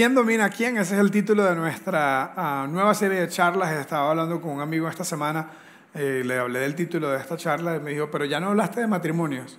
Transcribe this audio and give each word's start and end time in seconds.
¿Quién 0.00 0.14
domina 0.14 0.46
a 0.46 0.48
quién? 0.48 0.78
Ese 0.78 0.94
es 0.94 1.00
el 1.00 1.10
título 1.10 1.44
de 1.44 1.54
nuestra 1.54 2.32
ah, 2.34 2.66
nueva 2.66 2.94
serie 2.94 3.20
de 3.20 3.28
charlas. 3.28 3.70
Estaba 3.72 4.08
hablando 4.08 4.40
con 4.40 4.52
un 4.52 4.62
amigo 4.62 4.88
esta 4.88 5.04
semana, 5.04 5.48
eh, 5.92 6.22
le 6.24 6.38
hablé 6.38 6.60
del 6.60 6.74
título 6.74 7.10
de 7.10 7.18
esta 7.18 7.36
charla 7.36 7.76
y 7.76 7.80
me 7.80 7.90
dijo, 7.90 8.10
pero 8.10 8.24
ya 8.24 8.40
no 8.40 8.46
hablaste 8.46 8.80
de 8.80 8.86
matrimonios. 8.86 9.58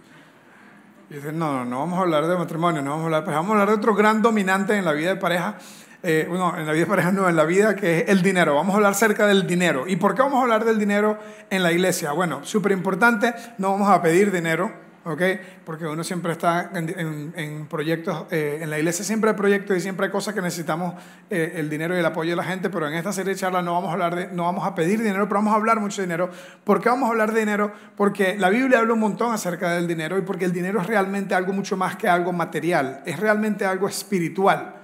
Y 1.12 1.14
dice, 1.14 1.32
no, 1.32 1.60
no, 1.60 1.66
no 1.66 1.80
vamos 1.82 2.00
a 2.00 2.02
hablar 2.02 2.26
de 2.26 2.36
matrimonio, 2.36 2.82
no 2.82 2.90
vamos 2.90 3.04
a 3.04 3.06
hablar, 3.06 3.24
pues 3.24 3.36
vamos 3.36 3.50
a 3.50 3.52
hablar 3.52 3.68
de 3.68 3.76
otro 3.76 3.94
gran 3.94 4.24
dominante 4.24 4.76
en 4.76 4.84
la 4.84 4.94
vida 4.94 5.10
de 5.10 5.18
pareja. 5.18 5.58
Eh, 6.02 6.26
bueno, 6.28 6.58
en 6.58 6.66
la 6.66 6.72
vida 6.72 6.86
de 6.86 6.90
pareja 6.90 7.12
no, 7.12 7.30
en 7.30 7.36
la 7.36 7.46
vida 7.46 7.76
que 7.76 8.00
es 8.00 8.10
el 8.10 8.24
dinero. 8.24 8.56
Vamos 8.56 8.74
a 8.74 8.78
hablar 8.78 8.94
acerca 8.94 9.28
del 9.28 9.46
dinero. 9.46 9.84
¿Y 9.88 9.98
por 9.98 10.16
qué 10.16 10.24
vamos 10.24 10.40
a 10.40 10.42
hablar 10.42 10.66
del 10.66 10.80
dinero 10.80 11.20
en 11.52 11.62
la 11.62 11.72
iglesia? 11.72 12.14
Bueno, 12.14 12.44
súper 12.46 12.72
importante, 12.72 13.36
no 13.60 13.74
vamos 13.74 13.90
a 13.90 14.02
pedir 14.02 14.32
dinero, 14.32 14.74
¿ok? 15.06 15.22
Porque 15.66 15.86
uno 15.86 16.04
siempre 16.04 16.32
está 16.32 16.72
en, 16.74 17.68
proyectos, 17.68 18.26
eh, 18.32 18.60
en 18.62 18.70
la 18.70 18.78
iglesia 18.78 19.04
siempre 19.04 19.32
hay 19.32 19.36
proyectos 19.36 19.78
y 19.78 19.82
siempre 19.82 20.06
hay 20.06 20.12
cosas 20.12 20.34
que 20.34 20.42
necesitamos 20.42 20.96
eh, 21.30 21.54
el 21.56 21.70
dinero 21.70 21.96
y 21.96 22.00
el 22.00 22.06
apoyo 22.06 22.32
de 22.32 22.36
la 22.36 22.44
gente, 22.44 22.70
pero 22.70 22.88
en 22.88 22.94
esta 22.94 23.12
serie 23.14 23.34
de 23.34 23.40
charlas 23.40 23.64
no 23.64 23.74
vamos 23.74 23.90
a 23.90 23.94
hablar 23.94 24.16
de, 24.16 24.28
no 24.28 24.44
vamos 24.44 24.66
a 24.66 24.76
pedir 24.76 25.00
dinero, 25.00 25.28
pero 25.28 25.40
vamos 25.40 25.54
a 25.54 25.58
hablar 25.58 25.80
mucho 25.80 26.02
de 26.02 26.08
dinero. 26.08 26.30
¿Por 26.64 26.82
qué 26.82 26.90
vamos 26.90 27.08
a 27.08 27.12
hablar 27.12 27.32
de 27.34 27.40
dinero? 27.40 27.72
Porque 27.96 28.36
la 28.38 28.50
Biblia 28.50 28.80
habla 28.80 28.94
un 28.94 29.00
montón 29.00 29.34
acerca 29.34 29.74
del 29.74 29.88
dinero 29.88 30.18
y 30.18 30.22
porque 30.22 30.46
el 30.46 30.54
dinero 30.54 30.82
es 30.82 30.88
realmente 30.88 31.36
algo 31.36 31.54
mucho 31.54 31.78
más 31.78 31.96
que 31.96 32.08
algo 32.08 32.32
material, 32.34 33.02
es 33.06 33.20
realmente 33.20 33.66
algo 33.66 33.88
espiritual. 33.88 34.81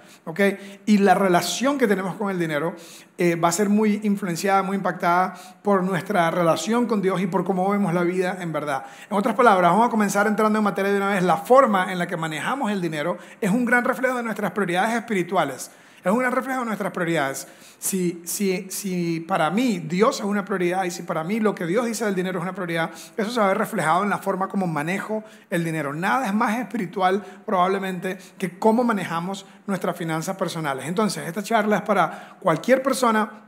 Y 0.86 0.98
la 0.98 1.14
relación 1.14 1.78
que 1.78 1.88
tenemos 1.88 2.16
con 2.16 2.30
el 2.30 2.38
dinero 2.38 2.76
eh, 3.18 3.36
va 3.36 3.48
a 3.48 3.52
ser 3.52 3.70
muy 3.70 4.02
influenciada, 4.04 4.62
muy 4.62 4.76
impactada 4.76 5.36
por 5.62 5.84
nuestra 5.84 6.30
relación 6.32 6.86
con 6.86 7.02
Dios 7.02 7.22
y 7.22 7.28
por 7.28 7.46
cómo 7.46 7.70
vemos 7.70 7.94
la 7.94 8.04
vida 8.04 8.38
en 8.42 8.52
verdad. 8.52 8.86
En 9.10 9.16
otras 9.16 9.36
palabras, 9.36 9.72
vamos 9.72 9.88
a 9.88 9.90
comenzar 9.90 10.28
entrando 10.28 10.60
en 10.60 10.64
materia 10.64 10.92
de 10.92 10.98
una 10.98 11.10
vez. 11.10 11.24
La 11.24 11.38
forma 11.38 11.92
en 11.92 12.00
la 12.00 12.08
que 12.08 12.18
manejamos 12.18 12.72
el 12.72 12.82
dinero 12.82 13.18
es 13.40 13.52
un 13.52 13.64
gran 13.64 13.86
reflejo 13.86 14.18
de 14.18 14.24
nuestras 14.24 14.52
prioridades 14.52 14.96
espirituales. 14.96 15.72
Es 16.04 16.12
un 16.12 16.24
reflejo 16.24 16.60
de 16.60 16.66
nuestras 16.66 16.92
prioridades. 16.92 17.48
Si, 17.80 18.22
si, 18.26 18.70
si 18.70 19.20
para 19.22 19.50
mí 19.50 19.80
Dios 19.80 20.20
es 20.20 20.26
una 20.26 20.46
prioridad 20.46 20.84
y 20.86 20.92
si 20.92 21.04
para 21.04 21.24
mí 21.24 21.40
lo 21.40 21.54
que 21.54 21.66
Dios 21.66 21.86
dice 21.86 22.06
del 22.06 22.16
dinero 22.16 22.40
es 22.40 22.44
una 22.44 22.54
prioridad, 22.56 22.92
eso 23.16 23.32
se 23.32 23.40
va 23.40 23.46
a 23.46 23.50
ver 23.50 23.58
reflejado 23.58 24.04
en 24.04 24.10
la 24.10 24.18
forma 24.18 24.48
como 24.48 24.68
manejo 24.68 25.24
el 25.50 25.64
dinero. 25.64 25.94
Nada 25.94 26.28
es 26.28 26.34
más 26.34 26.58
espiritual 26.58 27.24
probablemente 27.46 28.18
que 28.38 28.58
cómo 28.58 28.84
manejamos 28.84 29.46
nuestras 29.66 29.96
finanzas 29.96 30.38
personales. 30.38 30.88
Entonces, 30.88 31.28
esta 31.28 31.44
charla 31.44 31.78
es 31.78 31.82
para 31.84 32.38
cualquier 32.40 32.82
persona 32.82 33.47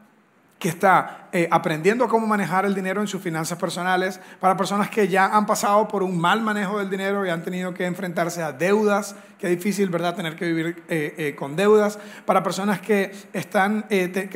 que 0.59 0.67
está 0.67 1.29
eh, 1.31 1.47
aprendiendo 1.49 2.03
a 2.03 2.09
cómo 2.09 2.27
manejar 2.27 2.65
el 2.65 2.75
dinero 2.75 2.99
en 2.99 3.07
sus 3.07 3.21
finanzas 3.21 3.57
personales, 3.57 4.19
para 4.41 4.57
personas 4.57 4.89
que 4.89 5.07
ya 5.07 5.25
han 5.25 5.45
pasado 5.45 5.87
por 5.87 6.03
un 6.03 6.19
mal 6.19 6.41
manejo 6.41 6.79
del 6.79 6.89
dinero 6.89 7.25
y 7.25 7.29
han 7.29 7.43
tenido 7.43 7.73
que 7.73 7.85
enfrentarse 7.85 8.43
a 8.43 8.51
deudas, 8.51 9.15
que 9.39 9.47
es 9.47 9.57
difícil, 9.57 9.89
¿verdad?, 9.89 10.15
tener 10.15 10.35
que 10.35 10.45
vivir 10.45 10.83
eh, 10.89 11.15
eh, 11.17 11.35
con 11.35 11.55
deudas, 11.55 11.97
para 12.25 12.43
personas 12.43 12.81
que 12.81 13.15
están, 13.31 13.85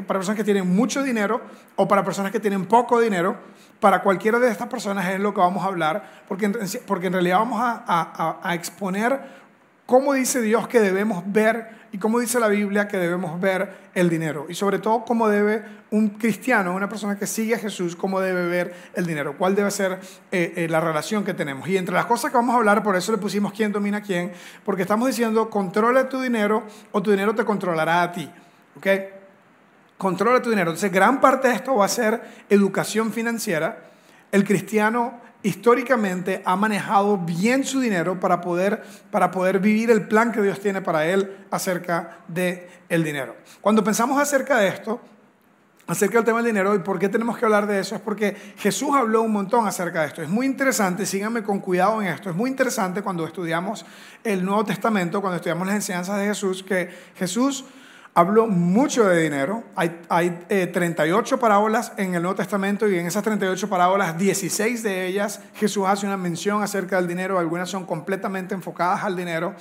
para 0.08 0.20
personas 0.20 0.38
que 0.38 0.46
tienen 0.46 0.74
mucho 0.74 1.03
dinero 1.03 1.42
o 1.75 1.90
para 1.90 2.06
personas 2.06 2.31
que 2.31 2.40
tienen 2.40 2.66
poco 2.68 3.02
dinero, 3.02 3.36
para 3.81 4.02
cualquiera 4.02 4.40
de 4.40 4.50
estas 4.50 4.70
personas 4.70 5.09
es 5.09 5.20
lo 5.20 5.34
que 5.34 5.42
vamos 5.42 5.62
a 5.66 5.68
hablar, 5.68 6.24
porque 6.30 6.46
en, 6.46 6.56
porque 6.88 7.08
en 7.08 7.14
realidad 7.14 7.40
vamos 7.40 7.59
a, 7.62 8.40
a 8.42 8.56
exponer 8.56 9.20
cómo 9.86 10.14
dice 10.14 10.42
Dios 10.42 10.70
que 10.70 10.80
debemos 10.80 11.22
ver 11.26 11.83
y 11.94 12.00
cómo 12.00 12.20
dice 12.20 12.40
la 12.40 12.48
Biblia 12.48 12.88
que 12.88 12.98
debemos 12.98 13.40
ver 13.40 13.72
el 13.94 14.09
dinero. 14.09 14.48
Y 14.50 14.56
sobre 14.56 14.80
todo 14.80 15.06
cómo 15.06 15.30
debe 15.30 15.64
un 15.92 16.09
cristiano, 16.09 16.74
una 16.74 16.90
persona 16.90 17.20
que 17.20 17.28
sigue 17.28 17.54
a 17.54 17.59
Jesús, 17.59 17.96
cómo 17.96 18.20
debe 18.20 18.48
ver 18.48 18.74
el 18.96 19.06
dinero, 19.06 19.38
cuál 19.38 19.54
debe 19.54 19.70
ser 19.70 20.00
eh, 20.32 20.53
eh, 20.56 20.68
la 20.68 20.80
relación 20.80 21.24
que 21.24 21.36
tenemos. 21.36 21.70
Y 21.70 21.78
entre 21.78 21.94
las 21.94 22.08
cosas 22.08 22.32
que 22.32 22.38
vamos 22.38 22.56
a 22.56 22.58
hablar, 22.58 22.82
por 22.82 22.96
eso 22.96 23.12
le 23.12 23.20
pusimos 23.20 23.53
quién 23.53 23.72
domina 23.72 24.00
a 24.00 24.02
quién, 24.02 24.32
porque 24.66 24.82
estamos 24.82 25.08
diciendo, 25.08 25.52
controla 25.52 26.09
tu 26.09 26.20
dinero 26.20 26.64
o 26.92 27.03
tu 27.03 27.12
dinero 27.12 27.36
te 27.36 27.46
controlará 27.46 28.02
a 28.02 28.12
ti. 28.12 28.28
¿Ok? 28.76 28.88
Controla 30.00 30.42
tu 30.42 30.50
dinero. 30.50 30.72
Entonces, 30.72 30.92
gran 30.92 31.22
parte 31.22 31.50
de 31.50 31.53
esto 31.53 31.76
va 31.76 31.86
a 31.86 31.90
ser 31.90 32.24
educación 32.50 33.14
financiera. 33.14 33.92
El 34.32 34.46
cristiano 34.46 35.22
históricamente 35.44 36.42
ha 36.46 36.56
manejado 36.56 37.18
bien 37.18 37.64
su 37.66 37.80
dinero 37.80 38.20
para 38.20 38.42
poder, 38.42 38.84
para 39.12 39.30
poder 39.30 39.59
vivir 39.59 39.92
el 39.92 40.08
plan 40.08 40.31
que 40.31 40.42
Dios 40.42 40.59
tiene 40.59 40.81
para 40.81 41.06
él 41.06 41.46
acerca 41.52 42.20
del 42.28 42.68
el 42.90 43.04
dinero. 43.04 43.36
Cuando 43.62 43.84
pensamos 43.84 44.20
acerca 44.20 44.58
de 44.58 44.70
esto, 44.70 45.02
acerca 45.88 46.18
del 46.20 46.26
tema 46.26 46.38
del 46.38 46.48
dinero 46.48 46.74
y 46.76 46.80
por 46.80 46.98
qué 46.98 47.09
tenemos 47.09 47.38
que 47.38 47.46
hablar 47.46 47.68
de 47.68 47.80
eso, 47.80 47.96
es 47.96 48.02
porque 48.02 48.36
Jesús 48.58 48.96
habló 48.96 49.22
un 49.22 49.32
montón 49.32 49.68
acerca 49.68 50.02
de 50.02 50.08
esto. 50.08 50.22
Es 50.22 50.30
muy 50.30 50.46
interesante, 50.46 51.06
síganme 51.06 51.44
con 51.44 51.59
cuidado 51.59 52.02
en 52.02 52.08
esto, 52.08 52.30
es 52.30 52.36
muy 52.36 52.50
interesante 52.50 53.02
cuando 53.02 53.26
estudiamos 53.26 53.86
el 54.24 54.46
Nuevo 54.46 54.64
Testamento, 54.64 55.22
cuando 55.22 55.38
estudiamos 55.38 55.68
las 55.68 55.76
enseñanzas 55.76 56.18
de 56.20 56.28
Jesús, 56.28 56.64
que 56.64 56.90
Jesús 57.16 57.66
habló 58.13 58.47
mucho 58.47 59.06
de 59.06 59.24
dinero. 59.24 59.63
Hay, 59.75 60.01
hay 60.09 60.46
38 60.72 61.35
eh, 61.35 61.38
parábolas 61.38 61.94
en 61.97 62.16
el 62.16 62.22
Nuevo 62.22 62.35
Testamento 62.35 62.88
y 62.88 62.97
en 62.97 63.06
esas 63.06 63.24
38 63.24 63.69
parábolas, 63.69 64.18
16 64.18 64.84
de 64.84 65.07
ellas 65.07 65.41
Jesús 65.56 65.85
hace 65.88 66.06
una 66.06 66.18
mención 66.18 66.62
acerca 66.62 66.97
del 66.97 67.07
dinero, 67.07 67.40
algunas 67.40 67.69
son 67.69 67.85
completamente 67.85 68.53
enfocadas 68.53 69.03
al 69.03 69.16
dinero. 69.16 69.56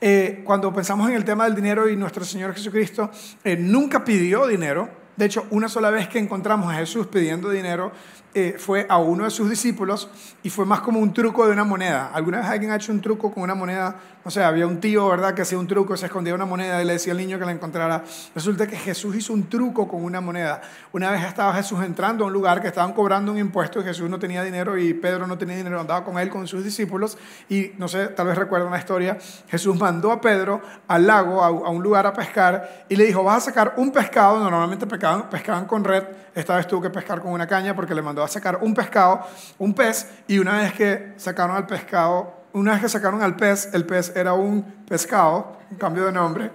Eh, 0.00 0.42
cuando 0.44 0.72
pensamos 0.72 1.08
en 1.08 1.14
el 1.14 1.24
tema 1.24 1.44
del 1.44 1.54
dinero 1.54 1.88
y 1.88 1.96
nuestro 1.96 2.24
Señor 2.24 2.54
Jesucristo 2.54 3.10
eh, 3.44 3.56
nunca 3.56 4.04
pidió 4.04 4.46
dinero, 4.48 4.88
de 5.16 5.26
hecho, 5.26 5.46
una 5.50 5.68
sola 5.68 5.90
vez 5.90 6.08
que 6.08 6.18
encontramos 6.18 6.72
a 6.72 6.78
Jesús 6.78 7.06
pidiendo 7.06 7.50
dinero 7.50 7.92
eh, 8.34 8.56
fue 8.58 8.86
a 8.88 8.98
uno 8.98 9.24
de 9.24 9.30
sus 9.30 9.50
discípulos 9.50 10.08
y 10.42 10.50
fue 10.50 10.64
más 10.64 10.80
como 10.80 11.00
un 11.00 11.12
truco 11.12 11.46
de 11.46 11.52
una 11.52 11.64
moneda. 11.64 12.10
¿Alguna 12.14 12.38
vez 12.38 12.46
alguien 12.46 12.70
ha 12.70 12.76
hecho 12.76 12.90
un 12.90 13.00
truco 13.00 13.30
con 13.30 13.42
una 13.42 13.54
moneda? 13.54 13.96
O 14.24 14.30
sea, 14.30 14.48
había 14.48 14.66
un 14.66 14.80
tío, 14.80 15.08
¿verdad?, 15.08 15.34
que 15.34 15.42
hacía 15.42 15.58
un 15.58 15.66
truco, 15.66 15.96
se 15.96 16.06
escondía 16.06 16.34
una 16.34 16.46
moneda 16.46 16.80
y 16.80 16.86
le 16.86 16.94
decía 16.94 17.12
al 17.12 17.18
niño 17.18 17.38
que 17.38 17.44
la 17.44 17.52
encontrara. 17.52 18.04
Resulta 18.34 18.66
que 18.66 18.76
Jesús 18.76 19.16
hizo 19.16 19.32
un 19.32 19.48
truco 19.48 19.86
con 19.86 20.02
una 20.02 20.20
moneda. 20.20 20.62
Una 20.92 21.10
vez 21.10 21.24
estaba 21.24 21.52
Jesús 21.54 21.82
entrando 21.84 22.24
a 22.24 22.28
un 22.28 22.32
lugar 22.32 22.62
que 22.62 22.68
estaban 22.68 22.92
cobrando 22.92 23.32
un 23.32 23.38
impuesto 23.38 23.80
y 23.80 23.84
Jesús 23.84 24.08
no 24.08 24.18
tenía 24.18 24.42
dinero 24.42 24.78
y 24.78 24.94
Pedro 24.94 25.26
no 25.26 25.36
tenía 25.36 25.56
dinero, 25.56 25.80
andaba 25.80 26.04
con 26.04 26.18
él, 26.18 26.30
con 26.30 26.46
sus 26.46 26.64
discípulos 26.64 27.18
y 27.48 27.72
no 27.78 27.88
sé, 27.88 28.08
tal 28.08 28.28
vez 28.28 28.38
recuerdan 28.38 28.70
la 28.70 28.78
historia, 28.78 29.18
Jesús 29.48 29.78
mandó 29.78 30.10
a 30.12 30.20
Pedro 30.20 30.60
al 30.88 31.06
lago, 31.06 31.42
a, 31.42 31.50
un 31.50 31.82
lugar 31.82 32.06
a 32.06 32.12
pescar 32.12 32.86
y 32.88 32.96
le 32.96 33.04
dijo, 33.04 33.22
vas 33.24 33.38
a 33.38 33.40
sacar 33.46 33.74
un 33.76 33.90
pescado, 33.90 34.38
normalmente 34.38 34.86
pescaban, 34.86 35.28
pescaban 35.28 35.66
con 35.66 35.84
red, 35.84 36.04
esta 36.34 36.56
vez 36.56 36.66
tuvo 36.66 36.82
que 36.82 36.90
pescar 36.90 37.20
con 37.20 37.32
una 37.32 37.46
caña 37.46 37.74
porque 37.74 37.94
le 37.94 38.02
mandó 38.02 38.21
a 38.22 38.28
sacar 38.28 38.58
un 38.62 38.74
pescado, 38.74 39.26
un 39.58 39.74
pez, 39.74 40.08
y 40.26 40.38
una 40.38 40.58
vez 40.58 40.72
que 40.72 41.12
sacaron 41.16 41.56
al 41.56 41.66
pescado, 41.66 42.42
una 42.52 42.72
vez 42.72 42.82
que 42.82 42.88
sacaron 42.88 43.22
al 43.22 43.36
pez, 43.36 43.70
el 43.72 43.84
pez 43.86 44.12
era 44.14 44.32
un 44.34 44.62
pescado, 44.86 45.58
un 45.70 45.78
cambio 45.78 46.04
de 46.04 46.12
nombre, 46.12 46.50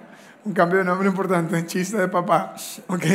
un 0.45 0.53
cambio 0.53 0.79
de 0.79 0.85
nombre 0.85 1.07
importante, 1.07 1.65
chiste 1.65 1.97
de 1.97 2.07
papá, 2.07 2.55
¿ok? 2.87 3.05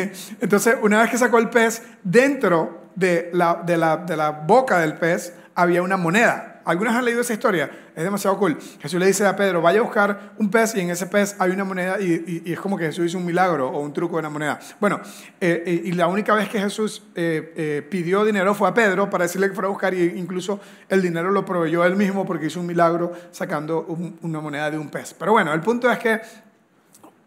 Entonces, 0.40 0.76
una 0.82 1.00
vez 1.00 1.10
que 1.10 1.18
sacó 1.18 1.38
el 1.38 1.48
pez, 1.48 1.82
dentro 2.02 2.82
de 2.94 3.30
la, 3.32 3.62
de 3.64 3.76
la, 3.76 3.96
de 3.96 4.16
la 4.16 4.30
boca 4.30 4.78
del 4.78 4.94
pez 4.94 5.34
había 5.54 5.82
una 5.82 5.96
moneda. 5.96 6.51
¿Algunas 6.64 6.94
han 6.94 7.04
leído 7.04 7.20
esa 7.20 7.32
historia? 7.32 7.70
Es 7.94 8.04
demasiado 8.04 8.38
cool. 8.38 8.58
Jesús 8.80 8.98
le 8.98 9.06
dice 9.06 9.26
a 9.26 9.36
Pedro, 9.36 9.60
vaya 9.60 9.80
a 9.80 9.82
buscar 9.82 10.32
un 10.38 10.50
pez 10.50 10.74
y 10.74 10.80
en 10.80 10.90
ese 10.90 11.06
pez 11.06 11.36
hay 11.38 11.50
una 11.50 11.64
moneda 11.64 12.00
y, 12.00 12.42
es 12.46 12.60
como 12.60 12.76
que 12.76 12.86
Jesús 12.86 13.06
hizo 13.06 13.18
un 13.18 13.26
milagro 13.26 13.68
o 13.68 13.80
un 13.80 13.92
truco 13.92 14.16
de 14.16 14.20
una 14.20 14.30
moneda. 14.30 14.58
Bueno, 14.80 15.00
eh, 15.40 15.62
eh, 15.66 15.82
y 15.84 15.92
la 15.92 16.06
única 16.06 16.34
vez 16.34 16.48
que 16.48 16.60
Jesús 16.60 17.02
eh, 17.14 17.86
pidió 17.90 18.24
dinero 18.24 18.54
fue 18.54 18.68
a 18.68 18.74
Pedro 18.74 19.10
para 19.10 19.24
decirle 19.24 19.48
que 19.48 19.54
fuera 19.54 19.68
a 19.68 19.70
buscar 19.70 19.94
y 19.94 20.02
incluso 20.16 20.60
el 20.88 21.02
dinero 21.02 21.30
lo 21.30 21.44
proveyó 21.44 21.84
él 21.84 21.96
mismo 21.96 22.24
porque 22.24 22.46
hizo 22.46 22.60
un 22.60 22.66
milagro 22.66 23.12
sacando 23.30 23.86
una 24.22 24.40
moneda 24.40 24.70
de 24.70 24.78
un 24.78 24.88
pez. 24.88 25.14
Pero 25.18 25.32
bueno, 25.32 25.52
el 25.52 25.60
punto 25.60 25.90
es 25.90 25.98
que, 25.98 26.20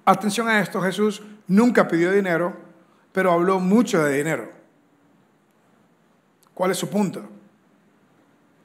atención 0.06 0.48
a 0.48 0.60
esto, 0.60 0.82
Jesús 0.82 1.22
nunca 1.48 1.88
pidió 1.88 2.12
dinero, 2.12 2.54
pero 3.12 3.32
habló 3.32 3.60
mucho 3.60 4.04
de 4.04 4.18
dinero. 4.18 4.50
¿Cuál 6.54 6.72
es 6.72 6.78
su 6.78 6.90
punto? 6.90 7.22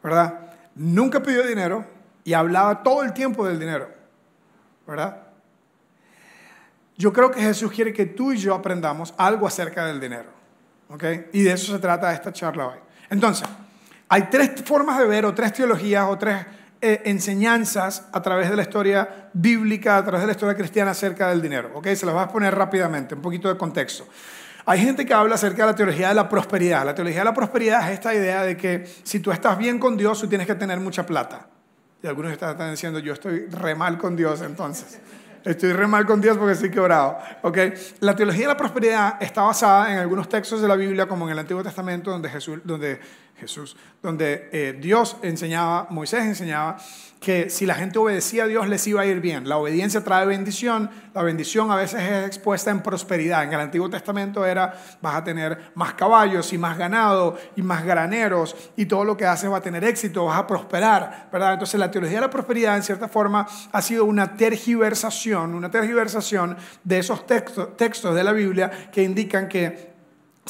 ¿Verdad? 0.03 0.50
Nunca 0.81 1.23
pidió 1.23 1.47
dinero 1.47 1.85
y 2.25 2.33
hablaba 2.33 2.83
todo 2.83 3.03
el 3.03 3.13
tiempo 3.13 3.47
del 3.47 3.59
dinero, 3.61 3.89
¿verdad? 4.87 5.19
Yo 6.97 7.13
creo 7.13 7.31
que 7.31 7.41
Jesús 7.41 7.71
quiere 7.71 7.93
que 7.93 8.07
tú 8.07 8.33
y 8.33 8.39
yo 8.39 8.55
aprendamos 8.55 9.15
algo 9.19 9.47
acerca 9.47 9.85
del 9.85 10.01
dinero, 10.01 10.31
¿ok? 10.89 11.05
Y 11.33 11.43
de 11.43 11.53
eso 11.53 11.73
se 11.73 11.79
trata 11.79 12.13
esta 12.13 12.33
charla 12.33 12.69
hoy. 12.69 12.79
Entonces, 13.11 13.47
hay 14.09 14.23
tres 14.31 14.53
formas 14.65 14.99
de 14.99 15.07
ver 15.07 15.27
o 15.27 15.35
tres 15.35 15.53
teologías 15.53 16.07
o 16.09 16.17
tres 16.17 16.47
eh, 16.81 17.03
enseñanzas 17.05 18.07
a 18.13 18.23
través 18.23 18.49
de 18.49 18.57
la 18.57 18.63
historia 18.63 19.29
bíblica, 19.35 19.99
a 19.99 20.03
través 20.03 20.23
de 20.23 20.29
la 20.29 20.33
historia 20.33 20.57
cristiana 20.57 20.93
acerca 20.93 21.29
del 21.29 21.43
dinero, 21.43 21.73
¿ok? 21.75 21.89
Se 21.89 22.07
las 22.07 22.15
voy 22.15 22.25
a 22.25 22.29
poner 22.29 22.55
rápidamente, 22.55 23.15
un 23.15 23.23
poquito 23.23 23.49
de 23.49 23.59
contexto. 23.59 24.07
Hay 24.71 24.79
gente 24.79 25.05
que 25.05 25.13
habla 25.13 25.35
acerca 25.35 25.63
de 25.63 25.73
la 25.73 25.75
teología 25.75 26.11
de 26.11 26.15
la 26.15 26.29
prosperidad. 26.29 26.87
La 26.87 26.95
teología 26.95 27.23
de 27.23 27.25
la 27.25 27.35
prosperidad 27.35 27.89
es 27.89 27.95
esta 27.95 28.15
idea 28.15 28.45
de 28.45 28.57
que 28.57 28.87
si 29.03 29.19
tú 29.19 29.33
estás 29.33 29.59
bien 29.59 29.81
con 29.81 29.97
Dios, 29.97 30.21
tú 30.21 30.29
tienes 30.29 30.47
que 30.47 30.55
tener 30.55 30.79
mucha 30.79 31.05
plata. 31.05 31.49
Y 32.01 32.07
algunos 32.07 32.31
están 32.31 32.71
diciendo, 32.71 33.01
yo 33.01 33.15
estoy 33.15 33.47
re 33.47 33.75
mal 33.75 33.99
con 33.99 34.15
Dios 34.15 34.43
entonces. 34.43 35.01
Estoy 35.45 35.73
re 35.73 35.89
mal 35.89 36.07
con 36.07 36.21
Dios 36.21 36.37
porque 36.39 36.53
estoy 36.53 36.71
quebrado. 36.71 37.19
La 37.99 38.15
teología 38.15 38.43
de 38.43 38.47
la 38.47 38.57
prosperidad 38.57 39.21
está 39.21 39.43
basada 39.43 39.93
en 39.93 39.99
algunos 39.99 40.29
textos 40.29 40.63
de 40.63 40.69
la 40.69 40.77
Biblia, 40.77 41.09
como 41.09 41.25
en 41.25 41.33
el 41.33 41.41
Antiguo 41.41 41.65
Testamento, 41.65 42.13
donde 42.13 42.29
Jesús, 42.29 42.61
donde 42.63 43.01
Jesús, 43.41 43.77
donde 44.03 44.49
eh, 44.53 44.79
Dios 44.79 45.17
enseñaba, 45.23 45.87
Moisés 45.91 46.25
enseñaba 46.25 46.77
que 47.21 47.51
si 47.51 47.67
la 47.67 47.75
gente 47.75 47.99
obedecía 47.99 48.45
a 48.45 48.47
Dios 48.47 48.67
les 48.67 48.87
iba 48.87 49.03
a 49.03 49.07
ir 49.07 49.21
bien. 49.21 49.47
La 49.47 49.59
obediencia 49.59 50.03
trae 50.03 50.25
bendición, 50.25 50.91
la 51.15 51.23
bendición 51.23 51.71
a 51.71 51.77
veces 51.77 52.03
es 52.03 52.27
expuesta 52.27 52.71
en 52.71 52.83
prosperidad. 52.83 53.45
En 53.45 53.53
el 53.53 53.61
Antiguo 53.61 53.91
Testamento 53.91 54.45
era 54.47 54.75
vas 55.03 55.17
a 55.17 55.25
tener 55.25 55.73
más 55.75 55.93
caballos 55.95 56.53
y 56.55 56.59
más 56.59 56.79
ganado 56.79 57.39
y 57.57 57.63
más 57.63 57.85
graneros 57.85 58.57
y 58.75 58.87
todo 58.87 59.05
lo 59.05 59.17
que 59.17 59.27
haces 59.27 59.51
va 59.51 59.59
a 59.59 59.61
tener 59.61 59.85
éxito, 59.85 60.25
vas 60.25 60.39
a 60.39 60.47
prosperar, 60.47 61.29
¿verdad? 61.31 61.53
Entonces 61.53 61.79
la 61.79 61.91
teología 61.91 62.17
de 62.17 62.23
la 62.23 62.31
prosperidad 62.31 62.77
en 62.77 62.83
cierta 62.83 63.09
forma 63.09 63.47
ha 63.71 63.83
sido 63.83 64.07
una 64.07 64.35
tergiversación, 64.35 65.55
una 65.55 65.71
tergiversación 65.71 66.57
de 66.85 66.99
esos 66.99 67.27
textos, 67.27 67.77
textos 67.77 68.15
de 68.15 68.25
la 68.25 68.33
Biblia 68.33 68.71
que 68.91 69.03
indican 69.03 69.47
que 69.47 69.90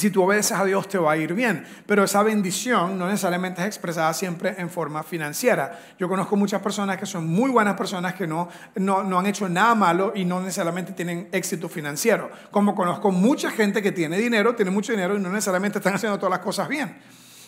si 0.00 0.10
tú 0.10 0.22
obedeces 0.22 0.58
a 0.58 0.64
Dios 0.64 0.88
te 0.88 0.96
va 0.96 1.12
a 1.12 1.16
ir 1.16 1.34
bien, 1.34 1.64
pero 1.86 2.04
esa 2.04 2.22
bendición 2.22 2.98
no 2.98 3.06
necesariamente 3.06 3.60
es 3.60 3.66
expresada 3.66 4.12
siempre 4.14 4.54
en 4.56 4.70
forma 4.70 5.02
financiera. 5.02 5.78
Yo 5.98 6.08
conozco 6.08 6.36
muchas 6.36 6.62
personas 6.62 6.96
que 6.96 7.04
son 7.04 7.28
muy 7.28 7.50
buenas 7.50 7.76
personas 7.76 8.14
que 8.14 8.26
no, 8.26 8.48
no, 8.76 9.02
no 9.02 9.18
han 9.18 9.26
hecho 9.26 9.48
nada 9.48 9.74
malo 9.74 10.12
y 10.14 10.24
no 10.24 10.40
necesariamente 10.40 10.92
tienen 10.92 11.28
éxito 11.32 11.68
financiero. 11.68 12.30
Como 12.50 12.74
conozco 12.74 13.12
mucha 13.12 13.50
gente 13.50 13.82
que 13.82 13.92
tiene 13.92 14.16
dinero, 14.16 14.54
tiene 14.54 14.70
mucho 14.70 14.92
dinero 14.92 15.16
y 15.16 15.20
no 15.20 15.28
necesariamente 15.28 15.78
están 15.78 15.94
haciendo 15.94 16.18
todas 16.18 16.30
las 16.30 16.40
cosas 16.40 16.66
bien. 16.66 16.96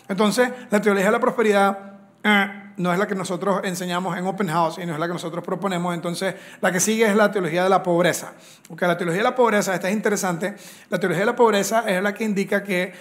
Entonces, 0.07 0.49
la 0.69 0.79
teología 0.79 1.07
de 1.07 1.11
la 1.11 1.19
prosperidad 1.19 1.92
eh, 2.23 2.63
no 2.77 2.91
es 2.91 2.97
la 2.97 3.07
que 3.07 3.15
nosotros 3.15 3.61
enseñamos 3.63 4.17
en 4.17 4.25
Open 4.25 4.47
House 4.47 4.79
y 4.81 4.85
no 4.85 4.93
es 4.93 4.99
la 4.99 5.07
que 5.07 5.13
nosotros 5.13 5.43
proponemos. 5.43 5.93
Entonces, 5.93 6.35
la 6.61 6.71
que 6.71 6.79
sigue 6.79 7.05
es 7.05 7.15
la 7.15 7.31
teología 7.31 7.63
de 7.63 7.69
la 7.69 7.83
pobreza. 7.83 8.33
Porque 8.67 8.87
la 8.87 8.97
teología 8.97 9.19
de 9.19 9.29
la 9.29 9.35
pobreza, 9.35 9.73
esta 9.73 9.89
es 9.89 9.93
interesante, 9.93 10.55
la 10.89 10.99
teología 10.99 11.21
de 11.21 11.25
la 11.27 11.35
pobreza 11.35 11.83
es 11.87 12.01
la 12.01 12.13
que 12.13 12.23
indica 12.23 12.63
que, 12.63 12.93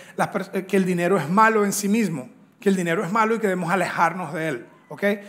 que 0.68 0.76
el 0.76 0.84
dinero 0.84 1.16
es 1.16 1.28
malo 1.28 1.64
en 1.64 1.72
sí 1.72 1.88
mismo, 1.88 2.28
que 2.60 2.68
el 2.68 2.76
dinero 2.76 3.04
es 3.04 3.12
malo 3.12 3.34
y 3.34 3.38
que 3.38 3.46
debemos 3.46 3.70
alejarnos 3.70 4.34
de 4.34 4.48
él. 4.48 4.66
¿okay? 4.88 5.20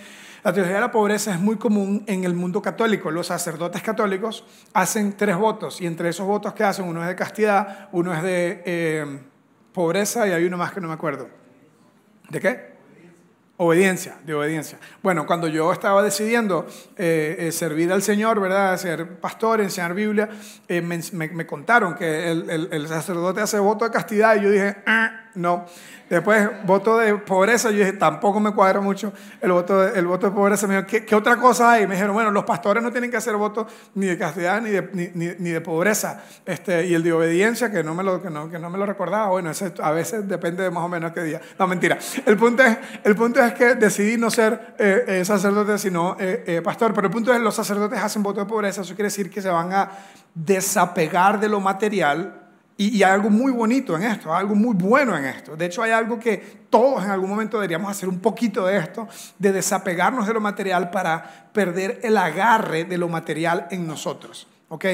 La 0.43 0.51
teología 0.51 0.75
de 0.75 0.81
la 0.81 0.91
pobreza 0.91 1.31
es 1.31 1.39
muy 1.39 1.55
común 1.55 2.03
en 2.05 2.25
el 2.25 2.33
mundo 2.33 2.61
católico. 2.61 3.11
Los 3.11 3.27
sacerdotes 3.27 3.81
católicos 3.81 4.45
hacen 4.73 5.13
tres 5.15 5.37
votos 5.37 5.79
y 5.79 5.85
entre 5.85 6.09
esos 6.09 6.27
votos 6.27 6.53
que 6.53 6.65
hacen, 6.65 6.85
uno 6.85 7.01
es 7.01 7.07
de 7.07 7.15
castidad, 7.15 7.87
uno 7.93 8.13
es 8.13 8.21
de 8.23 8.61
eh, 8.65 9.19
pobreza 9.71 10.27
y 10.27 10.31
hay 10.31 10.43
uno 10.43 10.57
más 10.57 10.73
que 10.73 10.81
no 10.81 10.89
me 10.89 10.93
acuerdo. 10.95 11.29
¿De 12.29 12.41
qué? 12.41 12.72
Obediencia, 13.57 14.15
de 14.25 14.33
obediencia. 14.33 14.79
Bueno, 15.03 15.27
cuando 15.27 15.47
yo 15.47 15.71
estaba 15.71 16.01
decidiendo 16.01 16.65
eh, 16.97 17.35
eh, 17.37 17.51
servir 17.51 17.91
al 17.93 18.01
Señor, 18.01 18.39
¿verdad? 18.39 18.75
Ser 18.77 19.19
pastor, 19.19 19.61
enseñar 19.61 19.93
Biblia, 19.93 20.27
eh, 20.67 20.81
me, 20.81 21.45
contaron 21.45 21.93
que 21.93 22.31
el, 22.31 22.69
el, 22.71 22.87
sacerdote 22.87 23.41
hace 23.41 23.59
voto 23.59 23.85
de 23.85 23.91
castidad 23.91 24.37
y 24.37 24.41
yo 24.41 24.49
dije, 24.49 24.77
ah, 24.87 25.22
no. 25.35 25.65
Después, 26.09 26.47
voto 26.65 26.99
de 26.99 27.15
pobreza, 27.15 27.71
yo 27.71 27.79
dije, 27.79 27.93
tampoco 27.93 28.39
me 28.39 28.53
cuadra 28.53 28.79
mucho 28.81 29.13
el 29.41 29.51
voto 29.51 29.79
de, 29.79 29.97
el 29.97 30.05
voto 30.05 30.27
de 30.27 30.35
pobreza. 30.35 30.67
Me 30.67 30.75
dijo, 30.75 31.05
¿qué, 31.05 31.15
otra 31.15 31.37
cosa 31.37 31.71
hay? 31.71 31.87
Me 31.87 31.95
dijeron, 31.95 32.13
bueno, 32.13 32.29
los 32.29 32.43
pastores 32.43 32.83
no 32.83 32.91
tienen 32.91 33.09
que 33.09 33.17
hacer 33.17 33.35
voto 33.35 33.65
ni 33.95 34.05
de 34.05 34.17
castidad 34.17 34.61
ni 34.61 34.69
de, 34.69 35.35
ni, 35.39 35.49
de 35.49 35.61
pobreza. 35.61 36.21
Este, 36.45 36.85
y 36.85 36.93
el 36.93 37.01
de 37.01 37.13
obediencia, 37.13 37.71
que 37.71 37.83
no 37.83 37.95
me 37.95 38.03
lo, 38.03 38.21
que 38.21 38.29
no, 38.29 38.47
que 38.47 38.59
no 38.59 38.69
me 38.69 38.77
lo 38.77 38.85
recordaba, 38.85 39.29
bueno, 39.29 39.51
a 39.81 39.91
veces 39.91 40.27
depende 40.27 40.61
de 40.61 40.69
más 40.69 40.83
o 40.83 40.89
menos 40.89 41.13
qué 41.13 41.23
día. 41.23 41.41
No, 41.57 41.65
mentira. 41.65 41.97
El 42.25 42.37
punto 42.37 42.61
es, 42.61 42.77
el 43.03 43.15
punto 43.15 43.39
es 43.39 43.53
que 43.53 43.73
decidí 43.73 44.17
no 44.17 44.29
ser 44.29 44.75
eh, 44.77 45.05
eh, 45.07 45.25
sacerdote, 45.25 45.79
sino 45.79 46.15
eh, 46.19 46.61
pastor. 46.63 46.93
Pero 46.93 47.07
el 47.07 47.13
punto 47.13 47.33
es 47.33 47.41
los 47.41 47.55
sacerdotes 47.55 47.99
hacen 47.99 48.21
voto 48.21 48.39
de 48.39 48.45
pobreza. 48.45 48.81
Eso 48.81 48.93
quiere 48.93 49.07
decir 49.07 49.31
que 49.31 49.41
se 49.41 49.49
van 49.49 49.73
a 49.73 49.89
desapegar 50.35 51.39
de 51.39 51.49
lo 51.49 51.59
material 51.59 52.42
y, 52.75 53.03
hay 53.03 53.11
algo 53.11 53.29
muy 53.29 53.51
bonito 53.51 53.95
en 53.95 54.03
esto, 54.03 54.33
algo 54.33 54.55
muy 54.55 54.73
bueno 54.73 55.15
en 55.17 55.25
esto. 55.25 55.55
De 55.55 55.65
hecho, 55.65 55.83
hay 55.83 55.91
algo 55.91 56.19
que 56.19 56.37
todos 56.69 57.03
en 57.03 57.11
algún 57.11 57.29
momento 57.29 57.57
deberíamos 57.57 57.91
hacer 57.91 58.09
un 58.09 58.19
poquito 58.19 58.65
de 58.65 58.77
esto, 58.77 59.07
de 59.37 59.51
desapegarnos 59.51 60.25
de 60.25 60.33
lo 60.33 60.41
material 60.41 60.89
para 60.89 61.49
perder 61.53 61.99
el 62.03 62.17
agarre 62.17 62.85
de 62.85 62.97
lo 62.97 63.07
material 63.07 63.67
en 63.69 63.85
nosotros. 63.85 64.47
¿ok? 64.69 64.85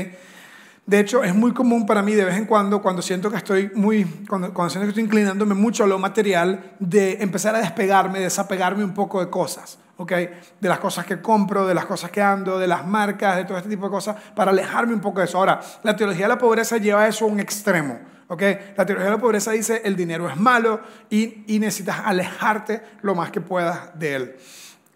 De 0.85 0.99
hecho, 0.99 1.23
es 1.23 1.33
muy 1.33 1.53
común 1.53 1.85
para 1.85 2.01
mí 2.01 2.15
de 2.15 2.25
vez 2.25 2.35
en 2.35 2.45
cuando, 2.45 2.81
cuando 2.81 3.01
siento 3.01 3.31
que 3.31 3.37
estoy 3.37 3.71
muy, 3.75 4.03
cuando, 4.27 4.53
cuando 4.53 4.71
siento 4.71 4.85
que 4.85 4.89
estoy 4.89 5.03
inclinándome 5.03 5.53
mucho 5.53 5.83
a 5.83 5.87
lo 5.87 5.99
material, 5.99 6.73
de 6.79 7.21
empezar 7.21 7.55
a 7.55 7.59
despegarme, 7.59 8.19
desapegarme 8.19 8.83
un 8.83 8.93
poco 8.93 9.23
de 9.23 9.29
cosas. 9.29 9.77
De 10.05 10.69
las 10.69 10.79
cosas 10.79 11.05
que 11.05 11.21
compro, 11.21 11.67
de 11.67 11.73
las 11.73 11.85
cosas 11.85 12.09
que 12.09 12.21
ando, 12.21 12.57
de 12.57 12.67
las 12.67 12.85
marcas, 12.85 13.35
de 13.35 13.45
todo 13.45 13.57
este 13.57 13.69
tipo 13.69 13.85
de 13.85 13.91
cosas, 13.91 14.15
para 14.35 14.51
alejarme 14.51 14.93
un 14.93 15.01
poco 15.01 15.19
de 15.19 15.25
eso. 15.25 15.37
Ahora, 15.37 15.59
la 15.83 15.95
teología 15.95 16.25
de 16.25 16.29
la 16.29 16.37
pobreza 16.37 16.77
lleva 16.77 17.07
eso 17.07 17.25
a 17.25 17.27
un 17.27 17.39
extremo, 17.39 17.99
¿ok? 18.27 18.41
La 18.77 18.85
teología 18.85 19.11
de 19.11 19.17
la 19.17 19.21
pobreza 19.21 19.51
dice 19.51 19.81
el 19.83 19.95
dinero 19.95 20.29
es 20.29 20.37
malo 20.37 20.81
y, 21.09 21.43
y 21.53 21.59
necesitas 21.59 22.01
alejarte 22.05 22.81
lo 23.01 23.13
más 23.13 23.29
que 23.31 23.41
puedas 23.41 23.97
de 23.99 24.15
él 24.15 24.35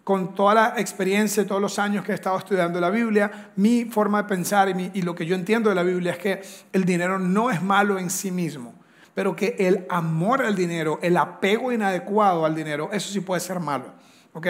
con 0.04 0.34
toda 0.34 0.54
la 0.54 0.74
experiencia, 0.76 1.46
todos 1.46 1.62
los 1.62 1.78
años 1.78 2.04
que 2.04 2.12
he 2.12 2.14
estado 2.14 2.36
estudiando 2.36 2.78
la 2.78 2.90
Biblia, 2.90 3.52
mi 3.56 3.86
forma 3.86 4.22
de 4.22 4.28
pensar 4.28 4.68
y, 4.68 4.90
y, 4.92 5.00
lo 5.00 5.14
que 5.14 5.24
yo 5.24 5.34
entiendo 5.34 5.70
de 5.70 5.74
la 5.74 5.82
Biblia 5.82 6.12
es 6.12 6.18
que 6.18 6.42
el 6.74 6.84
dinero 6.84 7.18
no 7.18 7.50
es 7.50 7.62
malo 7.62 7.98
en 7.98 8.10
sí 8.10 8.30
mismo, 8.30 8.74
pero 9.14 9.34
que 9.34 9.56
el 9.58 9.86
amor 9.88 10.42
al 10.42 10.54
dinero, 10.54 10.98
el 11.00 11.16
apego 11.16 11.72
inadecuado 11.72 12.44
al 12.44 12.54
dinero, 12.54 12.90
eso 12.92 13.10
sí 13.10 13.20
puede 13.20 13.40
ser 13.40 13.60
malo. 13.60 14.04
¿ok? 14.34 14.46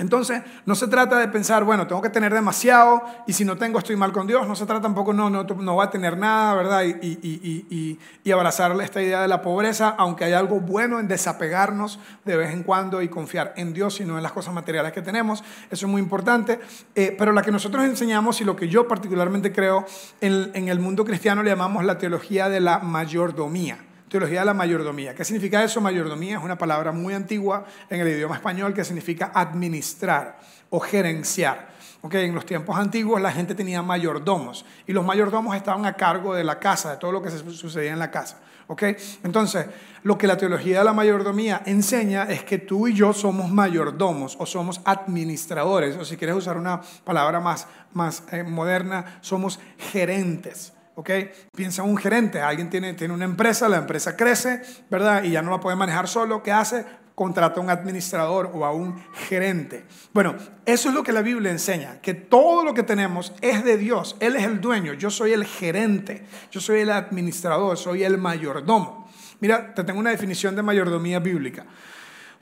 Entonces, 0.00 0.42
no 0.64 0.74
se 0.74 0.88
trata 0.88 1.18
de 1.18 1.28
pensar, 1.28 1.64
bueno, 1.64 1.86
tengo 1.86 2.00
que 2.00 2.08
tener 2.08 2.32
demasiado 2.32 3.02
y 3.26 3.34
si 3.34 3.44
no 3.44 3.58
tengo 3.58 3.78
estoy 3.78 3.96
mal 3.96 4.12
con 4.12 4.26
Dios. 4.26 4.48
No 4.48 4.56
se 4.56 4.64
trata 4.64 4.80
tampoco, 4.80 5.12
no, 5.12 5.28
no, 5.28 5.44
no 5.44 5.76
va 5.76 5.84
a 5.84 5.90
tener 5.90 6.16
nada, 6.16 6.54
¿verdad? 6.54 6.84
Y, 6.84 6.96
y, 7.02 7.66
y, 7.70 7.98
y, 8.24 8.32
abrazarle 8.32 8.82
esta 8.82 9.02
idea 9.02 9.20
de 9.20 9.28
la 9.28 9.42
pobreza, 9.42 9.94
aunque 9.98 10.24
hay 10.24 10.32
algo 10.32 10.60
bueno 10.60 10.98
en 11.00 11.08
desapegarnos 11.08 12.00
de 12.24 12.36
vez 12.36 12.50
en 12.52 12.62
cuando 12.62 13.02
y 13.02 13.08
confiar 13.08 13.52
en 13.56 13.74
Dios 13.74 14.00
y 14.00 14.04
no 14.04 14.16
en 14.16 14.22
las 14.22 14.32
cosas 14.32 14.54
materiales 14.54 14.92
que 14.92 15.02
tenemos. 15.02 15.44
Eso 15.70 15.86
es 15.86 15.92
muy 15.92 16.00
importante. 16.00 16.60
Eh, 16.94 17.14
pero 17.18 17.32
la 17.32 17.42
que 17.42 17.52
nosotros 17.52 17.84
enseñamos 17.84 18.40
y 18.40 18.44
lo 18.44 18.56
que 18.56 18.68
yo 18.68 18.88
particularmente 18.88 19.52
creo 19.52 19.84
en, 20.22 20.50
en 20.54 20.68
el 20.68 20.80
mundo 20.80 21.04
cristiano 21.04 21.42
le 21.42 21.50
llamamos 21.50 21.84
la 21.84 21.98
teología 21.98 22.48
de 22.48 22.60
la 22.60 22.78
mayordomía 22.78 23.89
teología 24.10 24.40
de 24.40 24.46
la 24.46 24.54
mayordomía. 24.54 25.14
¿Qué 25.14 25.24
significa 25.24 25.62
eso? 25.62 25.80
Mayordomía 25.80 26.36
es 26.36 26.42
una 26.42 26.58
palabra 26.58 26.90
muy 26.90 27.14
antigua 27.14 27.64
en 27.88 28.00
el 28.00 28.08
idioma 28.08 28.34
español 28.34 28.74
que 28.74 28.84
significa 28.84 29.30
administrar 29.32 30.38
o 30.68 30.80
gerenciar. 30.80 31.70
Okay, 32.02 32.26
en 32.26 32.34
los 32.34 32.46
tiempos 32.46 32.76
antiguos 32.76 33.20
la 33.20 33.30
gente 33.30 33.54
tenía 33.54 33.82
mayordomos 33.82 34.64
y 34.86 34.92
los 34.92 35.04
mayordomos 35.04 35.54
estaban 35.54 35.84
a 35.86 35.92
cargo 35.94 36.34
de 36.34 36.42
la 36.42 36.58
casa, 36.58 36.92
de 36.92 36.96
todo 36.96 37.12
lo 37.12 37.22
que 37.22 37.30
sucedía 37.30 37.92
en 37.92 37.98
la 37.98 38.10
casa. 38.10 38.38
Okay? 38.66 38.96
Entonces, 39.22 39.66
lo 40.02 40.16
que 40.16 40.26
la 40.26 40.36
teología 40.36 40.78
de 40.78 40.84
la 40.84 40.92
mayordomía 40.92 41.62
enseña 41.66 42.24
es 42.24 42.42
que 42.42 42.58
tú 42.58 42.88
y 42.88 42.94
yo 42.94 43.12
somos 43.12 43.50
mayordomos 43.50 44.36
o 44.38 44.46
somos 44.46 44.80
administradores, 44.84 45.96
o 45.96 46.04
si 46.04 46.16
quieres 46.16 46.36
usar 46.36 46.56
una 46.56 46.80
palabra 47.04 47.40
más, 47.40 47.66
más 47.92 48.22
eh, 48.32 48.44
moderna, 48.44 49.18
somos 49.20 49.60
gerentes. 49.76 50.72
¿Ok? 51.00 51.10
Piensa 51.56 51.82
un 51.82 51.96
gerente, 51.96 52.42
alguien 52.42 52.68
tiene, 52.68 52.92
tiene 52.92 53.14
una 53.14 53.24
empresa, 53.24 53.68
la 53.68 53.78
empresa 53.78 54.16
crece, 54.16 54.60
¿verdad? 54.90 55.24
Y 55.24 55.30
ya 55.30 55.40
no 55.40 55.50
la 55.50 55.58
puede 55.58 55.74
manejar 55.74 56.06
solo, 56.08 56.42
¿qué 56.42 56.52
hace? 56.52 56.84
Contrata 57.14 57.58
a 57.58 57.62
un 57.62 57.70
administrador 57.70 58.50
o 58.52 58.66
a 58.66 58.72
un 58.72 59.02
gerente. 59.14 59.84
Bueno, 60.12 60.36
eso 60.66 60.90
es 60.90 60.94
lo 60.94 61.02
que 61.02 61.12
la 61.12 61.22
Biblia 61.22 61.50
enseña, 61.50 62.00
que 62.02 62.12
todo 62.12 62.64
lo 62.64 62.74
que 62.74 62.82
tenemos 62.82 63.32
es 63.40 63.64
de 63.64 63.78
Dios, 63.78 64.16
Él 64.20 64.36
es 64.36 64.44
el 64.44 64.60
dueño, 64.60 64.92
yo 64.92 65.10
soy 65.10 65.32
el 65.32 65.46
gerente, 65.46 66.22
yo 66.50 66.60
soy 66.60 66.80
el 66.80 66.90
administrador, 66.90 67.78
soy 67.78 68.04
el 68.04 68.18
mayordomo. 68.18 69.10
Mira, 69.40 69.74
te 69.74 69.84
tengo 69.84 70.00
una 70.00 70.10
definición 70.10 70.54
de 70.54 70.62
mayordomía 70.62 71.18
bíblica. 71.18 71.64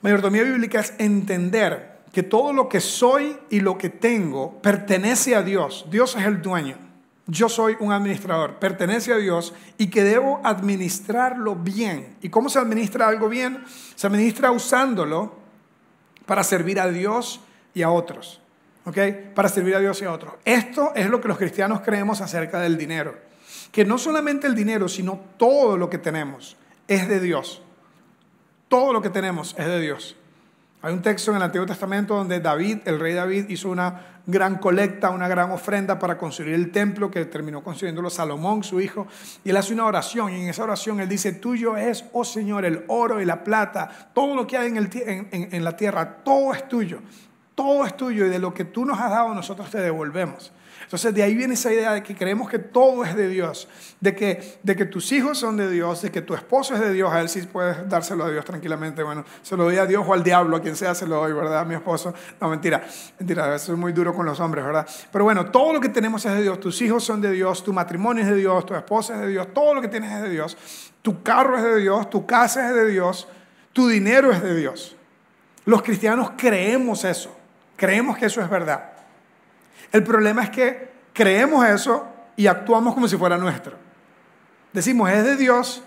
Mayordomía 0.01 0.43
bíblica 0.43 0.81
es 0.81 0.93
entender 0.97 1.99
que 2.11 2.23
todo 2.23 2.51
lo 2.51 2.67
que 2.67 2.81
soy 2.81 3.37
y 3.49 3.61
lo 3.61 3.77
que 3.77 3.89
tengo 3.89 4.61
pertenece 4.61 5.33
a 5.35 5.43
Dios. 5.43 5.85
Dios 5.89 6.17
es 6.17 6.25
el 6.25 6.41
dueño 6.41 6.88
yo 7.29 7.47
soy 7.47 7.77
un 7.79 7.91
administrador, 7.91 8.55
pertenece 8.55 9.13
a 9.13 9.17
Dios 9.17 9.53
y 9.77 9.89
que 9.89 10.03
debo 10.03 10.41
administrarlo 10.43 11.55
bien. 11.55 12.17
¿Y 12.21 12.29
cómo 12.29 12.49
se 12.49 12.57
administra 12.57 13.07
algo 13.07 13.29
bien? 13.29 13.63
Se 13.95 14.07
administra 14.07 14.51
usándolo 14.51 15.37
para 16.25 16.43
servir 16.43 16.79
a 16.79 16.87
Dios 16.87 17.41
y 17.75 17.83
a 17.83 17.91
otros. 17.91 18.41
¿Ok? 18.85 18.97
Para 19.35 19.47
servir 19.47 19.75
a 19.75 19.79
Dios 19.79 20.01
y 20.01 20.05
a 20.05 20.11
otros. 20.11 20.33
Esto 20.43 20.91
es 20.95 21.07
lo 21.07 21.21
que 21.21 21.27
los 21.27 21.37
cristianos 21.37 21.81
creemos 21.81 22.19
acerca 22.21 22.59
del 22.59 22.77
dinero. 22.77 23.15
Que 23.71 23.85
no 23.85 23.99
solamente 23.99 24.47
el 24.47 24.55
dinero, 24.55 24.87
sino 24.87 25.19
todo 25.37 25.77
lo 25.77 25.87
que 25.87 25.99
tenemos 25.99 26.57
es 26.87 27.07
de 27.07 27.19
Dios. 27.19 27.61
Todo 28.69 28.91
lo 28.91 29.01
que 29.01 29.11
tenemos 29.11 29.55
es 29.57 29.67
de 29.67 29.79
Dios. 29.79 30.15
Hay 30.81 30.93
un 30.93 31.01
texto 31.01 31.31
en 31.31 31.37
el 31.37 31.43
Antiguo 31.43 31.65
Testamento 31.65 32.15
donde 32.15 32.39
David, 32.39 32.79
el 32.85 33.01
rey 33.01 33.13
David, 33.13 33.49
hizo 33.49 33.69
una 33.69 34.21
gran 34.25 34.59
colecta, 34.59 35.09
una 35.09 35.27
gran 35.27 35.51
ofrenda 35.51 35.99
para 35.99 36.17
construir 36.17 36.53
el 36.53 36.71
templo 36.71 37.11
que 37.11 37.25
terminó 37.25 37.61
construyéndolo 37.61 38.09
Salomón, 38.09 38.63
su 38.63 38.79
hijo. 38.79 39.05
Y 39.43 39.49
él 39.49 39.57
hace 39.57 39.73
una 39.73 39.85
oración 39.85 40.31
y 40.31 40.41
en 40.41 40.49
esa 40.49 40.63
oración 40.63 41.01
él 41.01 41.09
dice, 41.09 41.33
tuyo 41.33 41.75
es, 41.75 42.05
oh 42.13 42.23
Señor, 42.23 42.63
el 42.63 42.85
oro 42.87 43.19
y 43.21 43.25
la 43.25 43.43
plata, 43.43 44.11
todo 44.13 44.35
lo 44.35 44.47
que 44.47 44.57
hay 44.57 44.69
en, 44.69 45.29
en 45.31 45.63
la 45.65 45.75
tierra, 45.75 46.23
todo 46.23 46.53
es 46.53 46.65
tuyo, 46.69 46.99
todo 47.55 47.85
es 47.85 47.97
tuyo 47.97 48.25
y 48.25 48.29
de 48.29 48.39
lo 48.39 48.53
que 48.53 48.63
tú 48.63 48.85
nos 48.85 48.99
has 48.99 49.09
dado 49.09 49.33
nosotros 49.33 49.69
te 49.69 49.79
devolvemos. 49.79 50.53
Entonces 50.89 51.13
de 51.13 51.21
ahí 51.21 51.35
viene 51.35 51.53
esa 51.53 51.71
idea 51.71 51.93
de 51.93 52.01
que 52.01 52.15
creemos 52.15 52.49
que 52.49 52.57
todo 52.57 53.05
es 53.05 53.15
de 53.15 53.27
Dios, 53.27 53.67
de 53.99 54.15
que, 54.15 54.57
de 54.63 54.75
que 54.75 54.85
tus 54.85 55.11
hijos 55.11 55.37
son 55.37 55.55
de 55.55 55.69
Dios, 55.69 56.01
de 56.01 56.09
que 56.09 56.23
tu 56.23 56.33
esposo 56.33 56.73
es 56.73 56.79
de 56.79 56.91
Dios, 56.91 57.13
a 57.13 57.21
él 57.21 57.29
sí 57.29 57.43
puedes 57.43 57.87
dárselo 57.87 58.23
a 58.23 58.31
Dios 58.31 58.43
tranquilamente. 58.43 59.03
Bueno, 59.03 59.23
se 59.43 59.55
lo 59.55 59.65
doy 59.65 59.77
a 59.77 59.85
Dios 59.85 60.03
o 60.07 60.15
al 60.15 60.23
diablo, 60.23 60.57
a 60.57 60.61
quien 60.63 60.75
sea 60.75 60.95
se 60.95 61.05
lo 61.05 61.17
doy, 61.17 61.31
¿verdad? 61.31 61.59
A 61.59 61.63
mi 61.63 61.75
esposo. 61.75 62.11
No, 62.41 62.49
mentira, 62.49 62.83
mentira, 63.19 63.45
a 63.45 63.49
veces 63.49 63.69
es 63.69 63.77
muy 63.77 63.93
duro 63.93 64.15
con 64.15 64.25
los 64.25 64.39
hombres, 64.39 64.65
¿verdad? 64.65 64.87
Pero 65.11 65.25
bueno, 65.25 65.51
todo 65.51 65.73
lo 65.73 65.79
que 65.79 65.89
tenemos 65.89 66.25
es 66.25 66.33
de 66.33 66.41
Dios, 66.41 66.59
tus 66.59 66.81
hijos 66.81 67.03
son 67.03 67.21
de 67.21 67.33
Dios, 67.33 67.63
tu 67.63 67.71
matrimonio 67.71 68.23
es 68.23 68.29
de 68.31 68.37
Dios, 68.37 68.65
tu 68.65 68.73
esposa 68.73 69.13
es 69.13 69.21
de 69.21 69.27
Dios, 69.27 69.47
todo 69.53 69.75
lo 69.75 69.81
que 69.83 69.89
tienes 69.89 70.11
es 70.11 70.23
de 70.23 70.29
Dios, 70.29 70.57
tu 71.03 71.21
carro 71.21 71.55
es 71.55 71.63
de 71.65 71.77
Dios, 71.77 72.09
tu 72.09 72.25
casa 72.25 72.67
es 72.67 72.73
de 72.73 72.87
Dios, 72.87 73.27
tu 73.73 73.87
dinero 73.87 74.31
es 74.31 74.41
de 74.41 74.55
Dios. 74.55 74.95
Los 75.65 75.83
cristianos 75.83 76.31
creemos 76.35 77.05
eso, 77.05 77.37
creemos 77.75 78.17
que 78.17 78.25
eso 78.25 78.41
es 78.41 78.49
verdad. 78.49 78.98
El 79.91 80.03
problema 80.03 80.43
es 80.43 80.49
que 80.49 80.89
creemos 81.13 81.65
eso 81.67 82.07
y 82.35 82.47
actuamos 82.47 82.93
como 82.93 83.07
si 83.07 83.17
fuera 83.17 83.37
nuestro. 83.37 83.75
Decimos, 84.71 85.09
es 85.09 85.23
de 85.23 85.35
Dios, 85.35 85.83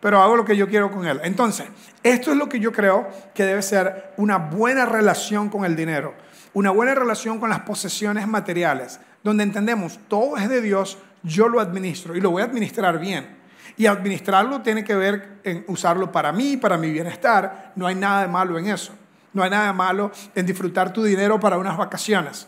pero 0.00 0.20
hago 0.20 0.36
lo 0.36 0.44
que 0.44 0.56
yo 0.56 0.68
quiero 0.68 0.90
con 0.90 1.06
él. 1.06 1.20
Entonces, 1.24 1.66
esto 2.02 2.32
es 2.32 2.36
lo 2.36 2.48
que 2.48 2.60
yo 2.60 2.72
creo 2.72 3.08
que 3.32 3.44
debe 3.44 3.62
ser 3.62 4.12
una 4.16 4.36
buena 4.36 4.84
relación 4.84 5.48
con 5.48 5.64
el 5.64 5.76
dinero, 5.76 6.14
una 6.52 6.70
buena 6.70 6.94
relación 6.94 7.38
con 7.38 7.48
las 7.48 7.60
posesiones 7.60 8.26
materiales, 8.26 9.00
donde 9.22 9.44
entendemos, 9.44 9.98
todo 10.08 10.36
es 10.36 10.48
de 10.48 10.60
Dios, 10.60 10.98
yo 11.22 11.48
lo 11.48 11.60
administro 11.60 12.14
y 12.14 12.20
lo 12.20 12.30
voy 12.30 12.42
a 12.42 12.44
administrar 12.44 12.98
bien. 12.98 13.38
Y 13.76 13.86
administrarlo 13.86 14.60
tiene 14.60 14.84
que 14.84 14.94
ver 14.94 15.40
en 15.42 15.64
usarlo 15.68 16.12
para 16.12 16.32
mí, 16.32 16.56
para 16.56 16.76
mi 16.76 16.90
bienestar. 16.90 17.72
No 17.74 17.86
hay 17.86 17.94
nada 17.94 18.22
de 18.22 18.28
malo 18.28 18.58
en 18.58 18.68
eso. 18.68 18.92
No 19.32 19.42
hay 19.42 19.50
nada 19.50 19.68
de 19.68 19.72
malo 19.72 20.12
en 20.34 20.46
disfrutar 20.46 20.92
tu 20.92 21.02
dinero 21.02 21.40
para 21.40 21.58
unas 21.58 21.76
vacaciones. 21.76 22.46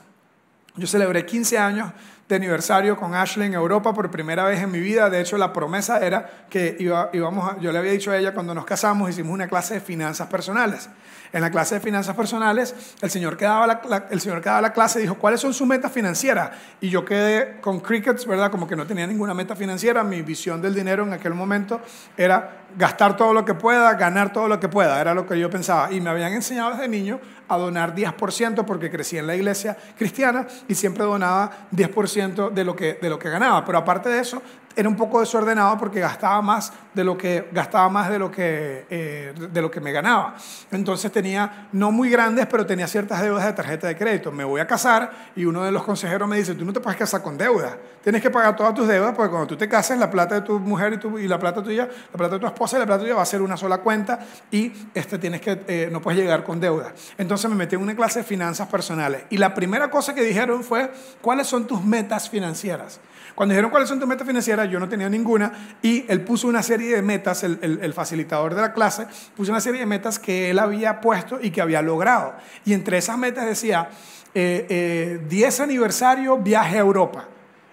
Yo 0.76 0.87
celebré 0.87 1.25
15 1.25 1.59
años 1.59 1.92
de 2.28 2.35
aniversario 2.35 2.97
con 2.97 3.14
Ashley 3.14 3.47
en 3.47 3.54
Europa 3.54 3.95
por 3.95 4.11
primera 4.11 4.45
vez 4.45 4.61
en 4.61 4.71
mi 4.71 4.80
vida. 4.80 5.09
De 5.09 5.21
hecho, 5.21 5.38
la 5.38 5.52
promesa 5.52 6.04
era 6.04 6.47
que 6.50 6.76
íbamos 7.12 7.52
a, 7.52 7.59
yo 7.61 7.71
le 7.71 7.78
había 7.78 7.92
dicho 7.92 8.11
a 8.11 8.16
ella 8.16 8.35
cuando 8.35 8.52
nos 8.54 8.64
casamos, 8.64 9.11
hicimos 9.11 9.33
una 9.33 9.47
clase 9.47 9.75
de 9.75 9.80
finanzas 9.80 10.26
personales. 10.26 10.88
En 11.33 11.40
la 11.40 11.50
clase 11.50 11.76
de 11.76 11.80
finanzas 11.80 12.16
personales, 12.16 12.75
el 13.00 13.11
señor 13.11 13.37
que 13.37 13.45
daba 13.45 13.66
la, 13.66 14.06
el 14.11 14.21
señor 14.21 14.40
que 14.40 14.49
daba 14.49 14.61
la 14.61 14.73
clase 14.73 14.99
dijo, 14.99 15.16
¿cuáles 15.16 15.40
son 15.40 15.54
sus 15.54 15.66
metas 15.66 15.92
financieras? 15.92 16.50
Y 16.80 16.88
yo 16.88 17.04
quedé 17.04 17.61
con 17.61 17.80
crickets, 17.80 18.26
¿verdad? 18.26 18.50
Como 18.50 18.66
que 18.66 18.75
no 18.75 18.87
tenía 18.87 19.06
ninguna 19.06 19.35
meta 19.35 19.54
financiera. 19.54 20.02
Mi 20.02 20.23
visión 20.23 20.61
del 20.62 20.75
dinero 20.75 21.04
en 21.04 21.12
aquel 21.12 21.35
momento 21.35 21.80
era 22.16 22.64
gastar 22.76 23.16
todo 23.16 23.33
lo 23.33 23.45
que 23.45 23.54
pueda, 23.54 23.95
ganar 23.95 24.33
todo 24.33 24.49
lo 24.49 24.59
que 24.59 24.68
pueda. 24.68 25.00
Era 25.00 25.14
lo 25.14 25.26
que 25.26 25.38
yo 25.38 25.50
pensaba. 25.50 25.92
Y 25.92 26.00
me 26.00 26.11
habían 26.11 26.33
enseñado 26.33 26.73
desde 26.73 26.88
niño 26.88 27.21
a 27.49 27.56
donar 27.56 27.95
10% 27.95 28.64
porque 28.64 28.90
crecí 28.90 29.18
en 29.18 29.26
la 29.26 29.37
iglesia 29.37 29.76
cristiana 29.97 30.47
y 30.68 30.75
siempre 30.75 31.04
donaba 31.04 31.68
10% 31.73 32.15
de 32.16 32.64
lo, 32.64 32.76
que, 32.76 32.94
de 32.94 33.08
lo 33.08 33.18
que 33.18 33.30
ganaba. 33.30 33.64
Pero 33.64 33.78
aparte 33.78 34.08
de 34.08 34.20
eso, 34.20 34.42
era 34.76 34.88
un 34.88 34.97
poco 34.97 35.21
desordenado 35.21 35.78
porque 35.78 36.00
gastaba 36.00 36.42
más 36.42 36.71
de 36.92 37.02
lo 37.02 37.16
que, 37.16 37.49
gastaba 37.50 37.88
más 37.88 38.11
de 38.11 38.18
lo 38.18 38.30
que, 38.30 38.87
eh, 38.90 39.33
de 39.35 39.62
lo 39.62 39.71
que 39.71 39.80
me 39.80 39.90
ganaba. 39.90 40.37
Entonces 40.71 41.11
tenía, 41.11 41.68
no 41.73 41.90
muy 41.90 42.11
grandes, 42.11 42.47
pero 42.47 42.66
tenía 42.66 42.87
ciertas 42.87 43.23
deudas 43.23 43.45
de 43.47 43.54
tarjeta 43.54 43.87
de 43.87 43.97
crédito. 43.97 44.30
Me 44.30 44.45
voy 44.45 44.61
a 44.61 44.66
casar 44.66 45.30
y 45.35 45.47
uno 45.47 45.64
de 45.64 45.73
los 45.73 45.83
consejeros 45.83 46.28
me 46.28 46.37
dice, 46.37 46.54
tú 46.54 46.66
no 46.66 46.75
te 46.75 46.80
puedes 46.80 46.99
casar 46.99 47.23
con 47.23 47.38
deudas. 47.38 47.75
Tienes 48.04 48.21
que 48.21 48.30
pagar 48.30 48.54
todas 48.54 48.75
tus 48.75 48.87
deudas 48.87 49.14
porque 49.14 49.30
cuando 49.30 49.47
tú 49.47 49.56
te 49.56 49.68
cases, 49.68 49.99
la 49.99 50.11
plata 50.11 50.37
de 50.37 50.40
tu 50.42 50.59
mujer 50.59 50.92
y, 50.92 50.99
tu, 50.99 51.18
y 51.18 51.26
la 51.26 51.38
plata 51.38 51.62
tuya, 51.62 51.88
la 52.12 52.18
plata 52.18 52.35
de 52.35 52.40
tu 52.40 52.47
esposa 52.47 52.76
y 52.76 52.80
la 52.80 52.87
plata 52.87 53.02
tuya 53.02 53.14
va 53.14 53.23
a 53.23 53.26
ser 53.26 53.40
una 53.40 53.56
sola 53.56 53.78
cuenta 53.78 54.18
y 54.50 54.73
este, 54.95 55.18
tienes 55.18 55.40
que, 55.40 55.62
eh, 55.66 55.88
no 55.90 56.02
puedes 56.02 56.21
llegar 56.21 56.45
con 56.45 56.61
deudas. 56.61 56.92
Entonces 57.16 57.50
me 57.50 57.56
metí 57.56 57.76
en 57.76 57.83
una 57.83 57.97
clase 57.97 58.18
de 58.18 58.25
finanzas 58.25 58.68
personales. 58.68 59.25
Y 59.30 59.38
la 59.38 59.54
primera 59.54 59.90
cosa 59.90 60.14
que 60.14 60.23
dijeron 60.23 60.62
fue, 60.62 60.90
¿cuáles 61.23 61.47
son 61.47 61.66
tus 61.66 61.83
metas 61.83 62.28
financieras? 62.28 63.00
Cuando 63.37 63.52
dijeron 63.52 63.71
cuáles 63.71 63.88
son 63.88 64.00
tus 64.00 64.09
metas 64.09 64.26
financieras, 64.26 64.69
yo 64.69 64.81
no 64.81 64.88
tenía 64.88 65.09
ninguna 65.09 65.76
y 65.83 66.07
él 66.09 66.23
puso 66.23 66.49
una 66.49 66.62
serie 66.62 66.97
de 66.97 67.02
metas, 67.02 67.45
el, 67.45 67.93
facilitador 67.93 68.55
de 68.55 68.62
la 68.62 68.73
clase, 68.73 69.07
puso 69.37 69.52
una 69.52 69.61
serie 69.61 69.81
de 69.81 69.87
metas 69.87 70.19
que 70.19 70.50
él 70.50 70.59
había 70.59 71.02
puesto 71.02 71.38
y 71.40 71.50
que 71.50 71.61
había 71.61 71.83
logrado. 71.83 72.35
Y 72.64 72.73
entre 72.73 72.97
esas 72.97 73.19
metas 73.19 73.45
decía, 73.45 73.90
10 74.33 74.35
eh, 74.35 75.26
eh, 75.31 75.49
aniversario, 75.61 76.38
viaje 76.38 76.78
a 76.78 76.81
Europa. 76.81 77.28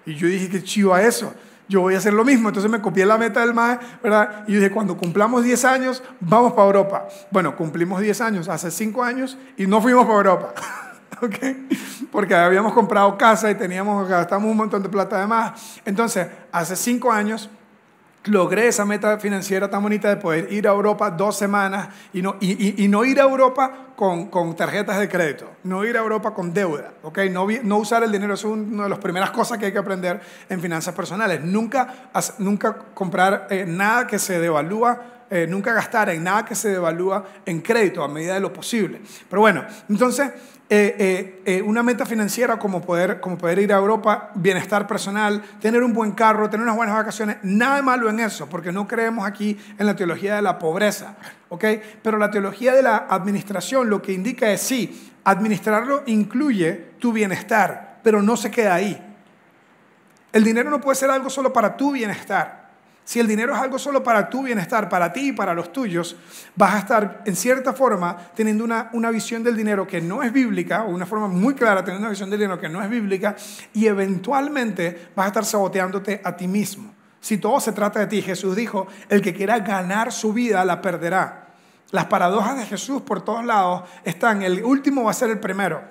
Y 0.05 0.15
yo 0.15 0.27
dije, 0.27 0.49
qué 0.49 0.61
chivo 0.61 0.93
a 0.93 1.01
eso 1.01 1.33
yo 1.69 1.81
voy 1.81 1.95
a 1.95 1.97
hacer 1.97 2.13
lo 2.13 2.23
mismo. 2.23 2.49
Entonces 2.49 2.69
me 2.69 2.81
copié 2.81 3.05
la 3.05 3.17
meta 3.17 3.41
del 3.41 3.53
MAE, 3.53 3.79
¿verdad? 4.01 4.43
Y 4.47 4.55
dije, 4.55 4.71
cuando 4.71 4.97
cumplamos 4.97 5.43
10 5.43 5.65
años, 5.65 6.03
vamos 6.19 6.53
para 6.53 6.67
Europa. 6.67 7.07
Bueno, 7.31 7.55
cumplimos 7.55 8.01
10 8.01 8.21
años, 8.21 8.49
hace 8.49 8.69
5 8.69 9.03
años, 9.03 9.37
y 9.57 9.65
no 9.65 9.81
fuimos 9.81 10.05
para 10.05 10.17
Europa. 10.17 10.53
Porque 12.11 12.35
habíamos 12.35 12.73
comprado 12.73 13.17
casa 13.17 13.49
y 13.49 13.55
teníamos, 13.55 14.07
gastamos 14.07 14.49
un 14.49 14.57
montón 14.57 14.83
de 14.83 14.89
plata 14.89 15.17
además. 15.17 15.79
Entonces, 15.85 16.27
hace 16.51 16.75
cinco 16.75 17.11
años 17.11 17.49
logré 18.25 18.67
esa 18.67 18.85
meta 18.85 19.17
financiera 19.19 19.69
tan 19.69 19.83
bonita 19.83 20.09
de 20.09 20.17
poder 20.17 20.51
ir 20.51 20.67
a 20.67 20.71
Europa 20.71 21.11
dos 21.11 21.35
semanas 21.37 21.89
y 22.13 22.21
no, 22.21 22.37
y, 22.39 22.87
no 22.87 23.03
ir 23.03 23.19
a 23.19 23.23
Europa 23.23 23.87
con, 23.95 24.27
con, 24.27 24.55
tarjetas 24.55 24.99
de 24.99 25.09
crédito, 25.09 25.51
no 25.63 25.83
ir 25.83 25.97
a 25.97 25.99
Europa 25.99 26.33
con 26.33 26.53
deuda, 26.53 26.93
¿okay? 27.03 27.29
no, 27.29 27.47
no 27.63 27.77
usar 27.77 28.03
el 28.03 28.11
dinero, 28.11 28.33
es 28.33 28.43
una 28.43 28.83
de 28.83 28.89
las 28.89 28.99
primeras 28.99 29.31
cosas 29.31 29.57
que 29.57 29.65
hay 29.65 29.73
que 29.73 29.79
aprender 29.79 30.21
en 30.49 30.61
finanzas 30.61 30.95
personales. 30.95 31.41
Nunca, 31.43 32.11
nunca 32.37 32.77
comprar 32.93 33.47
eh, 33.49 33.65
nada 33.67 34.07
que 34.07 34.19
se 34.19 34.39
devalúa 34.39 35.13
eh, 35.29 35.47
nunca 35.47 35.73
gastar 35.73 36.11
en 36.11 36.23
nada 36.23 36.45
que 36.45 36.53
se 36.53 36.69
devalúa 36.69 37.25
en 37.43 37.61
crédito 37.61 38.03
a 38.03 38.07
medida 38.07 38.35
de 38.35 38.39
lo 38.39 38.53
posible. 38.53 39.01
Pero 39.27 39.41
bueno, 39.41 39.65
entonces 39.89 40.31
eh, 40.75 41.41
eh, 41.45 41.61
una 41.61 41.83
meta 41.83 42.03
financiera 42.03 42.57
como 42.57 42.81
poder, 42.81 43.19
como 43.19 43.37
poder 43.37 43.59
ir 43.59 43.71
a 43.71 43.77
Europa, 43.77 44.31
bienestar 44.33 44.87
personal, 44.87 45.43
tener 45.61 45.83
un 45.83 45.93
buen 45.93 46.13
carro, 46.13 46.49
tener 46.49 46.63
unas 46.63 46.75
buenas 46.75 46.95
vacaciones, 46.95 47.37
nada 47.43 47.81
malo 47.83 48.09
en 48.09 48.19
eso, 48.19 48.49
porque 48.49 48.71
no 48.71 48.87
creemos 48.87 49.27
aquí 49.27 49.55
en 49.77 49.85
la 49.85 49.95
teología 49.95 50.35
de 50.35 50.41
la 50.41 50.57
pobreza, 50.57 51.15
¿ok? 51.49 51.63
Pero 52.01 52.17
la 52.17 52.31
teología 52.31 52.73
de 52.73 52.81
la 52.81 53.05
administración 53.09 53.87
lo 53.87 54.01
que 54.01 54.13
indica 54.13 54.51
es 54.51 54.61
sí, 54.61 55.11
administrarlo 55.23 56.01
incluye 56.07 56.93
tu 56.97 57.13
bienestar, 57.13 57.99
pero 58.01 58.23
no 58.23 58.35
se 58.35 58.49
queda 58.49 58.73
ahí. 58.73 58.99
El 60.31 60.43
dinero 60.43 60.71
no 60.71 60.81
puede 60.81 60.95
ser 60.95 61.11
algo 61.11 61.29
solo 61.29 61.53
para 61.53 61.77
tu 61.77 61.91
bienestar. 61.91 62.62
Si 63.05 63.19
el 63.19 63.27
dinero 63.27 63.53
es 63.53 63.59
algo 63.59 63.77
solo 63.77 64.01
para 64.01 64.29
tu 64.29 64.43
bienestar, 64.43 64.87
para 64.87 65.11
ti 65.11 65.29
y 65.29 65.31
para 65.33 65.53
los 65.53 65.73
tuyos, 65.73 66.15
vas 66.55 66.75
a 66.75 66.79
estar 66.79 67.21
en 67.25 67.35
cierta 67.35 67.73
forma 67.73 68.15
teniendo 68.33 68.63
una, 68.63 68.89
una 68.93 69.11
visión 69.11 69.43
del 69.43 69.57
dinero 69.57 69.85
que 69.85 69.99
no 69.99 70.23
es 70.23 70.31
bíblica, 70.31 70.83
o 70.83 70.89
una 70.89 71.05
forma 71.05 71.27
muy 71.27 71.53
clara 71.53 71.83
teniendo 71.83 72.05
una 72.05 72.11
visión 72.11 72.29
del 72.29 72.39
dinero 72.39 72.59
que 72.59 72.69
no 72.69 72.81
es 72.81 72.89
bíblica, 72.89 73.35
y 73.73 73.87
eventualmente 73.87 75.09
vas 75.15 75.25
a 75.25 75.27
estar 75.27 75.45
saboteándote 75.45 76.21
a 76.23 76.37
ti 76.37 76.47
mismo. 76.47 76.93
Si 77.19 77.37
todo 77.37 77.59
se 77.59 77.73
trata 77.73 77.99
de 77.99 78.07
ti, 78.07 78.21
Jesús 78.21 78.55
dijo, 78.55 78.87
el 79.09 79.21
que 79.21 79.33
quiera 79.33 79.59
ganar 79.59 80.11
su 80.11 80.31
vida 80.33 80.63
la 80.63 80.81
perderá. 80.81 81.47
Las 81.91 82.05
paradojas 82.05 82.57
de 82.57 82.65
Jesús 82.65 83.01
por 83.01 83.23
todos 83.23 83.45
lados 83.45 83.83
están, 84.03 84.41
el 84.41 84.63
último 84.63 85.03
va 85.03 85.11
a 85.11 85.13
ser 85.13 85.29
el 85.29 85.39
primero. 85.39 85.81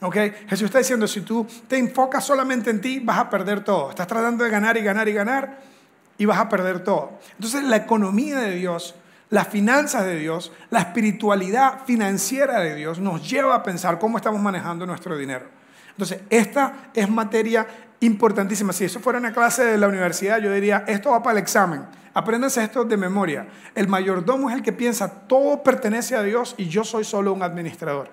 ¿Okay? 0.00 0.32
Jesús 0.48 0.66
está 0.66 0.78
diciendo, 0.78 1.06
si 1.06 1.20
tú 1.20 1.46
te 1.68 1.78
enfocas 1.78 2.24
solamente 2.24 2.70
en 2.70 2.80
ti, 2.80 3.00
vas 3.00 3.18
a 3.18 3.30
perder 3.30 3.62
todo. 3.62 3.90
Estás 3.90 4.06
tratando 4.06 4.44
de 4.44 4.50
ganar 4.50 4.76
y 4.76 4.82
ganar 4.82 5.08
y 5.08 5.12
ganar 5.12 5.73
y 6.18 6.24
vas 6.24 6.38
a 6.38 6.48
perder 6.48 6.84
todo. 6.84 7.18
Entonces 7.34 7.64
la 7.64 7.76
economía 7.76 8.38
de 8.38 8.54
Dios, 8.54 8.94
las 9.30 9.48
finanzas 9.48 10.04
de 10.04 10.18
Dios, 10.18 10.52
la 10.70 10.80
espiritualidad 10.80 11.84
financiera 11.84 12.60
de 12.60 12.74
Dios 12.74 12.98
nos 12.98 13.28
lleva 13.28 13.54
a 13.54 13.62
pensar 13.62 13.98
cómo 13.98 14.16
estamos 14.16 14.40
manejando 14.40 14.86
nuestro 14.86 15.16
dinero. 15.16 15.46
Entonces, 15.90 16.20
esta 16.28 16.90
es 16.92 17.08
materia 17.08 17.66
importantísima. 18.00 18.72
Si 18.72 18.84
eso 18.84 18.98
fuera 18.98 19.18
una 19.18 19.32
clase 19.32 19.64
de 19.64 19.78
la 19.78 19.86
universidad, 19.86 20.40
yo 20.40 20.52
diría, 20.52 20.84
esto 20.88 21.12
va 21.12 21.22
para 21.22 21.38
el 21.38 21.42
examen. 21.42 21.86
Apréndanse 22.12 22.62
esto 22.62 22.84
de 22.84 22.96
memoria. 22.96 23.46
El 23.74 23.88
mayordomo 23.88 24.50
es 24.50 24.56
el 24.56 24.62
que 24.62 24.72
piensa, 24.72 25.08
todo 25.26 25.62
pertenece 25.62 26.16
a 26.16 26.22
Dios 26.22 26.54
y 26.58 26.68
yo 26.68 26.84
soy 26.84 27.04
solo 27.04 27.32
un 27.32 27.42
administrador. 27.42 28.10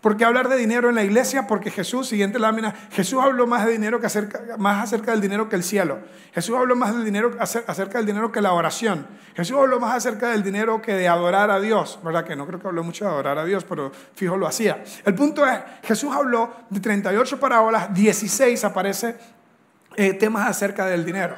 ¿Por 0.00 0.16
qué 0.16 0.24
hablar 0.24 0.48
de 0.48 0.56
dinero 0.56 0.88
en 0.88 0.94
la 0.94 1.02
iglesia? 1.02 1.48
Porque 1.48 1.70
Jesús, 1.70 2.06
siguiente 2.06 2.38
lámina, 2.38 2.72
Jesús 2.92 3.20
habló 3.20 3.48
más 3.48 3.66
de 3.66 3.72
dinero 3.72 4.00
que 4.00 4.06
acerca, 4.06 4.56
más 4.56 4.84
acerca 4.84 5.10
del 5.10 5.20
dinero 5.20 5.48
que 5.48 5.56
el 5.56 5.64
cielo. 5.64 5.98
Jesús 6.32 6.56
habló 6.56 6.76
más 6.76 6.94
del 6.94 7.04
dinero 7.04 7.32
acerca 7.38 7.98
del 7.98 8.06
dinero 8.06 8.30
que 8.30 8.40
la 8.40 8.52
oración. 8.52 9.08
Jesús 9.34 9.56
habló 9.56 9.80
más 9.80 9.96
acerca 9.96 10.28
del 10.30 10.44
dinero 10.44 10.80
que 10.80 10.94
de 10.94 11.08
adorar 11.08 11.50
a 11.50 11.58
Dios, 11.58 11.98
¿verdad? 12.04 12.24
Que 12.24 12.36
no 12.36 12.46
creo 12.46 12.60
que 12.60 12.68
habló 12.68 12.84
mucho 12.84 13.06
de 13.06 13.10
adorar 13.10 13.38
a 13.38 13.44
Dios, 13.44 13.64
pero 13.64 13.90
fijo 14.14 14.36
lo 14.36 14.46
hacía. 14.46 14.84
El 15.04 15.14
punto 15.14 15.44
es, 15.44 15.58
Jesús 15.82 16.14
habló 16.14 16.52
de 16.70 16.78
38 16.78 17.40
parábolas, 17.40 17.92
16 17.92 18.64
aparece 18.64 19.16
eh, 19.96 20.12
temas 20.14 20.48
acerca 20.48 20.86
del 20.86 21.04
dinero. 21.04 21.34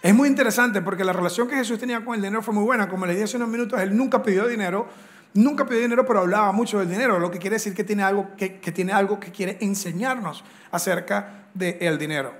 Es 0.00 0.14
muy 0.14 0.28
interesante 0.28 0.80
porque 0.82 1.02
la 1.02 1.12
relación 1.12 1.48
que 1.48 1.56
Jesús 1.56 1.78
tenía 1.80 2.04
con 2.04 2.14
el 2.14 2.22
dinero 2.22 2.42
fue 2.42 2.54
muy 2.54 2.62
buena. 2.62 2.88
Como 2.88 3.04
le 3.06 3.12
dije 3.12 3.24
hace 3.24 3.36
unos 3.36 3.48
minutos, 3.48 3.80
él 3.80 3.96
nunca 3.96 4.22
pidió 4.22 4.46
dinero, 4.46 4.86
Nunca 5.34 5.66
pidió 5.66 5.82
dinero, 5.82 6.06
pero 6.06 6.20
hablaba 6.20 6.52
mucho 6.52 6.78
del 6.78 6.88
dinero, 6.88 7.18
lo 7.18 7.30
que 7.30 7.38
quiere 7.38 7.56
decir 7.56 7.74
que 7.74 7.84
tiene 7.84 8.02
algo 8.02 8.28
que, 8.36 8.48
tiene 8.72 8.92
algo 8.92 9.20
que 9.20 9.30
quiere 9.30 9.58
enseñarnos 9.60 10.42
acerca 10.70 11.46
del 11.54 11.98
dinero. 11.98 12.34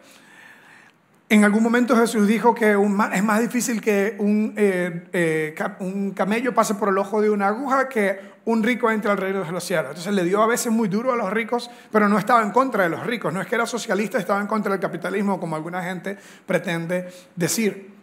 En 1.31 1.45
algún 1.45 1.63
momento 1.63 1.95
Jesús 1.95 2.27
dijo 2.27 2.55
que 2.55 2.73
es 2.73 3.23
más 3.23 3.41
difícil 3.41 3.83
que 3.83 4.17
un, 4.19 4.55
eh, 4.57 5.09
eh, 5.13 5.55
un, 5.81 6.13
camello 6.13 6.55
pase 6.55 6.75
por 6.75 6.89
el 6.89 6.97
ojo 6.97 7.21
de 7.21 7.29
una 7.29 7.49
aguja 7.49 7.87
que 7.87 8.19
un 8.47 8.63
rico 8.63 8.91
entre 8.91 9.11
al 9.11 9.19
reino 9.19 9.45
de 9.45 9.53
los 9.53 9.63
cielos. 9.63 9.91
Entonces 9.91 10.15
le 10.15 10.25
dio 10.25 10.43
a 10.43 10.47
veces 10.47 10.73
muy 10.73 10.89
duro 10.89 11.13
a 11.13 11.17
los 11.17 11.31
ricos, 11.31 11.71
pero 11.93 12.09
no 12.09 12.19
estaba 12.19 12.43
en 12.43 12.51
contra 12.51 12.85
de 12.85 12.89
los 12.89 13.07
ricos. 13.07 13.31
No 13.31 13.43
es 13.43 13.47
que 13.47 13.57
era 13.57 13.67
socialista, 13.67 14.17
estaba 14.17 14.41
en 14.41 14.47
contra 14.47 14.73
del 14.73 14.81
capitalismo, 14.81 15.39
como 15.39 15.55
alguna 15.55 15.83
gente 15.83 16.17
pretende 16.47 17.11
decir. 17.37 17.98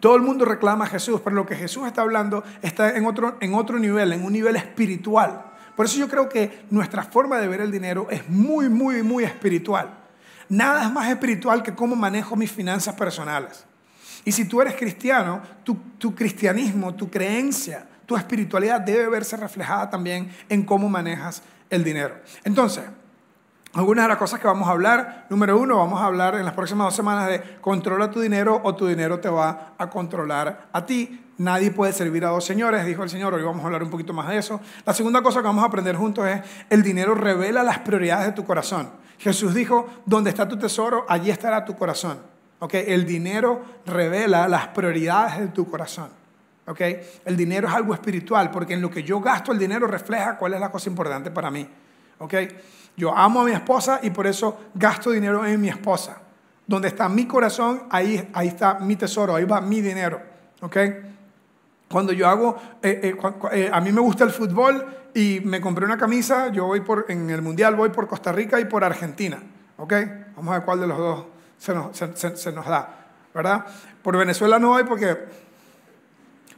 Todo 0.00 0.16
el 0.16 0.22
mundo 0.22 0.44
reclama 0.44 0.84
a 0.84 0.88
Jesús, 0.88 1.20
pero 1.22 1.34
lo 1.34 1.46
que 1.46 1.56
Jesús 1.56 1.86
está 1.86 2.02
hablando 2.02 2.44
está 2.62 2.96
en 2.96 3.06
otro, 3.06 3.36
en 3.40 3.54
otro 3.54 3.78
nivel, 3.78 4.12
en 4.12 4.24
un 4.24 4.32
nivel 4.32 4.56
espiritual. 4.56 5.52
Por 5.74 5.86
eso 5.86 5.98
yo 5.98 6.08
creo 6.08 6.28
que 6.28 6.64
nuestra 6.70 7.02
forma 7.02 7.38
de 7.38 7.48
ver 7.48 7.60
el 7.60 7.70
dinero 7.70 8.08
es 8.10 8.28
muy, 8.28 8.68
muy, 8.68 9.02
muy 9.02 9.24
espiritual. 9.24 9.98
Nada 10.48 10.84
es 10.84 10.92
más 10.92 11.08
espiritual 11.08 11.62
que 11.62 11.74
cómo 11.74 11.96
manejo 11.96 12.36
mis 12.36 12.52
finanzas 12.52 12.94
personales. 12.94 13.66
Y 14.24 14.32
si 14.32 14.44
tú 14.44 14.60
eres 14.60 14.74
cristiano, 14.74 15.40
tu, 15.64 16.14
cristianismo, 16.14 16.94
tu 16.94 17.10
creencia, 17.10 17.86
tu 18.06 18.16
espiritualidad 18.16 18.80
debe 18.80 19.08
verse 19.08 19.36
reflejada 19.36 19.88
también 19.90 20.30
en 20.48 20.64
cómo 20.64 20.88
manejas 20.88 21.42
el 21.70 21.84
dinero. 21.84 22.16
Entonces, 22.44 22.84
algunas 23.76 24.04
de 24.04 24.08
las 24.08 24.16
cosas 24.16 24.40
que 24.40 24.46
vamos 24.46 24.66
a 24.68 24.70
hablar, 24.70 25.26
número 25.28 25.58
uno, 25.58 25.76
vamos 25.76 26.00
a 26.00 26.06
hablar 26.06 26.34
en 26.36 26.46
las 26.46 26.54
próximas 26.54 26.86
dos 26.86 26.96
semanas 26.96 27.28
de 27.28 27.58
controla 27.60 28.10
tu 28.10 28.20
dinero 28.20 28.58
o 28.64 28.74
tu 28.74 28.86
dinero 28.86 29.20
te 29.20 29.28
va 29.28 29.74
a 29.76 29.90
controlar 29.90 30.68
a 30.72 30.86
ti. 30.86 31.26
Nadie 31.38 31.70
puede 31.70 31.92
servir 31.92 32.24
a 32.24 32.30
dos 32.30 32.44
señores, 32.44 32.86
dijo 32.86 33.02
el 33.02 33.10
Señor. 33.10 33.34
Hoy 33.34 33.42
vamos 33.42 33.62
a 33.62 33.66
hablar 33.66 33.82
un 33.82 33.90
poquito 33.90 34.14
más 34.14 34.28
de 34.28 34.38
eso. 34.38 34.60
La 34.86 34.94
segunda 34.94 35.20
cosa 35.20 35.40
que 35.40 35.46
vamos 35.46 35.62
a 35.62 35.66
aprender 35.66 35.94
juntos 35.94 36.26
es 36.26 36.40
el 36.70 36.82
dinero 36.82 37.14
revela 37.14 37.62
las 37.62 37.80
prioridades 37.80 38.28
de 38.28 38.32
tu 38.32 38.46
corazón. 38.46 38.88
Jesús 39.18 39.52
dijo, 39.52 39.86
donde 40.06 40.30
está 40.30 40.48
tu 40.48 40.58
tesoro, 40.58 41.04
allí 41.06 41.30
estará 41.30 41.62
tu 41.64 41.76
corazón. 41.76 42.18
¿Okay? 42.58 42.84
El 42.88 43.04
dinero 43.04 43.62
revela 43.84 44.48
las 44.48 44.68
prioridades 44.68 45.38
de 45.38 45.48
tu 45.48 45.70
corazón. 45.70 46.08
¿Okay? 46.66 47.02
El 47.26 47.36
dinero 47.36 47.68
es 47.68 47.74
algo 47.74 47.92
espiritual, 47.92 48.50
porque 48.50 48.72
en 48.72 48.80
lo 48.80 48.90
que 48.90 49.02
yo 49.02 49.20
gasto 49.20 49.52
el 49.52 49.58
dinero 49.58 49.86
refleja 49.86 50.38
cuál 50.38 50.54
es 50.54 50.60
la 50.60 50.70
cosa 50.70 50.88
importante 50.88 51.30
para 51.30 51.50
mí. 51.50 51.68
¿Okay? 52.18 52.48
Yo 52.96 53.16
amo 53.16 53.40
a 53.40 53.44
mi 53.44 53.52
esposa 53.52 54.00
y 54.02 54.10
por 54.10 54.26
eso 54.26 54.58
gasto 54.74 55.10
dinero 55.10 55.44
en 55.44 55.60
mi 55.60 55.68
esposa. 55.68 56.18
Donde 56.66 56.88
está 56.88 57.08
mi 57.08 57.26
corazón, 57.26 57.84
ahí, 57.90 58.30
ahí 58.32 58.48
está 58.48 58.78
mi 58.80 58.96
tesoro, 58.96 59.36
ahí 59.36 59.44
va 59.44 59.60
mi 59.60 59.80
dinero. 59.80 60.20
¿Okay? 60.60 61.14
Cuando 61.88 62.12
yo 62.12 62.28
hago, 62.28 62.56
eh, 62.82 63.00
eh, 63.02 63.16
eh, 63.52 63.70
a 63.72 63.80
mí 63.80 63.92
me 63.92 64.00
gusta 64.00 64.24
el 64.24 64.30
fútbol 64.30 64.84
y 65.14 65.40
me 65.44 65.60
compré 65.60 65.84
una 65.84 65.96
camisa, 65.96 66.48
yo 66.48 66.66
voy 66.66 66.80
por, 66.80 67.06
en 67.08 67.30
el 67.30 67.42
Mundial 67.42 67.76
voy 67.76 67.90
por 67.90 68.08
Costa 68.08 68.32
Rica 68.32 68.58
y 68.58 68.64
por 68.64 68.82
Argentina, 68.82 69.38
¿ok? 69.76 69.92
Vamos 70.34 70.52
a 70.52 70.58
ver 70.58 70.64
cuál 70.64 70.80
de 70.80 70.86
los 70.88 70.98
dos 70.98 71.26
se 71.58 71.74
nos, 72.52 72.66
da, 72.66 73.06
¿verdad? 73.32 73.64
Por 74.02 74.16
Venezuela 74.16 74.58
no 74.58 74.70
voy 74.70 74.84
porque 74.84 75.16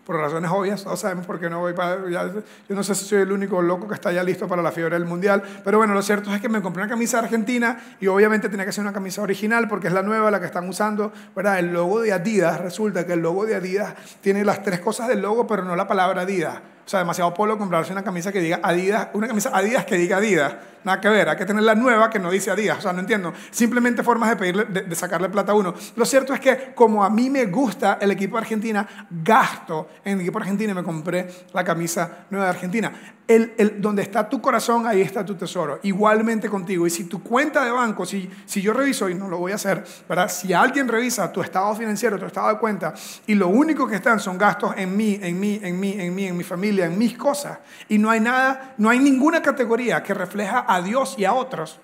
por 0.08 0.16
razones 0.16 0.50
obvias, 0.50 0.82
todos 0.82 1.00
sabemos 1.00 1.26
por 1.26 1.38
qué 1.38 1.50
no 1.50 1.60
voy 1.60 1.74
para... 1.74 1.98
yo 2.08 2.74
no 2.74 2.82
sé 2.82 2.94
si 2.94 3.04
soy 3.04 3.18
el 3.18 3.30
único 3.30 3.60
loco 3.60 3.86
que 3.86 3.92
está 3.92 4.10
ya 4.10 4.22
listo 4.24 4.48
para 4.48 4.62
la 4.62 4.72
fiebre 4.72 4.94
del 4.94 5.04
Mundial, 5.04 5.42
pero 5.62 5.76
bueno, 5.76 5.92
lo 5.92 6.00
cierto 6.00 6.34
es 6.34 6.40
que 6.40 6.48
me 6.48 6.62
compré 6.62 6.82
una 6.82 6.88
camisa 6.88 7.18
argentina 7.18 7.78
y 8.00 8.06
obviamente 8.06 8.48
tenía 8.48 8.64
que 8.64 8.72
ser 8.72 8.84
una 8.84 8.94
camisa 8.94 9.20
original 9.20 9.68
porque 9.68 9.88
es 9.88 9.92
la 9.92 10.00
nueva, 10.00 10.30
la 10.30 10.40
que 10.40 10.46
están 10.46 10.66
usando, 10.66 11.12
¿verdad? 11.36 11.58
El 11.58 11.74
logo 11.74 12.00
de 12.00 12.14
Adidas, 12.14 12.58
resulta 12.58 13.04
que 13.04 13.12
el 13.12 13.20
logo 13.20 13.44
de 13.44 13.56
Adidas 13.56 13.96
tiene 14.22 14.46
las 14.46 14.62
tres 14.62 14.80
cosas 14.80 15.08
del 15.08 15.20
logo, 15.20 15.46
pero 15.46 15.62
no 15.62 15.76
la 15.76 15.86
palabra 15.86 16.22
Adidas. 16.22 16.56
O 16.86 16.88
sea, 16.88 17.00
demasiado 17.00 17.34
polo 17.34 17.58
comprarse 17.58 17.92
una 17.92 18.02
camisa 18.02 18.32
que 18.32 18.40
diga 18.40 18.60
Adidas, 18.62 19.08
una 19.12 19.28
camisa 19.28 19.50
Adidas 19.52 19.84
que 19.84 19.96
diga 19.96 20.16
Adidas. 20.16 20.54
Nada 20.84 21.00
que 21.00 21.08
ver, 21.08 21.28
hay 21.28 21.36
que 21.36 21.44
tener 21.44 21.62
la 21.62 21.74
nueva 21.74 22.10
que 22.10 22.18
no 22.18 22.30
dice 22.30 22.50
Adidas. 22.50 22.78
O 22.78 22.80
sea, 22.82 22.92
no 22.92 23.00
entiendo. 23.00 23.32
Simplemente 23.50 24.02
formas 24.02 24.30
de, 24.30 24.36
pedirle, 24.36 24.64
de, 24.64 24.94
sacarle 24.94 25.28
plata 25.28 25.52
a 25.52 25.54
uno. 25.54 25.74
Lo 25.96 26.04
cierto 26.04 26.32
es 26.34 26.40
que 26.40 26.72
como 26.74 27.04
a 27.04 27.10
mí 27.10 27.30
me 27.30 27.46
gusta 27.46 27.98
el 28.00 28.10
equipo 28.10 28.36
de 28.36 28.42
Argentina, 28.42 28.86
gasto 29.10 29.88
en 30.04 30.14
el 30.14 30.20
equipo 30.20 30.38
de 30.38 30.44
Argentina 30.44 30.72
y 30.72 30.74
me 30.74 30.82
compré 30.82 31.28
la 31.52 31.64
camisa 31.64 32.26
nueva 32.30 32.46
de 32.46 32.50
Argentina. 32.50 32.92
El, 33.26 33.52
el, 33.58 33.80
donde 33.80 34.00
está 34.00 34.26
tu 34.26 34.40
corazón, 34.40 34.86
ahí 34.86 35.02
está 35.02 35.22
tu 35.22 35.34
tesoro. 35.34 35.80
Igualmente 35.82 36.48
contigo. 36.48 36.86
Y 36.86 36.90
si 36.90 37.04
tu 37.04 37.22
cuenta 37.22 37.62
de 37.62 37.70
banco, 37.70 38.06
si, 38.06 38.30
si 38.46 38.62
yo 38.62 38.72
reviso, 38.72 39.08
y 39.10 39.14
no 39.14 39.28
lo 39.28 39.36
voy 39.36 39.52
a 39.52 39.56
hacer, 39.56 39.84
¿verdad? 40.08 40.30
Si 40.30 40.54
alguien 40.54 40.88
revisa 40.88 41.30
tu 41.30 41.42
estado 41.42 41.74
financiero, 41.74 42.18
tu 42.18 42.24
estado 42.24 42.48
de 42.48 42.58
cuenta, 42.58 42.94
y 43.26 43.34
lo 43.34 43.48
único 43.48 43.86
que 43.86 43.96
están 43.96 44.18
son 44.18 44.38
gastos 44.38 44.72
en 44.76 44.96
mí, 44.96 45.18
en 45.22 45.38
mí, 45.38 45.60
en 45.62 45.78
mí, 45.78 45.96
en 45.98 46.14
mí, 46.14 46.26
en 46.26 46.36
mi 46.36 46.44
familia, 46.44 46.86
en 46.86 46.98
mis 46.98 47.18
cosas, 47.18 47.58
y 47.88 47.98
no 47.98 48.10
hay 48.10 48.20
nada, 48.20 48.74
no 48.78 48.88
hay 48.88 48.98
ninguna 48.98 49.42
categoría 49.42 50.02
que 50.02 50.14
refleja 50.14 50.60
a 50.68 50.80
Dios 50.82 51.16
y 51.18 51.24
a 51.24 51.32
otros, 51.32 51.80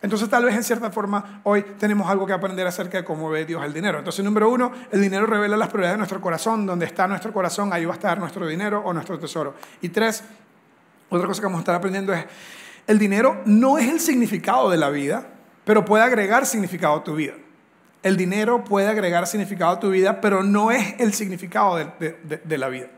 entonces 0.00 0.28
tal 0.28 0.44
vez 0.44 0.54
en 0.54 0.62
cierta 0.62 0.90
forma 0.90 1.40
hoy 1.42 1.62
tenemos 1.78 2.08
algo 2.08 2.24
que 2.24 2.32
aprender 2.32 2.66
acerca 2.66 2.98
de 2.98 3.04
cómo 3.04 3.28
ve 3.30 3.44
Dios 3.44 3.64
el 3.64 3.72
dinero. 3.72 3.98
Entonces 3.98 4.24
número 4.24 4.48
uno, 4.48 4.70
el 4.92 5.00
dinero 5.00 5.26
revela 5.26 5.56
las 5.56 5.68
prioridades 5.68 5.94
de 5.94 5.98
nuestro 5.98 6.20
corazón. 6.20 6.66
Donde 6.66 6.86
está 6.86 7.08
nuestro 7.08 7.32
corazón, 7.32 7.72
ahí 7.72 7.84
va 7.84 7.94
a 7.94 7.96
estar 7.96 8.18
nuestro 8.18 8.46
dinero 8.46 8.80
o 8.84 8.92
nuestro 8.92 9.18
tesoro. 9.18 9.54
Y 9.80 9.88
tres, 9.88 10.22
otra 11.08 11.26
cosa 11.26 11.40
que 11.40 11.46
vamos 11.46 11.58
a 11.58 11.62
estar 11.62 11.74
aprendiendo 11.74 12.12
es, 12.12 12.24
el 12.86 12.98
dinero 12.98 13.42
no 13.44 13.76
es 13.76 13.88
el 13.88 13.98
significado 13.98 14.70
de 14.70 14.76
la 14.76 14.88
vida, 14.88 15.26
pero 15.64 15.84
puede 15.84 16.04
agregar 16.04 16.46
significado 16.46 16.94
a 16.96 17.04
tu 17.04 17.16
vida. 17.16 17.34
El 18.04 18.16
dinero 18.16 18.62
puede 18.62 18.86
agregar 18.86 19.26
significado 19.26 19.72
a 19.72 19.80
tu 19.80 19.90
vida, 19.90 20.20
pero 20.20 20.44
no 20.44 20.70
es 20.70 20.94
el 21.00 21.12
significado 21.12 21.76
de 21.76 22.58
la 22.58 22.68
vida. 22.68 22.88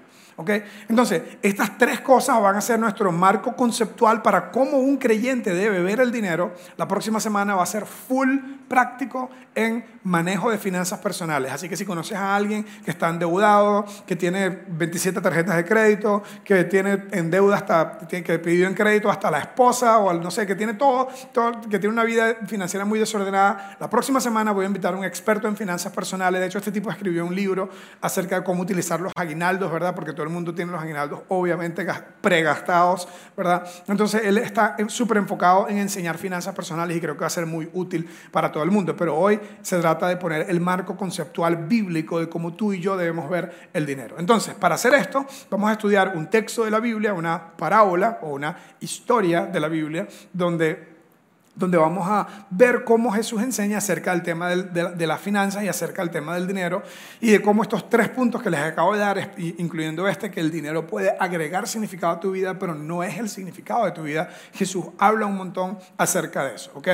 Entonces, 0.88 1.22
estas 1.42 1.76
tres 1.78 2.00
cosas 2.00 2.40
van 2.40 2.56
a 2.56 2.60
ser 2.60 2.78
nuestro 2.78 3.12
marco 3.12 3.54
conceptual 3.54 4.22
para 4.22 4.50
cómo 4.50 4.78
un 4.78 4.96
creyente 4.96 5.54
debe 5.54 5.82
ver 5.82 6.00
el 6.00 6.10
dinero. 6.10 6.54
La 6.76 6.88
próxima 6.88 7.20
semana 7.20 7.54
va 7.54 7.62
a 7.62 7.66
ser 7.66 7.86
full 7.86 8.38
práctico 8.68 9.30
en 9.54 9.84
manejo 10.04 10.50
de 10.50 10.58
finanzas 10.58 11.00
personales. 11.00 11.52
Así 11.52 11.68
que 11.68 11.76
si 11.76 11.84
conoces 11.84 12.16
a 12.16 12.36
alguien 12.36 12.64
que 12.84 12.90
está 12.90 13.08
endeudado, 13.08 13.84
que 14.06 14.16
tiene 14.16 14.48
27 14.48 15.20
tarjetas 15.20 15.56
de 15.56 15.64
crédito, 15.64 16.22
que 16.44 16.64
tiene 16.64 17.04
en 17.10 17.30
deuda 17.30 17.56
hasta, 17.56 17.98
que 18.08 18.38
pidió 18.38 18.66
en 18.66 18.74
crédito 18.74 19.10
hasta 19.10 19.30
la 19.30 19.40
esposa 19.40 19.98
o 19.98 20.12
no 20.14 20.30
sé, 20.30 20.46
que 20.46 20.54
tiene 20.54 20.74
todo, 20.74 21.08
todo, 21.32 21.60
que 21.62 21.78
tiene 21.78 21.88
una 21.88 22.04
vida 22.04 22.36
financiera 22.46 22.84
muy 22.84 22.98
desordenada, 22.98 23.76
la 23.78 23.90
próxima 23.90 24.20
semana 24.20 24.52
voy 24.52 24.64
a 24.64 24.68
invitar 24.68 24.94
a 24.94 24.96
un 24.96 25.04
experto 25.04 25.48
en 25.48 25.56
finanzas 25.56 25.92
personales. 25.92 26.40
De 26.40 26.46
hecho, 26.46 26.58
este 26.58 26.72
tipo 26.72 26.90
escribió 26.90 27.26
un 27.26 27.34
libro 27.34 27.68
acerca 28.00 28.36
de 28.36 28.44
cómo 28.44 28.62
utilizar 28.62 29.00
los 29.00 29.12
aguinaldos, 29.16 29.70
¿verdad? 29.72 29.94
Porque 29.94 30.12
todo 30.12 30.22
el 30.22 30.29
mundo 30.30 30.54
tiene 30.54 30.72
los 30.72 30.80
aguinaldos 30.80 31.20
obviamente 31.28 31.86
pregastados, 32.20 33.08
¿verdad? 33.36 33.66
Entonces, 33.86 34.22
él 34.24 34.38
está 34.38 34.76
súper 34.88 35.18
enfocado 35.18 35.68
en 35.68 35.78
enseñar 35.78 36.18
finanzas 36.18 36.54
personales 36.54 36.96
y 36.96 37.00
creo 37.00 37.14
que 37.14 37.20
va 37.20 37.26
a 37.26 37.30
ser 37.30 37.46
muy 37.46 37.68
útil 37.72 38.08
para 38.30 38.50
todo 38.50 38.62
el 38.62 38.70
mundo. 38.70 38.96
Pero 38.96 39.16
hoy 39.16 39.40
se 39.62 39.78
trata 39.80 40.08
de 40.08 40.16
poner 40.16 40.46
el 40.48 40.60
marco 40.60 40.96
conceptual 40.96 41.56
bíblico 41.56 42.20
de 42.20 42.28
cómo 42.28 42.54
tú 42.54 42.72
y 42.72 42.80
yo 42.80 42.96
debemos 42.96 43.28
ver 43.28 43.70
el 43.72 43.86
dinero. 43.86 44.16
Entonces, 44.18 44.54
para 44.54 44.74
hacer 44.74 44.94
esto, 44.94 45.26
vamos 45.50 45.70
a 45.70 45.72
estudiar 45.72 46.16
un 46.16 46.28
texto 46.28 46.64
de 46.64 46.70
la 46.70 46.80
Biblia, 46.80 47.14
una 47.14 47.56
parábola 47.56 48.18
o 48.22 48.30
una 48.30 48.56
historia 48.80 49.46
de 49.46 49.60
la 49.60 49.68
Biblia, 49.68 50.06
donde 50.32 50.89
donde 51.60 51.76
vamos 51.78 52.08
a 52.08 52.26
ver 52.50 52.84
cómo 52.84 53.12
Jesús 53.12 53.42
enseña 53.42 53.78
acerca 53.78 54.12
del 54.12 54.22
tema 54.22 54.48
de, 54.48 55.06
las 55.06 55.20
finanzas 55.20 55.62
y 55.62 55.68
acerca 55.68 56.02
del 56.02 56.10
tema 56.10 56.34
del 56.34 56.46
dinero 56.46 56.82
y 57.20 57.30
de 57.30 57.42
cómo 57.42 57.62
estos 57.62 57.88
tres 57.88 58.08
puntos 58.08 58.42
que 58.42 58.50
les 58.50 58.60
acabo 58.60 58.94
de 58.94 58.98
dar, 58.98 59.32
incluyendo 59.36 60.08
este, 60.08 60.30
que 60.30 60.40
el 60.40 60.50
dinero 60.50 60.86
puede 60.86 61.14
agregar 61.20 61.68
significado 61.68 62.14
a 62.14 62.20
tu 62.20 62.32
vida, 62.32 62.58
pero 62.58 62.74
no 62.74 63.04
es 63.04 63.18
el 63.18 63.28
significado 63.28 63.84
de 63.84 63.92
tu 63.92 64.02
vida, 64.02 64.30
Jesús 64.54 64.86
habla 64.98 65.26
un 65.26 65.36
montón 65.36 65.78
acerca 65.98 66.44
de 66.44 66.56
eso, 66.56 66.72
¿ok? 66.74 66.88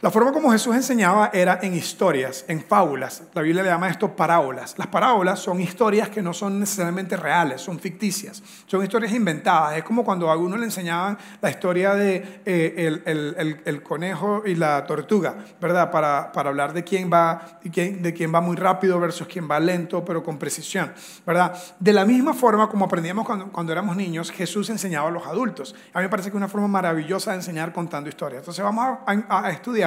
La 0.00 0.10
forma 0.10 0.32
como 0.32 0.50
Jesús 0.50 0.74
enseñaba 0.74 1.30
era 1.32 1.60
en 1.62 1.74
historias, 1.74 2.44
en 2.48 2.62
fábulas. 2.62 3.22
La 3.32 3.42
Biblia 3.42 3.62
le 3.62 3.70
llama 3.70 3.88
esto 3.88 4.14
parábolas. 4.14 4.74
Las 4.76 4.88
parábolas 4.88 5.38
son 5.38 5.60
historias 5.60 6.08
que 6.08 6.20
no 6.20 6.34
son 6.34 6.60
necesariamente 6.60 7.16
reales, 7.16 7.60
son 7.60 7.78
ficticias, 7.78 8.42
son 8.66 8.82
historias 8.82 9.12
inventadas. 9.12 9.78
Es 9.78 9.84
como 9.84 10.04
cuando 10.04 10.30
a 10.30 10.36
uno 10.36 10.56
le 10.56 10.64
enseñaban 10.64 11.16
la 11.40 11.48
historia 11.48 11.94
de 11.94 12.42
eh, 12.44 13.62
el, 13.64 13.82
conejo 13.82 14.42
y 14.44 14.56
la 14.56 14.84
tortuga, 14.84 15.36
¿verdad? 15.60 15.90
Para, 15.90 16.32
hablar 16.34 16.72
de 16.72 16.84
quién, 16.84 17.10
va, 17.10 17.58
de 17.62 18.14
quién 18.14 18.34
va 18.34 18.40
muy 18.40 18.56
rápido 18.56 18.98
versus 19.00 19.26
quién 19.26 19.48
va 19.50 19.60
lento, 19.60 20.04
pero 20.04 20.22
con 20.22 20.38
precisión, 20.38 20.92
¿verdad? 21.24 21.56
De 21.78 21.92
la 21.92 22.04
misma 22.04 22.34
forma 22.34 22.68
como 22.68 22.84
aprendíamos 22.84 23.24
cuando, 23.24 23.50
cuando 23.50 23.72
éramos 23.72 23.96
niños, 23.96 24.30
Jesús 24.30 24.68
enseñaba 24.70 25.08
a 25.08 25.12
los 25.12 25.26
adultos. 25.26 25.74
A 25.94 26.00
mí 26.00 26.04
me 26.04 26.08
parece 26.10 26.30
que 26.30 26.36
es 26.36 26.38
una 26.38 26.48
forma 26.48 26.68
maravillosa 26.68 27.30
de 27.30 27.36
enseñar 27.38 27.72
contando 27.72 28.08
historias. 28.08 28.40
Entonces 28.40 28.62
vamos 28.62 28.98
a 29.06 29.50
estudiar 29.50 29.83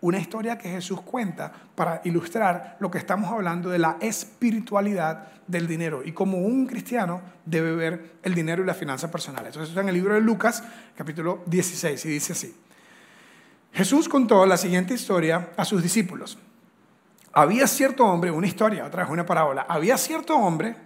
una 0.00 0.18
historia 0.18 0.58
que 0.58 0.68
Jesús 0.68 1.00
cuenta 1.00 1.50
para 1.74 2.02
ilustrar 2.04 2.76
lo 2.78 2.90
que 2.90 2.98
estamos 2.98 3.30
hablando 3.30 3.70
de 3.70 3.78
la 3.78 3.96
espiritualidad 4.00 5.28
del 5.46 5.66
dinero 5.66 6.02
y 6.04 6.12
cómo 6.12 6.38
un 6.38 6.66
cristiano 6.66 7.22
debe 7.46 7.74
ver 7.74 8.16
el 8.22 8.34
dinero 8.34 8.62
y 8.62 8.66
las 8.66 8.76
finanzas 8.76 9.10
personales. 9.10 9.48
Entonces, 9.48 9.70
está 9.70 9.80
en 9.80 9.88
el 9.88 9.94
libro 9.94 10.14
de 10.14 10.20
Lucas, 10.20 10.62
capítulo 10.94 11.42
16, 11.46 12.04
y 12.04 12.08
dice 12.08 12.32
así. 12.34 12.54
Jesús 13.72 14.08
contó 14.08 14.44
la 14.46 14.56
siguiente 14.56 14.94
historia 14.94 15.50
a 15.56 15.64
sus 15.64 15.82
discípulos. 15.82 16.38
Había 17.32 17.66
cierto 17.66 18.04
hombre, 18.04 18.30
una 18.30 18.46
historia, 18.46 18.84
otra 18.84 19.04
vez 19.04 19.10
una 19.10 19.26
parábola, 19.26 19.66
había 19.68 19.96
cierto 19.96 20.36
hombre 20.36 20.76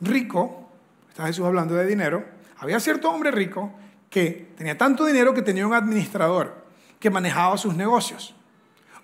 rico, 0.00 0.68
está 1.08 1.26
Jesús 1.26 1.46
hablando 1.46 1.74
de 1.74 1.86
dinero, 1.86 2.24
había 2.58 2.80
cierto 2.80 3.10
hombre 3.10 3.30
rico 3.30 3.72
que 4.10 4.52
tenía 4.56 4.76
tanto 4.76 5.06
dinero 5.06 5.32
que 5.32 5.42
tenía 5.42 5.66
un 5.66 5.74
administrador 5.74 6.63
que 7.04 7.10
manejaba 7.10 7.58
sus 7.58 7.76
negocios. 7.76 8.34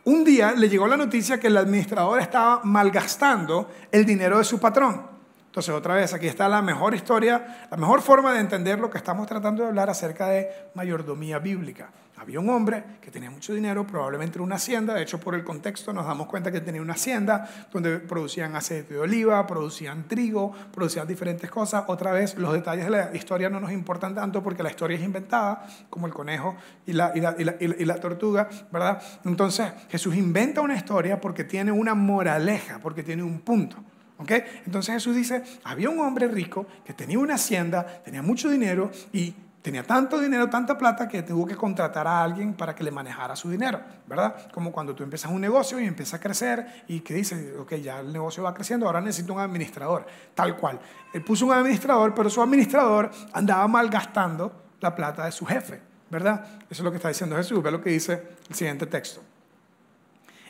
Un 0.04 0.24
día 0.24 0.52
le 0.52 0.70
llegó 0.70 0.86
la 0.86 0.96
noticia 0.96 1.38
que 1.38 1.48
el 1.48 1.56
administrador 1.58 2.18
estaba 2.18 2.62
malgastando 2.64 3.70
el 3.92 4.06
dinero 4.06 4.38
de 4.38 4.44
su 4.44 4.58
patrón. 4.58 5.02
Entonces, 5.50 5.74
otra 5.74 5.96
vez, 5.96 6.14
aquí 6.14 6.28
está 6.28 6.48
la 6.48 6.62
mejor 6.62 6.94
historia, 6.94 7.66
la 7.68 7.76
mejor 7.76 8.02
forma 8.02 8.32
de 8.32 8.38
entender 8.38 8.78
lo 8.78 8.88
que 8.88 8.98
estamos 8.98 9.26
tratando 9.26 9.64
de 9.64 9.68
hablar 9.70 9.90
acerca 9.90 10.28
de 10.28 10.48
mayordomía 10.74 11.40
bíblica. 11.40 11.90
Había 12.18 12.38
un 12.38 12.48
hombre 12.50 12.84
que 13.00 13.10
tenía 13.10 13.32
mucho 13.32 13.52
dinero, 13.52 13.84
probablemente 13.84 14.38
en 14.38 14.44
una 14.44 14.54
hacienda, 14.54 14.94
de 14.94 15.02
hecho 15.02 15.18
por 15.18 15.34
el 15.34 15.42
contexto 15.42 15.92
nos 15.92 16.06
damos 16.06 16.28
cuenta 16.28 16.52
que 16.52 16.60
tenía 16.60 16.80
una 16.80 16.92
hacienda 16.92 17.48
donde 17.72 17.98
producían 17.98 18.54
aceite 18.54 18.94
de 18.94 19.00
oliva, 19.00 19.44
producían 19.44 20.06
trigo, 20.06 20.52
producían 20.72 21.08
diferentes 21.08 21.50
cosas. 21.50 21.82
Otra 21.88 22.12
vez, 22.12 22.36
los 22.36 22.52
detalles 22.52 22.84
de 22.84 22.90
la 22.92 23.16
historia 23.16 23.50
no 23.50 23.58
nos 23.58 23.72
importan 23.72 24.14
tanto 24.14 24.44
porque 24.44 24.62
la 24.62 24.70
historia 24.70 24.98
es 24.98 25.02
inventada, 25.02 25.66
como 25.88 26.06
el 26.06 26.12
conejo 26.12 26.54
y 26.86 26.92
la, 26.92 27.12
y 27.12 27.84
la 27.84 27.96
tortuga, 27.96 28.48
¿verdad? 28.70 29.02
Entonces 29.24 29.72
Jesús 29.88 30.14
inventa 30.14 30.60
una 30.60 30.76
historia 30.76 31.20
porque 31.20 31.42
tiene 31.42 31.72
una 31.72 31.96
moraleja, 31.96 32.78
porque 32.78 33.02
tiene 33.02 33.24
un 33.24 33.40
punto. 33.40 33.78
Entonces 34.28 34.94
Jesús 34.94 35.16
dice, 35.16 35.42
había 35.64 35.90
un 35.90 36.00
hombre 36.00 36.28
rico 36.28 36.66
que 36.84 36.92
tenía 36.92 37.18
una 37.18 37.34
hacienda, 37.34 37.84
tenía 38.04 38.22
mucho 38.22 38.48
dinero 38.48 38.90
y 39.12 39.34
tenía 39.62 39.82
tanto 39.82 40.18
dinero, 40.18 40.48
tanta 40.48 40.76
plata 40.78 41.06
que 41.06 41.22
tuvo 41.22 41.46
que 41.46 41.54
contratar 41.54 42.06
a 42.06 42.22
alguien 42.22 42.54
para 42.54 42.74
que 42.74 42.82
le 42.82 42.90
manejara 42.90 43.36
su 43.36 43.50
dinero, 43.50 43.80
¿verdad? 44.06 44.50
Como 44.52 44.72
cuando 44.72 44.94
tú 44.94 45.02
empiezas 45.02 45.30
un 45.30 45.40
negocio 45.40 45.78
y 45.80 45.86
empieza 45.86 46.16
a 46.16 46.20
crecer 46.20 46.84
y 46.88 47.00
que 47.00 47.14
dice, 47.14 47.56
ok, 47.58 47.74
ya 47.74 48.00
el 48.00 48.12
negocio 48.12 48.42
va 48.42 48.54
creciendo, 48.54 48.86
ahora 48.86 49.00
necesito 49.00 49.34
un 49.34 49.40
administrador, 49.40 50.06
tal 50.34 50.56
cual. 50.56 50.80
Él 51.12 51.22
puso 51.22 51.46
un 51.46 51.52
administrador, 51.52 52.14
pero 52.14 52.30
su 52.30 52.42
administrador 52.42 53.10
andaba 53.32 53.66
malgastando 53.68 54.52
la 54.80 54.94
plata 54.94 55.26
de 55.26 55.32
su 55.32 55.44
jefe, 55.44 55.80
¿verdad? 56.08 56.44
Eso 56.70 56.80
es 56.80 56.80
lo 56.80 56.90
que 56.90 56.96
está 56.96 57.08
diciendo 57.08 57.36
Jesús, 57.36 57.62
ve 57.62 57.70
lo 57.70 57.82
que 57.82 57.90
dice 57.90 58.28
el 58.48 58.54
siguiente 58.54 58.86
texto. 58.86 59.20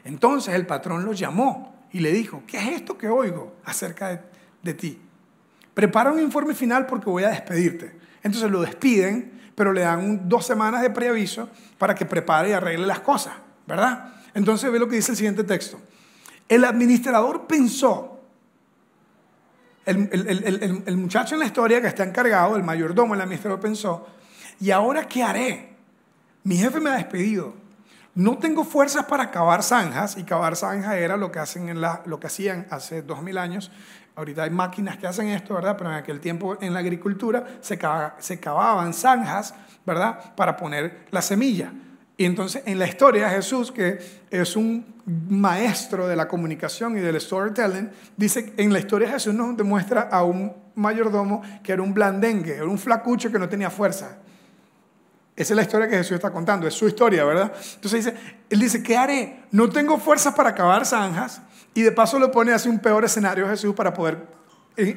Entonces 0.05 0.55
el 0.55 0.67
patrón 0.67 1.05
lo 1.05 1.13
llamó 1.13 1.70
y 1.93 2.01
le 2.01 2.13
dijo, 2.13 2.43
¿qué 2.47 2.59
es 2.59 2.69
esto 2.69 2.97
que 2.97 3.09
oigo 3.09 3.57
acerca 3.65 4.09
de, 4.09 4.21
de 4.63 4.75
ti? 4.75 5.01
Prepara 5.75 6.13
un 6.13 6.21
informe 6.21 6.55
final 6.55 6.87
porque 6.87 7.09
voy 7.11 7.25
a 7.25 7.31
despedirte. 7.31 7.99
Entonces 8.23 8.51
lo 8.51 8.61
despiden, 8.61 9.41
pero 9.55 9.73
le 9.73 9.83
dan 9.83 10.29
dos 10.29 10.47
semanas 10.47 10.83
de 10.83 10.91
preaviso 10.91 11.49
para 11.79 11.95
que 11.95 12.07
prepare 12.07 12.51
y 12.51 12.53
arregle 12.53 12.87
las 12.87 13.01
cosas, 13.01 13.35
¿verdad? 13.67 14.15
Entonces 14.35 14.71
ve 14.71 14.79
lo 14.79 14.89
que 14.89 14.97
dice 14.97 15.13
el 15.13 15.17
siguiente 15.17 15.45
texto. 15.45 15.81
El 16.49 16.65
administrador 16.65 17.47
pensó, 17.47 18.21
el, 19.87 20.09
el, 20.13 20.83
el, 20.87 20.97
muchacho 20.97 21.35
en 21.35 21.41
la 21.41 21.47
historia 21.47 21.81
que 21.81 21.87
está 21.87 22.05
encargado, 22.05 22.57
el 22.57 22.63
mayordomo, 22.63 23.15
el 23.15 23.21
administrador 23.21 23.61
pensó, 23.61 24.07
¿y 24.61 24.71
ahora 24.71 25.07
qué 25.07 25.23
haré? 25.23 25.77
Mi 26.43 26.57
jefe 26.57 26.81
me 26.81 26.91
ha 26.91 26.95
despedido. 26.95 27.55
No 28.15 28.39
tengo 28.39 28.65
fuerzas 28.65 29.07
para 29.07 29.31
cavar 29.31 29.63
zanjas, 29.63 30.17
y 30.17 30.25
cavar 30.25 30.57
zanjas 30.57 30.95
era 30.95 31.17
lo 31.17 31.31
que, 31.31 31.39
hacen 31.39 31.69
en 31.69 31.81
la, 31.81 32.03
lo 32.07 32.19
que 32.19 32.27
hacían 32.27 32.67
hace 32.71 33.03
dos 33.03 33.23
mil 33.23 33.39
años 33.39 33.71
Ahorita 34.21 34.43
hay 34.43 34.51
máquinas 34.51 34.99
que 34.99 35.07
hacen 35.07 35.29
esto, 35.29 35.55
¿verdad? 35.55 35.77
Pero 35.79 35.91
en 35.91 35.97
aquel 35.97 36.21
tiempo 36.21 36.59
en 36.61 36.75
la 36.75 36.81
agricultura 36.81 37.59
se, 37.61 37.79
se 38.19 38.39
cavaban 38.41 38.93
zanjas, 38.93 39.55
¿verdad? 39.87 40.35
Para 40.35 40.57
poner 40.57 41.07
la 41.11 41.23
semilla. 41.23 41.73
Y 42.17 42.27
entonces 42.27 42.63
en 42.67 42.79
la 42.79 42.87
historia 42.87 43.31
Jesús, 43.31 43.73
que 43.73 43.99
es 44.31 44.57
un 44.57 44.85
maestro 45.07 46.07
de 46.07 46.17
la 46.17 46.29
comunicación 46.29 46.99
y 46.99 47.01
del 47.01 47.19
storytelling, 47.19 47.89
dice, 48.17 48.53
en 48.59 48.73
la 48.73 48.81
historia 48.81 49.09
Jesús 49.09 49.33
nos 49.33 49.57
demuestra 49.57 50.03
a 50.03 50.23
un 50.23 50.53
mayordomo 50.75 51.41
que 51.63 51.73
era 51.73 51.81
un 51.81 51.95
blandengue, 51.95 52.57
era 52.57 52.67
un 52.67 52.79
flacucho 52.79 53.33
que 53.33 53.39
no 53.39 53.49
tenía 53.49 53.71
fuerza. 53.71 54.19
Esa 55.37 55.55
es 55.55 55.57
la 55.57 55.63
historia 55.63 55.89
que 55.89 55.97
Jesús 55.97 56.13
está 56.13 56.31
contando, 56.31 56.67
es 56.67 56.75
su 56.75 56.87
historia, 56.87 57.25
¿verdad? 57.25 57.53
Entonces 57.75 58.05
dice, 58.05 58.17
él 58.51 58.61
dice, 58.61 58.83
¿qué 58.83 58.97
haré? 58.97 59.45
No 59.53 59.71
tengo 59.71 59.99
fuerzas 59.99 60.35
para 60.35 60.55
cavar 60.55 60.85
zanjas, 60.85 61.41
y 61.73 61.83
de 61.83 61.93
paso 61.93 62.19
le 62.19 62.29
pone 62.29 62.53
así 62.53 62.69
un 62.69 62.79
peor 62.79 63.05
escenario 63.05 63.47
a 63.47 63.51
Jesús 63.51 63.75
para 63.75 63.95
poder 63.95 64.40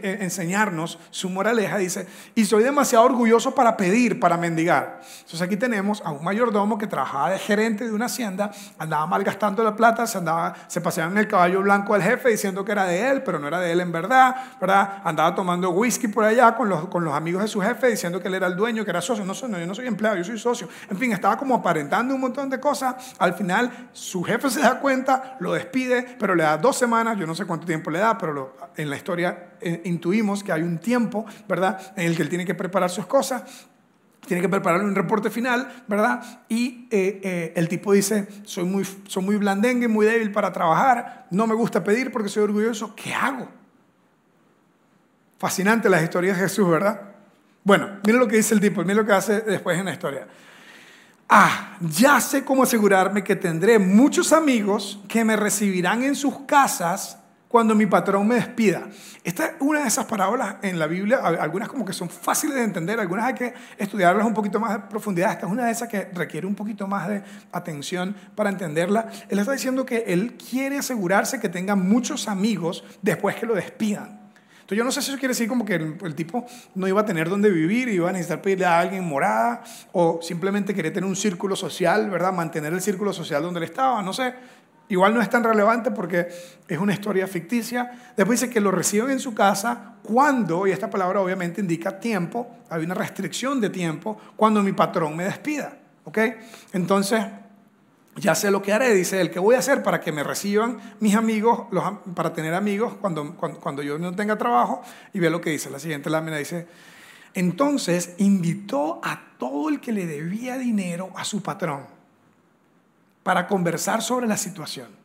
enseñarnos 0.04 1.00
su 1.12 1.30
moraleja, 1.30 1.78
dice, 1.78 2.08
y 2.36 2.46
soy 2.46 2.64
demasiado 2.64 3.06
orgulloso 3.06 3.56
para 3.56 3.78
pedir, 3.78 4.20
para 4.20 4.38
mendigar. 4.38 5.02
Entonces 5.18 5.42
aquí 5.42 5.58
tenemos 5.58 6.02
a 6.06 6.12
un 6.12 6.24
mayordomo 6.24 6.78
que 6.78 6.88
trabajaba 6.88 7.32
de 7.32 7.40
gerente 7.40 7.86
de 7.86 7.92
una 7.92 8.06
hacienda, 8.06 8.52
andaba 8.78 9.06
malgastando 9.08 9.64
la 9.64 9.76
plata, 9.76 10.08
se, 10.08 10.18
andaba, 10.18 10.56
se 10.68 10.82
paseaba 10.82 11.12
en 11.12 11.18
el 11.18 11.28
caballo 11.28 11.62
blanco 11.62 11.94
del 11.94 12.04
jefe 12.04 12.30
diciendo 12.30 12.64
que 12.66 12.72
era 12.72 12.86
de 12.86 13.10
él, 13.10 13.24
pero 13.24 13.40
no 13.40 13.48
era 13.48 13.60
de 13.60 13.72
él 13.72 13.82
en 13.82 13.92
verdad, 13.92 14.36
¿verdad? 14.60 15.02
Andaba 15.04 15.36
tomando 15.36 15.70
whisky 15.72 16.08
por 16.08 16.24
allá 16.24 16.56
con 16.56 16.70
los, 16.70 16.88
con 16.88 17.04
los 17.04 17.14
amigos 17.14 17.42
de 17.44 17.48
su 17.48 17.62
jefe 17.62 17.88
diciendo 17.88 18.22
que 18.22 18.28
él 18.28 18.36
era 18.36 18.48
el 18.48 18.56
dueño, 18.56 18.84
que 18.84 18.92
era 18.92 19.02
socio. 19.02 19.26
No, 19.26 19.34
no, 19.48 19.60
yo 19.60 19.66
no 19.66 19.76
soy 19.76 19.88
empleado, 19.88 20.18
yo 20.18 20.24
soy 20.24 20.40
socio. 20.40 20.68
En 20.90 20.98
fin, 20.98 21.12
estaba 21.12 21.38
como 21.38 21.56
aparentando 21.56 22.16
un 22.16 22.22
montón 22.22 22.50
de 22.50 22.60
cosas. 22.60 22.96
Al 23.20 23.34
final, 23.34 23.90
su 23.92 24.24
jefe 24.24 24.50
se 24.50 24.62
da 24.62 24.80
cuenta, 24.80 25.38
lo 25.40 25.54
despide, 25.54 26.16
pero 26.20 26.36
le 26.36 26.44
da 26.44 26.58
dos 26.58 26.78
semanas, 26.78 27.18
yo 27.18 27.28
no 27.28 27.36
sé 27.36 27.46
cuánto 27.46 27.66
tiempo 27.66 27.92
le 27.92 28.00
da, 28.00 28.18
pero 28.18 28.56
en 28.76 28.90
la 28.90 28.96
historia 28.96 29.53
eh, 29.64 29.82
intuimos 29.86 30.44
que 30.44 30.52
hay 30.52 30.62
un 30.62 30.78
tiempo, 30.78 31.26
¿verdad?, 31.48 31.94
en 31.96 32.08
el 32.08 32.16
que 32.16 32.22
él 32.22 32.30
tiene 32.30 32.46
que 32.46 32.56
preparar 32.56 32.90
sus 32.90 33.06
cosas, 33.06 33.44
tiene 34.26 34.42
que 34.42 34.50
preparar 34.50 34.84
un 34.84 34.96
reporte 34.96 35.30
final, 35.30 35.84
¿verdad? 35.88 36.44
Y 36.48 36.88
eh, 36.92 37.20
eh, 37.24 37.54
el 37.56 37.68
tipo 37.68 37.94
dice, 37.94 38.28
soy 38.44 38.64
muy, 38.64 38.88
soy 39.08 39.24
muy 39.24 39.36
blandengue, 39.36 39.88
muy 39.88 40.06
débil 40.06 40.32
para 40.32 40.52
trabajar, 40.54 41.28
no 41.30 41.46
me 41.48 41.56
gusta 41.56 41.84
pedir 41.84 42.12
porque 42.12 42.30
soy 42.30 42.44
orgulloso, 42.44 42.96
¿qué 42.96 43.14
hago? 43.14 43.50
Fascinante 45.38 45.90
las 45.90 46.04
historias 46.04 46.38
de 46.38 46.44
Jesús, 46.44 46.70
¿verdad? 46.70 47.02
Bueno, 47.64 48.00
mira 48.06 48.18
lo 48.18 48.28
que 48.28 48.38
dice 48.38 48.54
el 48.54 48.62
tipo, 48.62 48.82
mira 48.84 48.96
lo 48.96 49.06
que 49.06 49.14
hace 49.14 49.42
después 49.42 49.78
en 49.78 49.86
la 49.86 49.94
historia. 49.94 50.28
Ah, 51.28 51.78
ya 51.82 52.22
sé 52.22 52.46
cómo 52.46 52.64
asegurarme 52.64 53.24
que 53.24 53.36
tendré 53.36 53.80
muchos 53.80 54.34
amigos 54.34 55.00
que 55.08 55.26
me 55.26 55.36
recibirán 55.36 56.04
en 56.04 56.16
sus 56.16 56.42
casas 56.42 57.18
cuando 57.54 57.76
mi 57.76 57.86
patrón 57.86 58.28
me 58.28 58.34
despida. 58.34 58.90
Esta 59.24 59.46
es 59.46 59.52
una 59.60 59.82
de 59.82 59.88
esas 59.88 60.06
parábolas 60.06 60.56
en 60.64 60.80
la 60.80 60.88
Biblia, 60.88 61.20
algunas 61.20 61.70
como 61.70 61.86
que 61.86 61.94
son 61.94 62.10
fáciles 62.10 62.56
de 62.56 62.64
entender, 62.64 63.00
algunas 63.00 63.26
hay 63.26 63.36
que 63.36 63.54
estudiarlas 63.78 64.26
un 64.26 64.34
poquito 64.34 64.60
más 64.60 64.74
de 64.74 64.80
profundidad. 64.90 65.34
Esta 65.34 65.46
es 65.46 65.52
una 65.52 65.68
de 65.68 65.72
esas 65.72 65.88
que 65.88 66.10
requiere 66.16 66.48
un 66.48 66.56
poquito 66.56 66.88
más 66.88 67.08
de 67.08 67.22
atención 67.52 68.16
para 68.34 68.50
entenderla. 68.50 69.08
Él 69.30 69.38
está 69.38 69.52
diciendo 69.52 69.86
que 69.86 69.98
él 70.08 70.34
quiere 70.34 70.80
asegurarse 70.80 71.40
que 71.40 71.48
tenga 71.48 71.76
muchos 71.76 72.28
amigos 72.28 72.84
después 73.04 73.36
que 73.36 73.46
lo 73.46 73.54
despidan. 73.54 74.20
Entonces 74.62 74.78
yo 74.80 74.84
no 74.84 74.92
sé 74.92 75.04
si 75.04 75.12
eso 75.12 75.20
quiere 75.20 75.34
decir 75.34 75.48
como 75.48 75.64
que 75.64 75.76
el, 75.76 76.16
tipo 76.16 76.48
no 76.74 76.88
iba 76.88 77.02
a 77.02 77.06
tener 77.06 77.30
dónde 77.30 77.52
vivir, 77.52 77.88
iba 77.88 78.10
a 78.10 78.14
necesitar 78.14 78.42
pedirle 78.42 78.66
a 78.66 78.80
alguien 78.80 79.04
morada 79.04 79.62
o 79.92 80.22
simplemente 80.24 80.74
quería 80.74 80.92
tener 80.92 81.08
un 81.08 81.16
círculo 81.16 81.56
social, 81.56 82.10
¿verdad? 82.10 82.34
Mantener 82.34 82.74
el 82.74 82.82
círculo 82.82 83.14
social 83.14 83.44
donde 83.44 83.60
él 83.60 83.66
estaba, 83.66 84.02
no 84.02 84.12
sé. 84.12 84.34
Igual 84.90 85.14
no 85.14 85.22
es 85.22 85.30
tan 85.30 85.44
relevante 85.44 85.92
porque 85.92 86.28
es 86.68 86.78
una 86.78 86.94
historia 86.94 87.26
ficticia. 87.28 88.14
Después 88.18 88.42
dice 88.42 88.54
que 88.54 88.60
lo 88.60 88.72
reciben 88.72 89.12
en 89.12 89.20
su 89.20 89.34
casa 89.34 89.96
cuando, 90.04 90.68
y 90.68 90.72
esta 90.72 90.90
palabra 90.90 91.22
obviamente 91.22 91.62
indica 91.62 92.00
tiempo, 92.00 92.48
hay 92.70 92.84
una 92.84 92.94
restricción 92.94 93.62
de 93.62 93.70
tiempo, 93.70 94.20
cuando 94.36 94.62
mi 94.62 94.74
patrón 94.74 95.16
me 95.16 95.24
despida. 95.24 95.78
¿Ok? 96.06 96.18
Entonces, 96.74 97.24
ya 98.18 98.36
sé 98.36 98.52
lo 98.52 98.62
que 98.62 98.74
haré, 98.74 98.94
dice 98.94 99.22
él, 99.22 99.32
¿qué 99.32 99.40
voy 99.40 99.56
a 99.56 99.60
hacer 99.60 99.82
para 99.82 100.02
que 100.02 100.12
me 100.12 100.22
reciban 100.22 100.78
mis 101.00 101.16
amigos, 101.16 101.68
para 102.14 102.34
tener 102.34 102.54
amigos 102.54 102.94
cuando, 103.00 103.36
cuando, 103.36 103.60
cuando 103.60 103.82
yo 103.82 103.98
no 103.98 104.14
tenga 104.14 104.38
trabajo? 104.38 104.84
Y 105.14 105.20
ve 105.20 105.30
lo 105.30 105.40
que 105.40 105.50
dice, 105.50 105.70
la 105.70 105.80
siguiente 105.80 106.10
lámina 106.10 106.38
dice, 106.38 106.68
entonces 107.34 108.16
invitó 108.18 109.00
a 109.04 109.20
todo 109.40 109.70
el 109.70 109.80
que 109.80 109.94
le 109.94 110.06
debía 110.06 110.58
dinero 110.58 111.12
a 111.16 111.24
su 111.24 111.42
patrón 111.42 111.93
para 113.24 113.48
conversar 113.48 114.02
sobre 114.02 114.28
la 114.28 114.38
situación. 114.38 115.04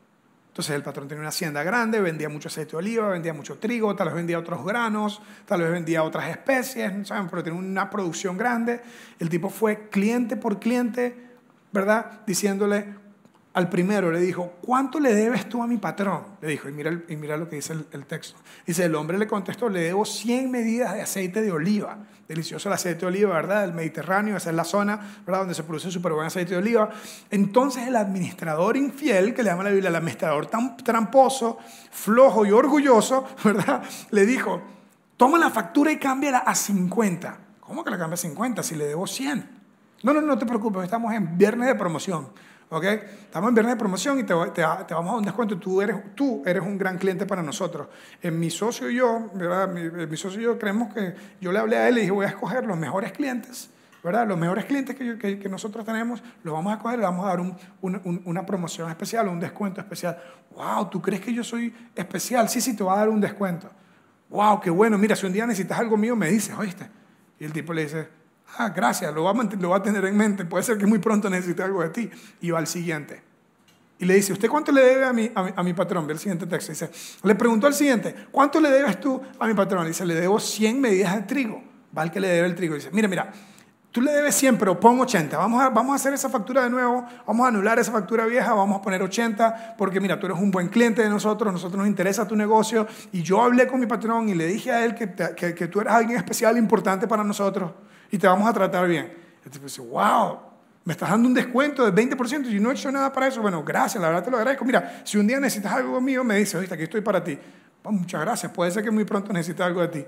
Entonces 0.58 0.74
el 0.74 0.82
patrón 0.82 1.06
tenía 1.06 1.20
una 1.20 1.28
hacienda 1.28 1.62
grande, 1.62 2.00
vendía 2.00 2.28
mucho 2.28 2.48
aceite 2.48 2.72
de 2.72 2.78
oliva, 2.78 3.08
vendía 3.10 3.32
mucho 3.32 3.58
trigo, 3.58 3.94
tal 3.94 4.08
vez 4.08 4.16
vendía 4.16 4.40
otros 4.40 4.64
granos, 4.64 5.22
tal 5.46 5.62
vez 5.62 5.70
vendía 5.70 6.02
otras 6.02 6.28
especies, 6.28 7.06
¿saben? 7.06 7.28
pero 7.28 7.44
tenía 7.44 7.60
una 7.60 7.88
producción 7.88 8.36
grande. 8.36 8.80
El 9.20 9.28
tipo 9.28 9.50
fue 9.50 9.88
cliente 9.88 10.36
por 10.36 10.58
cliente, 10.58 11.16
¿verdad? 11.70 12.22
Diciéndole, 12.26 12.92
al 13.54 13.68
primero 13.68 14.10
le 14.10 14.18
dijo, 14.18 14.54
¿cuánto 14.60 14.98
le 14.98 15.14
debes 15.14 15.48
tú 15.48 15.62
a 15.62 15.68
mi 15.68 15.76
patrón? 15.76 16.24
Le 16.40 16.48
dijo, 16.48 16.68
y 16.68 16.72
mira, 16.72 17.02
y 17.08 17.16
mira 17.16 17.36
lo 17.36 17.48
que 17.48 17.56
dice 17.56 17.72
el, 17.72 18.06
texto. 18.06 18.38
Dice, 18.66 18.84
el 18.84 18.94
hombre 18.96 19.16
le 19.16 19.26
contestó, 19.26 19.68
le 19.68 19.80
debo 19.80 20.04
100 20.04 20.50
medidas 20.50 20.94
de 20.94 21.02
aceite 21.02 21.40
de 21.40 21.52
oliva. 21.52 21.98
Delicioso 22.28 22.68
el 22.68 22.74
aceite 22.74 23.00
de 23.00 23.06
oliva, 23.06 23.32
¿verdad? 23.32 23.62
Del 23.62 23.72
Mediterráneo, 23.72 24.36
esa 24.36 24.50
es 24.50 24.56
la 24.56 24.64
zona, 24.64 25.00
¿verdad? 25.26 25.40
Donde 25.40 25.54
se 25.54 25.62
produce 25.62 25.90
súper 25.90 26.12
buen 26.12 26.26
aceite 26.26 26.52
de 26.52 26.58
oliva. 26.58 26.90
Entonces 27.30 27.88
el 27.88 27.96
administrador 27.96 28.76
infiel, 28.76 29.32
que 29.32 29.42
le 29.42 29.48
llama 29.48 29.64
la 29.64 29.70
Biblia 29.70 29.88
el 29.88 29.96
administrador 29.96 30.44
tan 30.44 30.76
tramposo, 30.76 31.56
flojo 31.90 32.44
y 32.44 32.50
orgulloso, 32.50 33.26
¿verdad? 33.44 33.82
Le 34.10 34.26
dijo, 34.26 34.60
toma 35.16 35.38
la 35.38 35.48
factura 35.48 35.90
y 35.90 35.96
cámbiala 35.96 36.38
a 36.40 36.54
50. 36.54 37.38
¿Cómo 37.60 37.82
que 37.82 37.90
la 37.90 37.98
cambia 37.98 38.14
a 38.14 38.18
50 38.18 38.62
si 38.62 38.74
le 38.76 38.84
debo 38.84 39.06
100? 39.06 39.50
No, 40.02 40.12
no, 40.12 40.20
no 40.20 40.36
te 40.36 40.44
preocupes, 40.44 40.84
estamos 40.84 41.14
en 41.14 41.38
viernes 41.38 41.66
de 41.66 41.76
promoción. 41.76 42.28
¿Ok? 42.70 42.84
Estamos 42.84 43.48
en 43.48 43.54
viernes 43.54 43.74
de 43.74 43.78
promoción 43.78 44.18
y 44.18 44.24
te, 44.24 44.34
te, 44.54 44.62
te, 44.86 44.94
vamos 44.94 45.14
a 45.14 45.16
un 45.16 45.24
descuento. 45.24 45.58
Tú 45.58 45.80
eres, 45.80 45.96
tú 46.14 46.42
eres 46.46 46.62
un 46.62 46.78
gran 46.78 46.98
cliente 46.98 47.26
para 47.26 47.42
nosotros. 47.42 47.88
En 48.22 48.38
mi 48.38 48.50
socio 48.50 48.90
y 48.90 48.96
yo, 48.96 49.30
¿verdad? 49.34 49.68
Mi, 49.68 50.06
mi, 50.06 50.16
socio 50.16 50.40
y 50.40 50.44
yo 50.44 50.58
creemos 50.58 50.92
que 50.92 51.14
yo 51.40 51.52
le 51.52 51.58
hablé 51.58 51.76
a 51.76 51.88
él 51.88 51.98
y 51.98 52.00
dije, 52.02 52.12
voy 52.12 52.26
a 52.26 52.28
escoger 52.28 52.64
los 52.66 52.76
mejores 52.76 53.12
clientes 53.12 53.70
¿verdad? 54.02 54.26
Los 54.26 54.38
mejores 54.38 54.64
clientes 54.64 54.96
que, 54.96 55.48
nosotros 55.48 55.84
tenemos, 55.84 56.22
los 56.42 56.54
vamos 56.54 56.72
a 56.72 56.78
coger 56.78 56.98
le 56.98 57.04
vamos 57.04 57.26
a 57.26 57.28
dar 57.28 57.40
una 57.80 58.46
promoción 58.46 58.88
especial, 58.90 59.28
un 59.28 59.40
descuento 59.40 59.80
especial. 59.80 60.18
¡Wow! 60.54 60.88
¿Tú 60.88 61.02
crees 61.02 61.20
que 61.20 61.32
yo 61.32 61.44
soy 61.44 61.74
especial? 61.94 62.48
Sí, 62.48 62.60
sí, 62.60 62.76
te 62.76 62.84
va 62.84 62.94
a 62.94 62.98
dar 62.98 63.08
un 63.08 63.20
descuento. 63.20 63.70
¡Wow! 64.30 64.60
¡Qué 64.60 64.70
bueno! 64.70 64.98
Mira, 64.98 65.16
si 65.16 65.26
un 65.26 65.32
día 65.32 65.46
necesitas 65.46 65.78
algo 65.78 65.96
mío, 65.96 66.16
me 66.16 66.28
dices, 66.30 66.54
¿oíste? 66.56 66.88
Y 67.38 67.44
el 67.44 67.52
tipo 67.52 67.72
le 67.72 67.82
dice, 67.82 68.08
ah, 68.56 68.70
gracias, 68.70 69.12
lo 69.14 69.24
va, 69.24 69.32
a, 69.32 69.56
lo 69.58 69.70
va 69.70 69.76
a 69.76 69.82
tener 69.82 70.04
en 70.04 70.16
mente. 70.16 70.44
Puede 70.44 70.64
ser 70.64 70.78
que 70.78 70.86
muy 70.86 70.98
pronto 70.98 71.28
necesite 71.28 71.62
algo 71.62 71.82
de 71.82 71.90
ti. 71.90 72.10
Y 72.40 72.50
va 72.50 72.58
al 72.58 72.66
siguiente. 72.66 73.28
Y 74.00 74.04
le 74.04 74.14
dice, 74.14 74.32
¿usted 74.32 74.48
cuánto 74.48 74.70
le 74.70 74.82
debe 74.82 75.04
a 75.04 75.12
mi, 75.12 75.30
a 75.34 75.62
mi, 75.62 75.74
patrón? 75.74 76.06
Ve 76.06 76.12
el 76.12 76.18
siguiente 76.20 76.46
texto. 76.46 76.70
Dice, 76.70 76.90
le 77.22 77.34
preguntó 77.34 77.66
al 77.66 77.74
siguiente, 77.74 78.14
¿cuánto 78.30 78.60
le 78.60 78.70
debes 78.70 79.00
tú 79.00 79.20
a 79.38 79.46
mi 79.46 79.54
patrón? 79.54 79.86
dice, 79.86 80.06
le 80.06 80.14
debo 80.14 80.38
100 80.38 80.80
medidas 80.80 81.16
de 81.16 81.22
trigo. 81.22 81.62
Va 81.96 82.02
al 82.02 82.12
que 82.12 82.20
le 82.20 82.28
debe 82.28 82.46
el 82.46 82.54
trigo. 82.54 82.76
dice, 82.76 82.90
mira, 82.92 83.08
mira, 83.08 83.32
tú 83.90 84.00
le 84.00 84.12
debes 84.12 84.36
100, 84.36 84.56
pero 84.56 84.78
pon 84.78 85.00
80. 85.00 85.36
Vamos 85.36 85.60
a, 85.60 85.70
vamos 85.70 85.94
a 85.94 85.96
hacer 85.96 86.14
esa 86.14 86.28
factura 86.28 86.62
de 86.62 86.70
nuevo. 86.70 87.04
Vamos 87.26 87.44
a 87.44 87.48
anular 87.48 87.80
esa 87.80 87.90
factura 87.90 88.24
vieja. 88.26 88.54
Vamos 88.54 88.78
a 88.78 88.82
poner 88.82 89.02
80. 89.02 89.74
Porque 89.76 90.00
mira, 90.00 90.20
tú 90.20 90.26
eres 90.26 90.38
un 90.38 90.52
buen 90.52 90.68
cliente 90.68 91.02
de 91.02 91.08
nosotros. 91.08 91.52
Nosotros 91.52 91.78
nos 91.78 91.88
interesa 91.88 92.28
tu 92.28 92.36
negocio. 92.36 92.86
Y 93.10 93.22
yo 93.22 93.42
hablé 93.42 93.66
con 93.66 93.80
mi 93.80 93.86
patrón 93.86 94.28
y 94.28 94.36
le 94.36 94.46
dije 94.46 94.70
a 94.70 94.84
él 94.84 94.94
que, 94.94 95.12
que, 95.34 95.54
que 95.54 95.66
tú 95.66 95.80
eres 95.80 95.92
alguien 95.92 96.16
especial, 96.16 96.56
importante 96.56 97.08
para 97.08 97.24
nosotros. 97.24 97.72
Y 98.10 98.18
te 98.18 98.26
vamos 98.26 98.48
a 98.48 98.52
tratar 98.52 98.88
bien. 98.88 99.12
El 99.44 99.50
tipo 99.50 99.64
dice, 99.64 99.80
wow, 99.80 100.38
me 100.84 100.92
estás 100.92 101.10
dando 101.10 101.28
un 101.28 101.34
descuento 101.34 101.90
del 101.90 101.94
20% 101.94 102.50
y 102.50 102.60
no 102.60 102.70
he 102.70 102.74
hecho 102.74 102.90
nada 102.90 103.12
para 103.12 103.28
eso. 103.28 103.42
Bueno, 103.42 103.62
gracias, 103.62 104.00
la 104.00 104.08
verdad 104.08 104.24
te 104.24 104.30
lo 104.30 104.38
agradezco. 104.38 104.64
Mira, 104.64 105.02
si 105.04 105.18
un 105.18 105.26
día 105.26 105.38
necesitas 105.38 105.72
algo 105.72 106.00
mío, 106.00 106.24
me 106.24 106.36
dices, 106.36 106.54
oíste, 106.54 106.74
aquí 106.74 106.84
estoy 106.84 107.00
para 107.00 107.22
ti. 107.22 107.38
Muchas 107.84 108.20
gracias, 108.20 108.52
puede 108.52 108.70
ser 108.70 108.84
que 108.84 108.90
muy 108.90 109.04
pronto 109.04 109.32
necesites 109.32 109.64
algo 109.64 109.80
de 109.80 109.88
ti. 109.88 110.06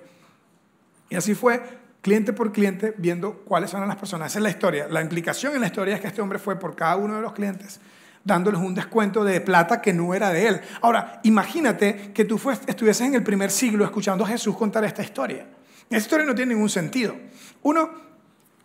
Y 1.08 1.16
así 1.16 1.34
fue, 1.34 1.62
cliente 2.00 2.32
por 2.32 2.52
cliente, 2.52 2.94
viendo 2.96 3.42
cuáles 3.44 3.72
eran 3.74 3.88
las 3.88 3.96
personas. 3.96 4.32
Esa 4.32 4.38
es 4.38 4.42
la 4.42 4.50
historia. 4.50 4.86
La 4.88 5.00
implicación 5.00 5.54
en 5.54 5.60
la 5.60 5.66
historia 5.66 5.94
es 5.94 6.00
que 6.00 6.06
este 6.06 6.22
hombre 6.22 6.38
fue 6.38 6.58
por 6.58 6.74
cada 6.74 6.96
uno 6.96 7.16
de 7.16 7.22
los 7.22 7.32
clientes 7.32 7.80
dándoles 8.24 8.60
un 8.60 8.74
descuento 8.74 9.24
de 9.24 9.40
plata 9.40 9.80
que 9.80 9.92
no 9.92 10.14
era 10.14 10.30
de 10.30 10.46
él. 10.46 10.60
Ahora, 10.82 11.20
imagínate 11.24 12.12
que 12.12 12.24
tú 12.24 12.40
estuvieses 12.66 13.06
en 13.06 13.14
el 13.14 13.22
primer 13.22 13.50
siglo 13.50 13.84
escuchando 13.84 14.24
a 14.24 14.28
Jesús 14.28 14.56
contar 14.56 14.84
esta 14.84 15.02
historia. 15.02 15.46
Esta 15.90 15.96
historia 15.96 16.26
no 16.26 16.37
tiene 16.37 16.55
ningún 16.55 16.70
sentido. 16.70 17.16
Uno, 17.62 17.90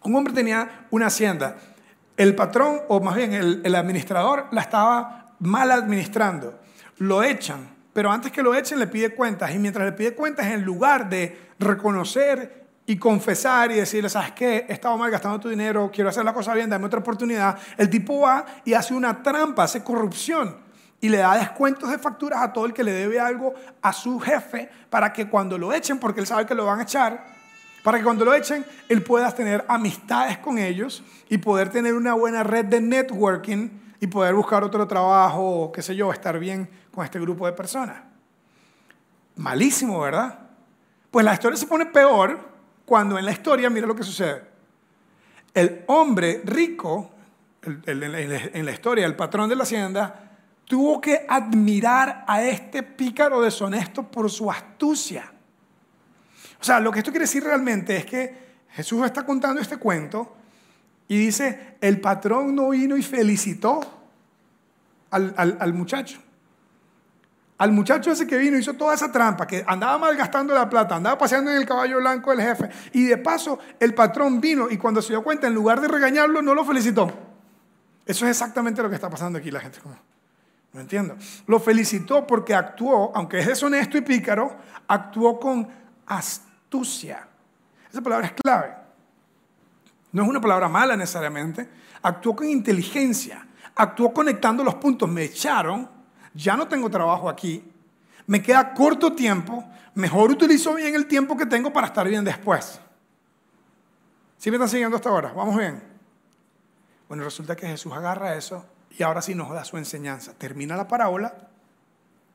un 0.04 0.16
hombre 0.16 0.32
tenía 0.32 0.86
una 0.92 1.08
hacienda 1.08 1.58
el 2.18 2.36
patrón, 2.36 2.82
o 2.88 3.02
más 3.02 3.16
bien 3.16 3.34
el, 3.34 3.76
administrador, 3.76 4.46
la 4.52 4.62
estaba 4.62 5.34
mal 5.40 5.72
administrando. 5.72 6.60
Lo 6.98 7.24
echan, 7.24 7.68
pero 7.94 8.12
antes 8.12 8.32
que 8.32 8.42
lo 8.42 8.54
echen 8.56 8.80
le 8.80 8.88
pide 8.88 9.14
cuentas. 9.14 9.54
Y 9.54 9.60
mientras 9.60 9.86
le 9.86 9.92
pide 9.92 10.14
cuentas, 10.14 10.46
en 10.46 10.64
lugar 10.64 11.10
de 11.10 11.50
reconocer 11.60 12.64
y 12.86 12.98
confesar 12.98 13.72
y 13.72 13.76
decirle, 13.76 14.10
¿sabes 14.10 14.32
qué? 14.32 14.66
He 14.70 14.74
estado 14.74 14.96
mal 14.98 15.10
gastando 15.10 15.40
tu 15.40 15.50
dinero, 15.50 15.90
quiero 15.92 16.12
hacer 16.12 16.24
la 16.24 16.34
cosa 16.34 16.54
bien, 16.54 16.70
dame 16.70 16.86
otra 16.86 17.00
oportunidad. 17.00 17.58
El 17.76 17.90
tipo 17.90 18.22
va 18.22 18.46
y 18.64 18.74
hace 18.74 18.94
una 18.94 19.24
trampa, 19.24 19.64
hace 19.64 19.84
corrupción 19.84 20.65
y 21.06 21.10
le 21.10 21.20
da 21.20 21.38
descuentos 21.38 21.92
de 21.92 22.00
facturas 22.00 22.42
a 22.42 22.52
todo 22.52 22.66
el 22.66 22.74
que 22.74 22.84
le 22.84 22.92
debe 22.92 23.20
algo 23.20 23.54
a 23.80 23.94
su 23.94 24.20
jefe 24.20 24.68
para 24.90 25.14
que 25.14 25.30
cuando 25.30 25.56
lo 25.56 25.72
echen, 25.72 26.00
porque 26.00 26.20
él 26.20 26.26
sabe 26.26 26.48
que 26.48 26.56
lo 26.56 26.66
van 26.66 26.80
a 26.80 26.82
echar, 26.82 27.24
para 27.84 28.00
que 28.00 28.04
cuando 28.04 28.26
lo 28.26 28.34
echen, 28.34 28.66
él 28.90 29.04
pueda 29.04 29.32
tener 29.32 29.64
amistades 29.68 30.40
con 30.40 30.58
ellos 30.58 31.04
y 31.30 31.38
poder 31.38 31.70
tener 31.70 31.94
una 31.94 32.16
buena 32.16 32.42
red 32.42 32.66
de 32.66 32.82
networking 32.82 33.70
y 34.00 34.08
poder 34.08 34.34
buscar 34.34 34.64
otro 34.64 34.88
trabajo 34.88 35.72
qué 35.72 35.84
sé 35.84 35.96
yo, 35.96 36.12
estar 36.12 36.40
bien 36.40 36.68
con 36.92 37.06
este 37.06 37.20
grupo 37.20 37.46
de 37.46 37.54
personas. 37.54 37.98
Malísimo, 39.36 40.00
¿verdad? 40.00 40.40
Pues 41.12 41.24
la 41.24 41.36
historia 41.36 41.56
se 41.56 41.68
pone 41.68 41.86
peor 41.86 42.40
cuando 42.84 43.20
en 43.20 43.26
la 43.26 43.32
historia, 43.32 43.70
mira 43.70 43.86
lo 43.86 43.96
que 43.96 44.02
sucede. 44.02 44.42
El 45.54 45.84
hombre 45.86 46.42
rico, 46.44 47.12
en 47.62 48.66
la 48.66 48.72
historia, 48.72 49.06
el 49.06 49.16
patrón 49.16 49.48
de 49.48 49.56
la 49.56 49.64
hacienda, 49.64 50.25
tuvo 50.66 51.00
que 51.00 51.26
admirar 51.28 52.26
a 52.28 52.44
este 52.44 52.84
pícaro 52.84 53.42
deshonesto 53.42 54.04
por 54.04 54.30
su 54.30 54.52
astucia. 54.52 55.32
O 56.60 56.64
sea, 56.64 56.80
lo 56.80 56.92
que 56.92 57.00
esto 57.00 57.12
quiere 57.12 57.26
decir 57.26 57.44
realmente 57.44 57.96
es 57.96 58.06
que 58.06 58.46
Jesús 58.72 59.06
está 59.06 59.26
contando 59.26 59.62
este 59.62 59.78
cuento 59.78 60.36
y 61.08 61.18
dice, 61.18 61.78
el 61.82 62.02
patrón 62.02 62.56
no 62.56 62.70
vino 62.70 62.98
y 62.98 63.04
felicitó 63.04 63.80
al, 65.12 65.74
muchacho. 65.74 66.20
Al 67.58 67.72
muchacho 67.72 68.12
ese 68.12 68.28
que 68.28 68.38
vino 68.38 68.58
hizo 68.58 68.74
toda 68.74 68.96
esa 68.96 69.12
trampa, 69.12 69.46
que 69.46 69.64
andaba 69.68 69.98
malgastando 69.98 70.54
la 70.54 70.68
plata, 70.68 70.96
andaba 70.96 71.18
paseando 71.18 71.52
en 71.52 71.58
el 71.58 71.66
caballo 71.66 72.00
blanco 72.00 72.32
del 72.32 72.42
jefe. 72.42 72.70
Y 72.94 73.06
de 73.06 73.18
paso, 73.18 73.60
el 73.80 73.94
patrón 73.94 74.42
vino 74.42 74.70
y 74.70 74.78
cuando 74.78 75.02
se 75.02 75.14
dio 75.14 75.24
cuenta, 75.24 75.48
en 75.48 75.54
lugar 75.54 75.80
de 75.80 75.88
regañarlo, 75.88 76.42
no 76.42 76.56
lo 76.56 76.66
felicitó. 76.66 77.14
Eso 78.06 78.26
es 78.26 78.32
exactamente 78.32 78.82
lo 78.82 78.90
que 78.90 78.96
está 78.96 79.10
pasando 79.10 79.40
aquí, 79.40 79.52
la 79.52 79.60
gente. 79.60 79.80
Lo 81.48 81.60
felicitó 81.60 82.28
porque 82.28 82.54
actuó, 82.54 83.12
aunque 83.16 83.40
es 83.40 83.48
deshonesto 83.48 83.98
y 83.98 84.02
pícaro, 84.02 84.58
actuó 84.88 85.40
con 85.40 85.68
astucia. 86.06 87.28
Esa 87.90 88.02
palabra 88.02 88.28
es 88.28 88.34
clave. 88.34 88.76
No 90.12 90.24
es 90.24 90.30
una 90.30 90.42
palabra 90.42 90.68
mala 90.68 90.98
necesariamente. 90.98 91.70
Actuó 92.02 92.36
con 92.36 92.50
inteligencia. 92.50 93.48
Actuó 93.76 94.14
conectando 94.14 94.64
los 94.64 94.76
puntos. 94.76 95.10
Me 95.10 95.24
echaron. 95.24 95.90
Ya 96.34 96.58
no 96.58 96.68
tengo 96.68 96.90
trabajo 96.90 97.30
aquí. 97.30 97.64
Me 98.28 98.42
queda 98.42 98.74
corto 98.74 99.14
tiempo. 99.14 99.64
Mejor 99.94 100.32
utilizo 100.32 100.74
bien 100.76 100.94
el 100.96 101.06
tiempo 101.06 101.38
que 101.38 101.46
tengo 101.46 101.72
para 101.72 101.88
estar 101.88 102.08
bien 102.08 102.26
después. 102.26 102.82
¿Sí 104.38 104.52
me 104.52 104.58
están 104.58 104.70
siguiendo 104.70 104.98
hasta 104.98 105.10
ahora? 105.10 105.32
¿Vamos 105.34 105.58
bien? 105.58 105.82
Bueno, 107.08 107.24
resulta 107.24 107.56
que 107.56 107.68
Jesús 107.68 107.94
agarra 107.94 108.36
eso 108.36 108.66
y 108.98 109.04
ahora 109.04 109.22
sí 109.22 109.36
nos 109.36 109.50
da 109.52 109.64
su 109.66 109.78
enseñanza. 109.78 110.34
Termina 110.38 110.76
la 110.76 110.88
parábola 110.88 111.34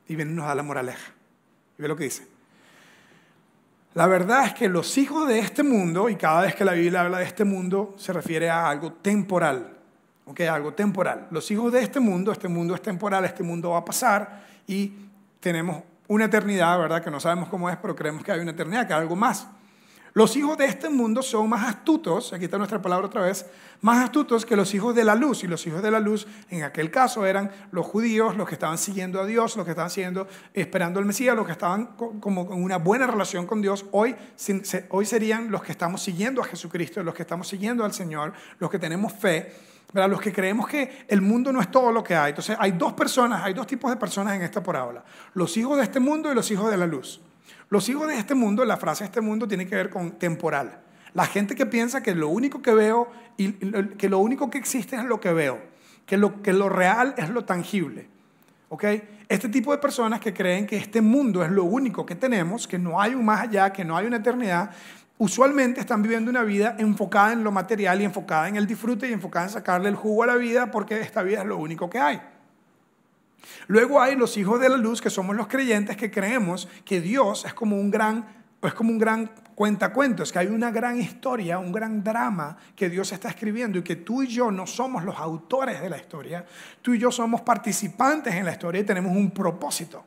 y 0.07 0.15
viene 0.15 0.31
y 0.31 0.35
nos 0.35 0.45
da 0.45 0.55
la 0.55 0.63
moraleja. 0.63 1.11
Y 1.77 1.81
ve 1.81 1.87
lo 1.87 1.95
que 1.95 2.05
dice. 2.05 2.27
La 3.93 4.07
verdad 4.07 4.45
es 4.45 4.53
que 4.53 4.69
los 4.69 4.97
hijos 4.97 5.27
de 5.27 5.39
este 5.39 5.63
mundo, 5.63 6.07
y 6.07 6.15
cada 6.15 6.41
vez 6.41 6.55
que 6.55 6.63
la 6.63 6.73
Biblia 6.73 7.01
habla 7.01 7.17
de 7.17 7.25
este 7.25 7.43
mundo, 7.43 7.93
se 7.97 8.13
refiere 8.13 8.49
a 8.49 8.69
algo 8.69 8.93
temporal. 8.93 9.77
¿Ok? 10.25 10.41
Algo 10.41 10.73
temporal. 10.73 11.27
Los 11.31 11.49
hijos 11.51 11.73
de 11.73 11.81
este 11.81 11.99
mundo, 11.99 12.31
este 12.31 12.47
mundo 12.47 12.75
es 12.75 12.81
temporal, 12.81 13.25
este 13.25 13.43
mundo 13.43 13.71
va 13.71 13.79
a 13.79 13.85
pasar 13.85 14.45
y 14.67 14.93
tenemos 15.39 15.83
una 16.07 16.25
eternidad, 16.25 16.77
¿verdad? 16.77 17.03
Que 17.03 17.11
no 17.11 17.19
sabemos 17.19 17.49
cómo 17.49 17.69
es, 17.69 17.77
pero 17.77 17.95
creemos 17.95 18.23
que 18.23 18.31
hay 18.31 18.39
una 18.39 18.51
eternidad, 18.51 18.87
que 18.87 18.93
hay 18.93 19.01
algo 19.01 19.15
más. 19.15 19.47
Los 20.13 20.35
hijos 20.35 20.57
de 20.57 20.65
este 20.65 20.89
mundo 20.89 21.21
son 21.21 21.47
más 21.47 21.65
astutos, 21.65 22.33
aquí 22.33 22.43
está 22.43 22.57
nuestra 22.57 22.81
palabra 22.81 23.07
otra 23.07 23.21
vez, 23.21 23.45
más 23.79 24.03
astutos 24.03 24.45
que 24.45 24.57
los 24.57 24.73
hijos 24.73 24.93
de 24.93 25.05
la 25.05 25.15
luz. 25.15 25.45
Y 25.45 25.47
los 25.47 25.65
hijos 25.65 25.81
de 25.81 25.89
la 25.89 26.01
luz 26.01 26.27
en 26.49 26.63
aquel 26.63 26.91
caso 26.91 27.25
eran 27.25 27.49
los 27.71 27.85
judíos, 27.85 28.35
los 28.35 28.45
que 28.45 28.55
estaban 28.55 28.77
siguiendo 28.77 29.21
a 29.21 29.25
Dios, 29.25 29.55
los 29.55 29.63
que 29.63 29.71
estaban 29.71 29.89
siguiendo, 29.89 30.27
esperando 30.53 30.99
al 30.99 31.05
Mesías, 31.05 31.33
los 31.33 31.45
que 31.45 31.53
estaban 31.53 31.95
como 31.95 32.45
con 32.45 32.61
una 32.61 32.77
buena 32.77 33.07
relación 33.07 33.47
con 33.47 33.61
Dios. 33.61 33.85
Hoy, 33.91 34.13
hoy 34.89 35.05
serían 35.05 35.49
los 35.49 35.63
que 35.63 35.71
estamos 35.71 36.01
siguiendo 36.01 36.41
a 36.41 36.45
Jesucristo, 36.45 37.01
los 37.03 37.15
que 37.15 37.21
estamos 37.21 37.47
siguiendo 37.47 37.85
al 37.85 37.93
Señor, 37.93 38.33
los 38.59 38.69
que 38.69 38.79
tenemos 38.79 39.13
fe. 39.13 39.53
los 39.93 40.21
que 40.21 40.33
creemos 40.33 40.67
que 40.67 41.05
el 41.07 41.21
mundo 41.21 41.53
no 41.53 41.61
es 41.61 41.71
todo 41.71 41.91
lo 41.93 42.03
que 42.03 42.15
hay. 42.15 42.31
Entonces 42.31 42.57
hay 42.59 42.71
dos 42.71 42.91
personas, 42.93 43.43
hay 43.43 43.53
dos 43.53 43.65
tipos 43.65 43.89
de 43.89 43.95
personas 43.95 44.35
en 44.35 44.41
esta 44.41 44.61
parábola. 44.61 45.05
Los 45.35 45.55
hijos 45.55 45.77
de 45.77 45.83
este 45.83 46.01
mundo 46.01 46.29
y 46.29 46.35
los 46.35 46.51
hijos 46.51 46.69
de 46.69 46.75
la 46.75 46.85
luz. 46.85 47.21
Los 47.69 47.87
hijos 47.89 48.07
de 48.07 48.17
este 48.17 48.35
mundo, 48.35 48.65
la 48.65 48.77
frase 48.77 49.03
de 49.03 49.07
este 49.07 49.21
mundo 49.21 49.47
tiene 49.47 49.67
que 49.67 49.75
ver 49.75 49.89
con 49.89 50.11
temporal. 50.13 50.81
La 51.13 51.25
gente 51.25 51.55
que 51.55 51.65
piensa 51.65 52.01
que 52.01 52.15
lo 52.15 52.29
único 52.29 52.61
que 52.61 52.73
veo 52.73 53.09
y 53.37 53.51
que 53.97 54.09
lo 54.09 54.19
único 54.19 54.49
que 54.49 54.57
existe 54.57 54.95
es 54.95 55.03
lo 55.03 55.19
que 55.19 55.33
veo, 55.33 55.59
que 56.05 56.17
lo, 56.17 56.41
que 56.41 56.53
lo 56.53 56.69
real 56.69 57.13
es 57.17 57.29
lo 57.29 57.45
tangible. 57.45 58.07
¿ok? 58.69 58.85
Este 59.27 59.49
tipo 59.49 59.71
de 59.71 59.77
personas 59.77 60.21
que 60.21 60.33
creen 60.33 60.65
que 60.65 60.77
este 60.77 61.01
mundo 61.01 61.43
es 61.43 61.51
lo 61.51 61.65
único 61.65 62.05
que 62.05 62.15
tenemos, 62.15 62.67
que 62.67 62.79
no 62.79 63.01
hay 63.01 63.13
un 63.13 63.25
más 63.25 63.41
allá, 63.41 63.73
que 63.73 63.83
no 63.83 63.97
hay 63.97 64.07
una 64.07 64.17
eternidad, 64.17 64.71
usualmente 65.17 65.81
están 65.81 66.01
viviendo 66.01 66.31
una 66.31 66.43
vida 66.43 66.75
enfocada 66.79 67.33
en 67.33 67.43
lo 67.43 67.51
material 67.51 68.01
y 68.01 68.05
enfocada 68.05 68.47
en 68.47 68.55
el 68.55 68.65
disfrute 68.65 69.09
y 69.09 69.13
enfocada 69.13 69.45
en 69.45 69.51
sacarle 69.51 69.89
el 69.89 69.95
jugo 69.95 70.23
a 70.23 70.27
la 70.27 70.35
vida 70.35 70.71
porque 70.71 71.01
esta 71.01 71.21
vida 71.21 71.41
es 71.41 71.45
lo 71.45 71.57
único 71.57 71.89
que 71.89 71.99
hay. 71.99 72.21
Luego 73.67 74.01
hay 74.01 74.15
los 74.15 74.37
hijos 74.37 74.59
de 74.59 74.69
la 74.69 74.77
luz, 74.77 75.01
que 75.01 75.09
somos 75.09 75.35
los 75.35 75.47
creyentes 75.47 75.97
que 75.97 76.11
creemos 76.11 76.67
que 76.85 77.01
Dios 77.01 77.45
es 77.45 77.53
como 77.53 77.79
un 77.79 77.91
gran, 77.91 78.25
es 78.61 78.73
como 78.73 78.91
un 78.91 78.99
gran 78.99 79.31
cuentacuentos, 79.55 80.31
que 80.31 80.39
hay 80.39 80.47
una 80.47 80.71
gran 80.71 80.99
historia, 80.99 81.59
un 81.59 81.71
gran 81.71 82.03
drama 82.03 82.57
que 82.75 82.89
Dios 82.89 83.11
está 83.11 83.29
escribiendo 83.29 83.77
y 83.77 83.83
que 83.83 83.97
tú 83.97 84.23
y 84.23 84.27
yo 84.27 84.51
no 84.51 84.65
somos 84.65 85.03
los 85.03 85.17
autores 85.17 85.81
de 85.81 85.89
la 85.89 85.97
historia, 85.97 86.45
tú 86.81 86.93
y 86.93 86.99
yo 86.99 87.11
somos 87.11 87.41
participantes 87.41 88.33
en 88.33 88.45
la 88.45 88.53
historia 88.53 88.81
y 88.81 88.83
tenemos 88.83 89.15
un 89.15 89.31
propósito. 89.31 90.03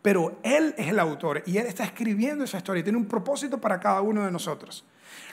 Pero 0.00 0.38
Él 0.42 0.74
es 0.76 0.88
el 0.88 0.98
autor 1.00 1.42
y 1.46 1.56
Él 1.56 1.66
está 1.66 1.84
escribiendo 1.84 2.44
esa 2.44 2.58
historia 2.58 2.80
y 2.80 2.84
tiene 2.84 2.98
un 2.98 3.06
propósito 3.06 3.60
para 3.60 3.80
cada 3.80 4.02
uno 4.02 4.24
de 4.24 4.30
nosotros. 4.30 4.84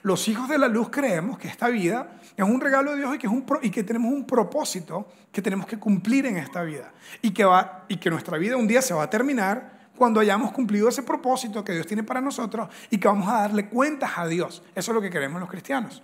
Los 0.04 0.28
hijos 0.28 0.50
de 0.50 0.58
la 0.58 0.68
luz 0.68 0.90
creemos 0.90 1.38
que 1.38 1.48
esta 1.48 1.68
vida 1.70 2.20
es 2.36 2.44
un 2.44 2.60
regalo 2.60 2.92
de 2.92 2.98
Dios 2.98 3.16
y 3.16 3.18
que, 3.18 3.28
es 3.28 3.34
un, 3.34 3.46
y 3.62 3.70
que 3.70 3.84
tenemos 3.84 4.12
un 4.12 4.26
propósito 4.26 5.08
que 5.32 5.42
tenemos 5.42 5.68
que 5.68 5.78
cumplir 5.78 6.26
en 6.26 6.38
esta 6.38 6.64
vida. 6.64 6.92
Y 7.22 7.32
que, 7.32 7.46
va, 7.46 7.86
y 7.88 7.98
que 7.98 8.10
nuestra 8.10 8.38
vida 8.38 8.58
un 8.58 8.68
día 8.68 8.82
se 8.82 8.94
va 8.94 9.04
a 9.04 9.10
terminar 9.10 9.90
cuando 9.96 10.20
hayamos 10.20 10.52
cumplido 10.52 10.90
ese 10.90 11.04
propósito 11.04 11.64
que 11.64 11.74
Dios 11.74 11.86
tiene 11.86 12.04
para 12.04 12.22
nosotros 12.22 12.70
y 12.90 12.98
que 12.98 13.08
vamos 13.08 13.28
a 13.30 13.42
darle 13.42 13.68
cuentas 13.70 14.12
a 14.16 14.26
Dios. 14.26 14.64
Eso 14.74 14.92
es 14.92 14.96
lo 14.96 15.02
que 15.02 15.12
queremos 15.12 15.40
los 15.40 15.50
cristianos. 15.50 16.02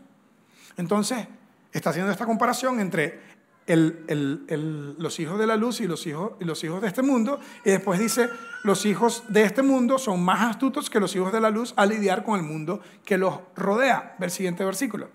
Entonces, 0.77 1.27
está 1.71 1.89
haciendo 1.89 2.11
esta 2.11 2.25
comparación 2.25 2.79
entre 2.79 3.36
los 3.75 5.19
hijos 5.19 5.37
de 5.37 5.47
la 5.47 5.57
luz 5.57 5.81
y 5.81 5.87
los, 5.87 6.07
hijos, 6.07 6.33
los 6.39 6.63
hijos 6.63 6.81
de 6.81 6.87
este 6.87 7.01
mundo, 7.01 7.39
y 7.65 7.71
después 7.71 7.99
dice, 7.99 8.29
los 8.63 8.85
hijos 8.85 9.23
de 9.27 9.43
este 9.43 9.61
mundo 9.61 9.99
son 9.99 10.23
más 10.23 10.41
astutos 10.41 10.89
que 10.89 10.99
los 10.99 11.15
hijos 11.15 11.33
de 11.33 11.41
la 11.41 11.49
luz 11.49 11.73
a 11.75 11.85
lidiar 11.85 12.23
con 12.23 12.39
el 12.39 12.45
mundo 12.45 12.81
que 13.03 13.17
los 13.17 13.39
rodea. 13.55 14.15
Ve 14.19 14.27
el 14.27 14.31
siguiente 14.31 14.63
versículo. 14.63 15.09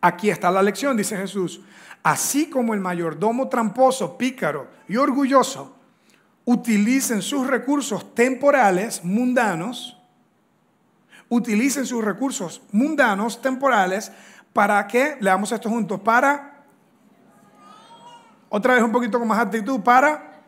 Aquí 0.00 0.30
está 0.30 0.50
la 0.50 0.62
lección, 0.62 0.96
dice 0.96 1.16
Jesús. 1.16 1.60
Así 2.02 2.48
como 2.48 2.74
el 2.74 2.80
mayordomo 2.80 3.48
tramposo, 3.48 4.16
pícaro 4.16 4.68
y 4.88 4.96
orgulloso 4.96 5.76
utilicen 6.44 7.22
sus 7.22 7.46
recursos 7.46 8.14
temporales, 8.14 9.04
mundanos, 9.04 9.96
utilicen 11.28 11.86
sus 11.86 12.04
recursos 12.04 12.62
mundanos, 12.72 13.40
temporales, 13.40 14.10
¿para 14.52 14.84
qué? 14.86 15.16
Leamos 15.20 15.52
esto 15.52 15.68
juntos, 15.68 16.00
para, 16.00 16.49
otra 18.50 18.74
vez 18.74 18.82
un 18.82 18.92
poquito 18.92 19.18
con 19.18 19.26
más 19.26 19.38
actitud, 19.38 19.80
para, 19.80 20.42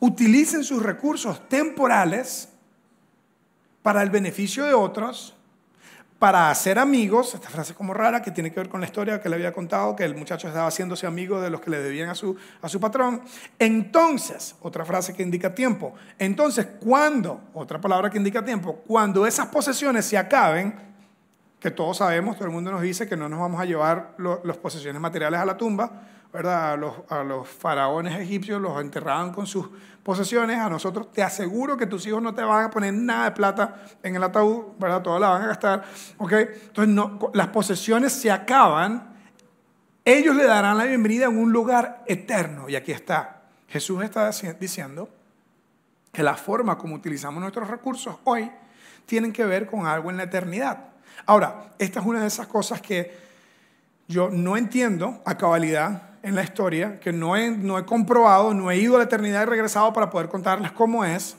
utilicen 0.00 0.64
sus 0.64 0.82
recursos 0.82 1.46
temporales 1.48 2.48
para 3.82 4.02
el 4.02 4.10
beneficio 4.10 4.64
de 4.64 4.72
otros, 4.72 5.34
para 6.20 6.50
hacer 6.50 6.78
amigos, 6.78 7.34
esta 7.34 7.48
frase 7.48 7.74
como 7.74 7.92
rara 7.92 8.22
que 8.22 8.30
tiene 8.30 8.52
que 8.52 8.60
ver 8.60 8.68
con 8.68 8.80
la 8.80 8.86
historia 8.86 9.20
que 9.20 9.28
le 9.28 9.36
había 9.36 9.52
contado, 9.52 9.94
que 9.94 10.04
el 10.04 10.14
muchacho 10.14 10.48
estaba 10.48 10.66
haciéndose 10.66 11.06
amigo 11.06 11.40
de 11.40 11.50
los 11.50 11.60
que 11.60 11.70
le 11.70 11.80
debían 11.80 12.08
a 12.08 12.14
su, 12.14 12.36
a 12.60 12.68
su 12.68 12.80
patrón. 12.80 13.22
Entonces, 13.58 14.56
otra 14.60 14.84
frase 14.84 15.14
que 15.14 15.22
indica 15.22 15.54
tiempo, 15.54 15.94
entonces 16.18 16.66
cuando, 16.80 17.40
otra 17.52 17.80
palabra 17.80 18.10
que 18.10 18.18
indica 18.18 18.44
tiempo, 18.44 18.82
cuando 18.86 19.26
esas 19.26 19.46
posesiones 19.46 20.04
se 20.06 20.18
acaben, 20.18 20.88
que 21.58 21.70
todos 21.72 21.96
sabemos, 21.96 22.36
todo 22.36 22.46
el 22.46 22.54
mundo 22.54 22.70
nos 22.70 22.82
dice 22.82 23.08
que 23.08 23.16
no 23.16 23.28
nos 23.28 23.40
vamos 23.40 23.60
a 23.60 23.64
llevar 23.64 24.14
las 24.18 24.56
posesiones 24.56 25.00
materiales 25.00 25.40
a 25.40 25.44
la 25.44 25.56
tumba, 25.56 26.02
¿verdad? 26.32 26.72
A 27.08 27.24
los, 27.24 27.48
faraones 27.48 28.18
egipcios 28.20 28.60
los 28.60 28.80
enterraban 28.80 29.32
con 29.32 29.46
sus 29.46 29.68
posesiones, 30.02 30.58
a 30.58 30.68
nosotros 30.68 31.12
te 31.12 31.22
aseguro 31.22 31.76
que 31.76 31.86
tus 31.86 32.06
hijos 32.06 32.22
no 32.22 32.34
te 32.34 32.42
van 32.42 32.64
a 32.64 32.70
poner 32.70 32.94
nada 32.94 33.24
de 33.24 33.30
plata 33.32 33.82
en 34.02 34.16
el 34.16 34.22
ataúd, 34.22 34.78
¿verdad? 34.78 35.02
Toda 35.02 35.18
la 35.18 35.28
van 35.30 35.42
a 35.42 35.46
gastar, 35.48 35.84
¿ok? 36.18 36.32
Entonces, 36.32 37.20
las 37.34 37.48
posesiones 37.48 38.12
se 38.12 38.30
acaban, 38.30 39.16
ellos 40.04 40.34
le 40.34 40.44
darán 40.44 40.78
la 40.78 40.84
bienvenida 40.84 41.26
en 41.26 41.36
un 41.36 41.52
lugar 41.52 42.04
eterno. 42.06 42.68
Y 42.68 42.76
aquí 42.76 42.92
está, 42.92 43.42
Jesús 43.68 44.02
está 44.02 44.30
diciendo 44.58 45.08
que 46.12 46.22
la 46.22 46.34
forma 46.34 46.78
como 46.78 46.94
utilizamos 46.94 47.40
nuestros 47.40 47.68
recursos 47.68 48.16
hoy 48.24 48.50
tienen 49.04 49.32
que 49.32 49.44
ver 49.44 49.66
con 49.66 49.86
algo 49.86 50.10
en 50.10 50.16
la 50.16 50.24
eternidad. 50.24 50.88
Ahora, 51.26 51.74
esta 51.78 52.00
es 52.00 52.06
una 52.06 52.22
de 52.22 52.28
esas 52.28 52.46
cosas 52.46 52.80
que 52.80 53.28
yo 54.06 54.30
no 54.30 54.56
entiendo 54.56 55.20
a 55.26 55.36
cabalidad 55.36 56.07
en 56.28 56.34
la 56.34 56.42
historia 56.42 57.00
que 57.00 57.12
no 57.12 57.36
he, 57.36 57.50
no 57.50 57.78
he 57.78 57.84
comprobado, 57.84 58.52
no 58.54 58.70
he 58.70 58.76
ido 58.76 58.96
a 58.96 58.98
la 58.98 59.04
eternidad 59.04 59.42
y 59.42 59.46
regresado 59.46 59.92
para 59.92 60.10
poder 60.10 60.28
contarles 60.28 60.72
cómo 60.72 61.04
es, 61.04 61.36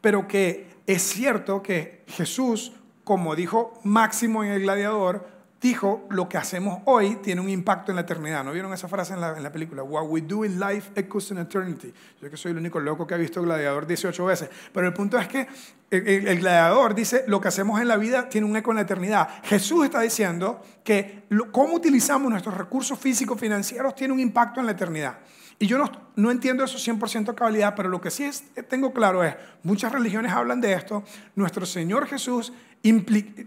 pero 0.00 0.28
que 0.28 0.68
es 0.86 1.02
cierto 1.02 1.62
que 1.62 2.04
Jesús, 2.06 2.72
como 3.02 3.34
dijo 3.34 3.72
Máximo 3.82 4.44
en 4.44 4.52
el 4.52 4.62
gladiador, 4.62 5.35
dijo, 5.66 6.06
lo 6.10 6.28
que 6.28 6.38
hacemos 6.38 6.80
hoy 6.84 7.16
tiene 7.16 7.40
un 7.40 7.48
impacto 7.48 7.92
en 7.92 7.96
la 7.96 8.02
eternidad. 8.02 8.44
¿No 8.44 8.52
vieron 8.52 8.72
esa 8.72 8.88
frase 8.88 9.14
en 9.14 9.20
la, 9.20 9.36
en 9.36 9.42
la, 9.42 9.50
película? 9.50 9.82
What 9.82 10.06
we 10.08 10.20
do 10.20 10.44
in 10.44 10.60
life 10.60 10.90
echoes 10.94 11.30
in 11.30 11.38
eternity. 11.38 11.92
Yo 12.20 12.30
que 12.30 12.36
soy 12.36 12.52
el 12.52 12.58
único 12.58 12.78
loco 12.80 13.06
que 13.06 13.14
ha 13.14 13.16
visto 13.16 13.42
Gladiador 13.42 13.86
18 13.86 14.24
veces. 14.24 14.50
Pero 14.72 14.86
el 14.86 14.92
punto 14.92 15.18
es 15.18 15.28
que 15.28 15.46
el, 15.90 16.28
el, 16.28 16.38
Gladiador 16.40 16.94
dice, 16.94 17.24
lo 17.26 17.40
que 17.40 17.48
hacemos 17.48 17.80
en 17.80 17.88
la 17.88 17.96
vida 17.96 18.28
tiene 18.28 18.46
un 18.46 18.56
eco 18.56 18.70
en 18.70 18.76
la 18.76 18.82
eternidad. 18.82 19.28
Jesús 19.44 19.84
está 19.84 20.00
diciendo 20.00 20.62
que 20.84 21.24
lo, 21.30 21.50
cómo 21.50 21.74
utilizamos 21.74 22.30
nuestros 22.30 22.56
recursos 22.56 22.98
físicos, 22.98 23.38
financieros, 23.38 23.94
tiene 23.94 24.14
un 24.14 24.20
impacto 24.20 24.60
en 24.60 24.66
la 24.66 24.72
eternidad. 24.72 25.18
Y 25.58 25.66
yo 25.66 25.78
no, 25.78 25.90
no 26.16 26.30
entiendo 26.30 26.64
eso 26.64 26.76
100% 26.76 27.34
cabalidad, 27.34 27.74
pero 27.74 27.88
lo 27.88 28.00
que 28.00 28.10
sí 28.10 28.24
es, 28.24 28.44
tengo 28.68 28.92
claro 28.92 29.24
es, 29.24 29.34
muchas 29.62 29.90
religiones 29.90 30.32
hablan 30.32 30.60
de 30.60 30.74
esto, 30.74 31.02
nuestro 31.34 31.64
Señor 31.64 32.06
Jesús 32.06 32.52
eh, 32.82 33.04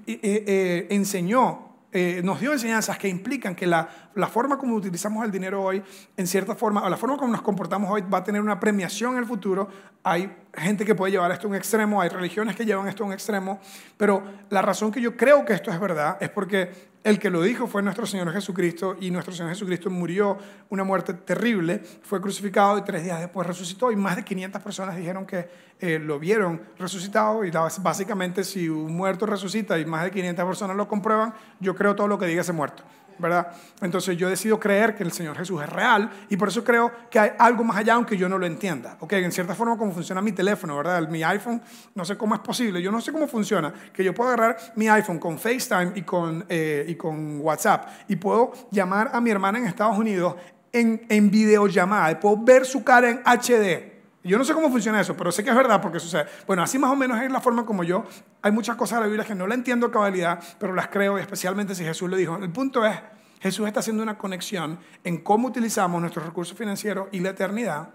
eh, 0.08 0.88
enseñó 0.90 1.69
eh, 1.92 2.22
nos 2.24 2.40
dio 2.40 2.54
enseñanzas 2.54 2.98
que 2.98 3.08
implican 3.08 3.56
que 3.56 3.66
la, 3.66 4.09
la, 4.20 4.28
forma 4.28 4.58
como 4.58 4.76
utilizamos 4.76 5.24
el 5.26 5.32
dinero 5.32 5.64
hoy, 5.64 5.82
en 6.18 6.28
cierta 6.28 6.56
forma, 6.56 6.84
o 6.84 6.90
la 6.90 6.98
forma 6.98 7.18
como 7.18 7.32
nos 7.32 7.42
comportamos 7.42 7.90
hoy, 7.90 8.02
va 8.02 8.20
a 8.20 8.24
tener 8.24 8.42
una 8.42 8.60
premiación 8.60 9.14
en 9.14 9.20
el 9.20 9.26
futuro. 9.26 9.68
Hay 10.04 10.32
gente 10.54 10.86
que 10.86 10.96
puede 10.96 11.12
llevar 11.12 11.32
esto 11.32 11.48
a 11.48 11.50
un 11.50 11.56
extremo, 11.56 12.02
hay 12.02 12.10
religiones 12.10 12.56
que 12.56 12.66
llevan 12.66 12.88
esto 12.88 13.04
a 13.04 13.08
un 13.08 13.14
extremo, 13.14 13.60
pero 13.98 14.24
la 14.50 14.62
razón 14.62 14.92
que 14.92 15.02
yo 15.02 15.16
creo 15.16 15.46
que 15.46 15.54
esto 15.54 15.72
es 15.72 15.80
verdad 15.80 16.18
es 16.20 16.30
porque 16.30 16.90
el 17.04 17.18
que 17.18 17.30
lo 17.30 17.42
dijo 17.42 17.66
fue 17.66 17.82
nuestro 17.82 18.06
Señor 18.06 18.32
Jesucristo 18.34 18.98
y 19.00 19.10
nuestro 19.10 19.34
Señor 19.34 19.52
Jesucristo 19.52 19.90
murió 19.90 20.38
una 20.70 20.84
muerte 20.84 21.14
terrible, 21.14 21.80
fue 21.80 22.20
crucificado 22.20 22.78
y 22.78 22.82
tres 22.82 23.04
días 23.04 23.20
después 23.20 23.48
resucitó 23.48 23.92
y 23.92 23.96
más 23.96 24.18
de 24.18 24.24
500 24.24 24.62
personas 24.62 24.98
dijeron 24.98 25.26
que 25.26 25.48
eh, 25.80 25.98
lo 25.98 26.20
vieron 26.20 26.62
resucitado 26.78 27.46
y 27.46 27.52
básicamente 27.52 28.44
si 28.44 28.68
un 28.68 28.96
muerto 28.96 29.26
resucita 29.26 29.80
y 29.80 29.86
más 29.86 30.04
de 30.04 30.12
500 30.12 30.46
personas 30.46 30.76
lo 30.76 30.90
comprueban, 30.90 31.34
yo 31.62 31.74
creo 31.74 31.96
todo 31.96 32.08
lo 32.08 32.20
que 32.20 32.26
diga 32.26 32.42
ese 32.42 32.54
muerto. 32.54 32.84
¿Verdad? 33.20 33.52
Entonces 33.82 34.18
yo 34.18 34.30
decido 34.30 34.60
creer 34.60 34.96
que 34.96 35.04
el 35.04 35.12
Señor 35.12 35.38
Jesús 35.38 35.62
es 35.62 35.70
real 35.70 36.10
y 36.30 36.38
por 36.38 36.48
eso 36.48 36.64
creo 36.64 36.92
que 37.10 37.20
hay 37.20 37.32
algo 37.38 37.64
más 37.64 37.78
allá 37.78 37.94
aunque 37.96 38.18
yo 38.18 38.28
no 38.28 38.38
lo 38.38 38.46
entienda. 38.46 38.98
Ok, 39.00 39.14
en 39.14 39.32
cierta 39.32 39.56
forma 39.56 39.78
como 39.78 39.92
funciona 39.92 40.22
mi 40.22 40.32
teléfono, 40.32 40.78
¿verdad? 40.78 41.08
Mi 41.10 41.24
iPhone, 41.24 41.62
no 41.96 42.06
sé 42.06 42.18
cómo 42.18 42.36
es 42.36 42.42
posible, 42.42 42.82
yo 42.82 42.92
no 42.92 43.02
sé 43.02 43.12
cómo 43.12 43.28
funciona, 43.28 43.74
que 43.94 44.04
yo 44.04 44.14
puedo 44.14 44.30
agarrar 44.30 44.58
mi 44.76 44.88
iPhone 44.88 45.20
con 45.20 45.38
FaceTime 45.38 45.92
y 45.96 46.02
con, 46.04 46.46
eh, 46.50 46.86
y 46.88 46.96
con 46.96 47.42
WhatsApp 47.42 47.88
y 48.08 48.16
puedo 48.16 48.54
llamar 48.72 49.12
a 49.14 49.22
mi 49.22 49.30
hermana 49.30 49.60
en 49.60 49.66
Estados 49.66 49.98
Unidos 49.98 50.36
en, 50.72 51.06
en 51.10 51.30
videollamada 51.32 52.12
y 52.12 52.16
puedo 52.16 52.38
ver 52.38 52.66
su 52.66 52.84
cara 52.84 53.10
en 53.10 53.22
HD. 53.26 53.89
Yo 54.24 54.38
no 54.38 54.44
sé 54.44 54.54
cómo 54.54 54.70
funciona 54.70 55.00
eso, 55.00 55.16
pero 55.16 55.32
sé 55.32 55.44
que 55.44 55.50
es 55.50 55.56
verdad 55.56 55.82
porque 55.82 56.00
sucede. 56.00 56.26
Bueno, 56.46 56.62
así 56.62 56.78
más 56.78 56.92
o 56.92 56.96
menos 56.96 57.22
es 57.22 57.32
la 57.32 57.40
forma 57.40 57.66
como 57.66 57.84
yo. 57.84 58.06
Hay 58.42 58.52
muchas 58.52 58.76
cosas 58.76 58.98
de 58.98 59.06
la 59.06 59.08
Biblia 59.08 59.26
que 59.26 59.36
no 59.36 59.48
la 59.48 59.56
entiendo 59.56 59.88
a 59.88 59.92
cabalidad, 59.92 60.44
pero 60.60 60.74
las 60.74 60.90
creo, 60.90 61.18
especialmente 61.18 61.74
si 61.74 61.86
Jesús 61.86 62.10
lo 62.10 62.18
dijo. 62.18 62.36
El 62.38 62.52
punto 62.52 62.86
es, 62.86 63.00
Jesús 63.40 63.66
está 63.66 63.80
haciendo 63.80 64.04
una 64.04 64.18
conexión 64.18 64.80
en 65.06 65.20
cómo 65.20 65.48
utilizamos 65.48 66.02
nuestros 66.02 66.26
recursos 66.26 66.58
financieros 66.58 67.08
y 67.14 67.22
la 67.22 67.30
eternidad. 67.30 67.90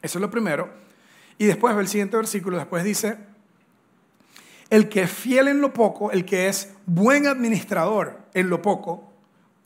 Eso 0.00 0.18
es 0.18 0.22
lo 0.22 0.30
primero. 0.30 0.72
Y 1.36 1.46
después, 1.46 1.76
el 1.76 1.88
siguiente 1.88 2.16
versículo, 2.16 2.56
después 2.56 2.84
dice, 2.84 3.18
el 4.70 4.88
que 4.88 5.02
es 5.02 5.10
fiel 5.10 5.48
en 5.48 5.60
lo 5.60 5.72
poco, 5.72 6.12
el 6.12 6.24
que 6.24 6.46
es 6.48 6.74
buen 6.86 7.26
administrador 7.26 8.20
en 8.34 8.48
lo 8.50 8.62
poco, 8.62 9.12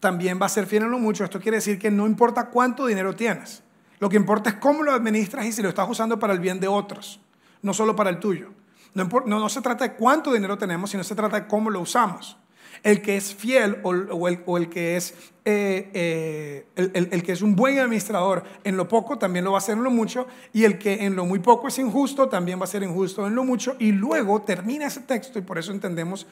también 0.01 0.41
va 0.41 0.47
a 0.47 0.49
ser 0.49 0.67
fiel 0.67 0.85
en 0.85 0.91
lo 0.91 0.99
mucho. 0.99 1.25
Esto 1.25 1.41
quiere 1.41 1.59
decir 1.59 1.79
que 1.79 1.91
no 1.91 2.07
importa 2.07 2.47
cuánto 2.47 2.87
dinero 2.87 3.15
tienes. 3.15 3.63
Lo 4.01 4.09
que 4.09 4.17
importa 4.17 4.51
es 4.51 4.57
cómo 4.57 4.83
lo 4.83 4.93
administras 4.93 5.47
y 5.47 5.53
si 5.53 5.63
lo 5.63 5.69
estás 5.69 5.89
usando 5.89 6.19
para 6.19 6.33
el 6.33 6.41
bien 6.41 6.61
de 6.61 6.69
otros, 6.69 7.21
no 7.63 7.75
solo 7.75 7.97
para 7.97 8.11
el 8.11 8.21
tuyo. 8.21 8.51
No, 8.95 9.49
se 9.49 9.61
trata 9.61 9.87
de 9.87 9.95
cuánto 9.95 10.33
dinero 10.33 10.59
tenemos, 10.59 10.91
sino 10.91 11.05
se 11.05 11.15
trata 11.15 11.41
de 11.41 11.47
cómo 11.47 11.71
lo 11.71 11.81
usamos. 11.81 12.37
El 12.83 13.03
que 13.03 13.17
es 13.17 13.35
fiel 13.35 13.79
o, 13.83 14.29
el, 14.29 14.69
que 14.69 14.97
es, 14.97 15.15
eh, 15.45 15.91
eh, 15.93 16.67
el, 16.95 17.23
que 17.23 17.33
es 17.33 17.43
un 17.43 17.57
buen 17.57 17.79
administrador 17.79 18.45
en 18.63 18.77
lo 18.77 18.87
poco 18.87 19.19
también 19.19 19.45
lo 19.45 19.53
va 19.53 19.59
a 19.59 19.59
hacer 19.59 19.77
en 19.77 19.83
lo 19.83 19.91
mucho 19.91 20.29
y 20.53 20.63
el 20.63 20.79
que 20.79 21.05
en 21.05 21.17
lo 21.17 21.25
muy 21.25 21.41
poco 21.41 21.69
es 21.69 21.79
injusto 21.81 22.29
también 22.29 22.61
va 22.61 22.65
a 22.65 22.69
ser 22.69 22.85
injusto 22.85 23.27
en 23.27 23.35
lo 23.35 23.43
mucho 23.43 23.75
y 23.81 23.91
luego 23.91 24.43
termina 24.43 24.87
ese 24.87 25.01
texto 25.01 25.41
y 25.41 25.43
por 25.43 25.59
eso 25.59 25.73
entendemos 25.73 26.29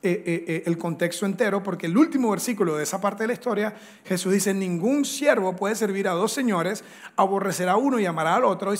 eh, 0.00 0.22
eh, 0.24 0.44
eh, 0.46 0.62
el 0.66 0.78
contexto 0.78 1.26
entero, 1.26 1.60
porque 1.60 1.86
el 1.86 1.98
último 1.98 2.30
versículo 2.30 2.76
de 2.76 2.84
esa 2.84 3.00
parte 3.00 3.24
de 3.24 3.26
la 3.26 3.32
historia, 3.32 3.74
Jesús 4.04 4.32
dice, 4.32 4.54
ningún 4.54 5.04
siervo 5.04 5.56
puede 5.56 5.74
servir 5.74 6.06
a 6.06 6.12
dos 6.12 6.30
señores, 6.30 6.84
aborrecerá 7.16 7.72
a 7.72 7.76
uno 7.76 7.98
y 7.98 8.06
amará 8.06 8.36
al 8.36 8.44
otro, 8.44 8.72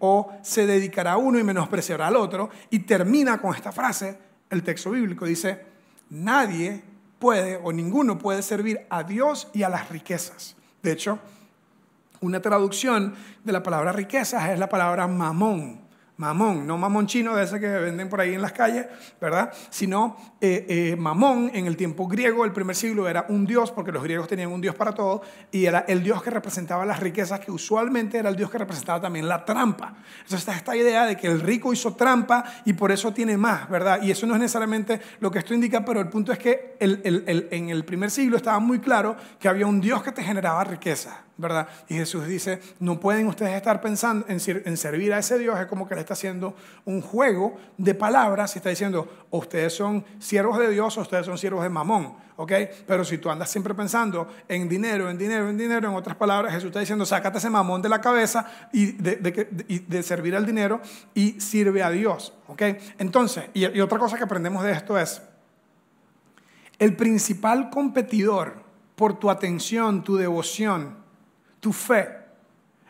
o 0.00 0.32
se 0.42 0.66
dedicará 0.66 1.12
a 1.12 1.16
uno 1.16 1.38
y 1.38 1.44
menospreciará 1.44 2.08
al 2.08 2.16
otro, 2.16 2.50
y 2.70 2.80
termina 2.80 3.40
con 3.40 3.54
esta 3.54 3.70
frase, 3.70 4.18
el 4.50 4.64
texto 4.64 4.90
bíblico 4.90 5.26
dice, 5.26 5.60
nadie 6.10 6.82
puede 7.20 7.56
o 7.62 7.72
ninguno 7.72 8.18
puede 8.18 8.42
servir 8.42 8.84
a 8.90 9.04
Dios 9.04 9.46
y 9.52 9.62
a 9.62 9.68
las 9.68 9.90
riquezas. 9.90 10.56
De 10.82 10.90
hecho, 10.90 11.20
una 12.20 12.42
traducción 12.42 13.14
de 13.44 13.52
la 13.52 13.62
palabra 13.62 13.92
riquezas 13.92 14.50
es 14.50 14.58
la 14.58 14.68
palabra 14.68 15.06
mamón 15.06 15.83
mamón, 16.16 16.66
no 16.66 16.78
mamón 16.78 17.06
chino 17.06 17.34
de 17.34 17.44
ese 17.44 17.58
que 17.58 17.66
venden 17.66 18.08
por 18.08 18.20
ahí 18.20 18.34
en 18.34 18.42
las 18.42 18.52
calles, 18.52 18.86
¿verdad? 19.20 19.52
Sino 19.70 20.16
eh, 20.40 20.64
eh, 20.68 20.96
mamón 20.96 21.50
en 21.52 21.66
el 21.66 21.76
tiempo 21.76 22.06
griego, 22.06 22.44
el 22.44 22.52
primer 22.52 22.76
siglo, 22.76 23.08
era 23.08 23.26
un 23.28 23.44
dios, 23.46 23.72
porque 23.72 23.90
los 23.90 24.02
griegos 24.02 24.28
tenían 24.28 24.52
un 24.52 24.60
dios 24.60 24.74
para 24.74 24.92
todo, 24.92 25.22
y 25.50 25.66
era 25.66 25.84
el 25.88 26.02
dios 26.02 26.22
que 26.22 26.30
representaba 26.30 26.84
las 26.84 27.00
riquezas, 27.00 27.40
que 27.40 27.50
usualmente 27.50 28.18
era 28.18 28.28
el 28.28 28.36
dios 28.36 28.50
que 28.50 28.58
representaba 28.58 29.00
también 29.00 29.28
la 29.28 29.44
trampa. 29.44 29.94
Entonces 30.18 30.40
está 30.40 30.54
esta 30.54 30.76
idea 30.76 31.06
de 31.06 31.16
que 31.16 31.26
el 31.26 31.40
rico 31.40 31.72
hizo 31.72 31.94
trampa 31.94 32.44
y 32.64 32.74
por 32.74 32.92
eso 32.92 33.12
tiene 33.12 33.36
más, 33.36 33.68
¿verdad? 33.68 34.00
Y 34.02 34.10
eso 34.10 34.26
no 34.26 34.34
es 34.34 34.40
necesariamente 34.40 35.00
lo 35.20 35.30
que 35.30 35.40
esto 35.40 35.52
indica, 35.52 35.84
pero 35.84 36.00
el 36.00 36.08
punto 36.08 36.32
es 36.32 36.38
que 36.38 36.76
en 36.80 37.68
el 37.70 37.84
primer 37.84 38.10
siglo 38.10 38.36
estaba 38.36 38.60
muy 38.60 38.78
claro 38.78 39.16
que 39.40 39.48
había 39.48 39.66
un 39.66 39.80
dios 39.80 40.02
que 40.02 40.12
te 40.12 40.22
generaba 40.22 40.62
riqueza 40.64 41.24
¿verdad? 41.36 41.68
Y 41.88 41.94
Jesús 41.94 42.26
dice, 42.26 42.60
no 42.78 43.00
pueden 43.00 43.26
ustedes 43.26 43.56
estar 43.56 43.80
pensando 43.80 44.26
en, 44.28 44.40
servir 44.40 45.12
a 45.12 45.18
ese 45.18 45.38
Dios, 45.38 45.58
es 45.58 45.66
como 45.66 45.88
que 45.88 45.94
le 45.94 46.02
está 46.02 46.14
haciendo 46.14 46.54
un 46.84 47.00
juego 47.00 47.56
de 47.76 47.94
palabras 47.94 48.54
y 48.54 48.58
está 48.58 48.70
diciendo, 48.70 49.26
ustedes 49.30 49.74
son 49.74 50.04
siervos 50.18 50.58
de 50.58 50.68
Dios 50.68 50.96
ustedes 50.96 51.26
son 51.26 51.38
siervos 51.38 51.62
de 51.62 51.68
Mamón, 51.68 52.14
¿ok? 52.36 52.52
Pero 52.86 53.04
si 53.04 53.18
tú 53.18 53.30
andas 53.30 53.50
siempre 53.50 53.74
pensando 53.74 54.28
en 54.48 54.68
dinero, 54.68 55.10
en 55.10 55.18
dinero, 55.18 55.48
en 55.48 55.58
dinero, 55.58 55.88
en 55.88 55.94
otras 55.94 56.16
palabras, 56.16 56.52
Jesús 56.52 56.68
está 56.68 56.80
diciendo, 56.80 57.04
sácate 57.04 57.38
ese 57.38 57.50
mamón 57.50 57.82
de 57.82 57.88
la 57.88 58.00
cabeza 58.00 58.46
y 58.72 58.92
de, 58.92 60.02
servir 60.02 60.36
al 60.36 60.46
dinero 60.46 60.80
y 61.14 61.40
sirve 61.40 61.82
a 61.82 61.90
Dios, 61.90 62.32
¿ok? 62.46 62.62
Entonces, 62.98 63.44
y 63.54 63.80
otra 63.80 63.98
cosa 63.98 64.16
que 64.16 64.24
aprendemos 64.24 64.62
de 64.62 64.72
esto 64.72 64.98
es, 64.98 65.22
el 66.78 66.96
principal 66.96 67.70
competidor 67.70 68.64
por 68.96 69.18
tu 69.18 69.30
atención, 69.30 70.04
tu 70.04 70.16
devoción, 70.16 71.03
tu 71.64 71.72
fe, 71.72 72.06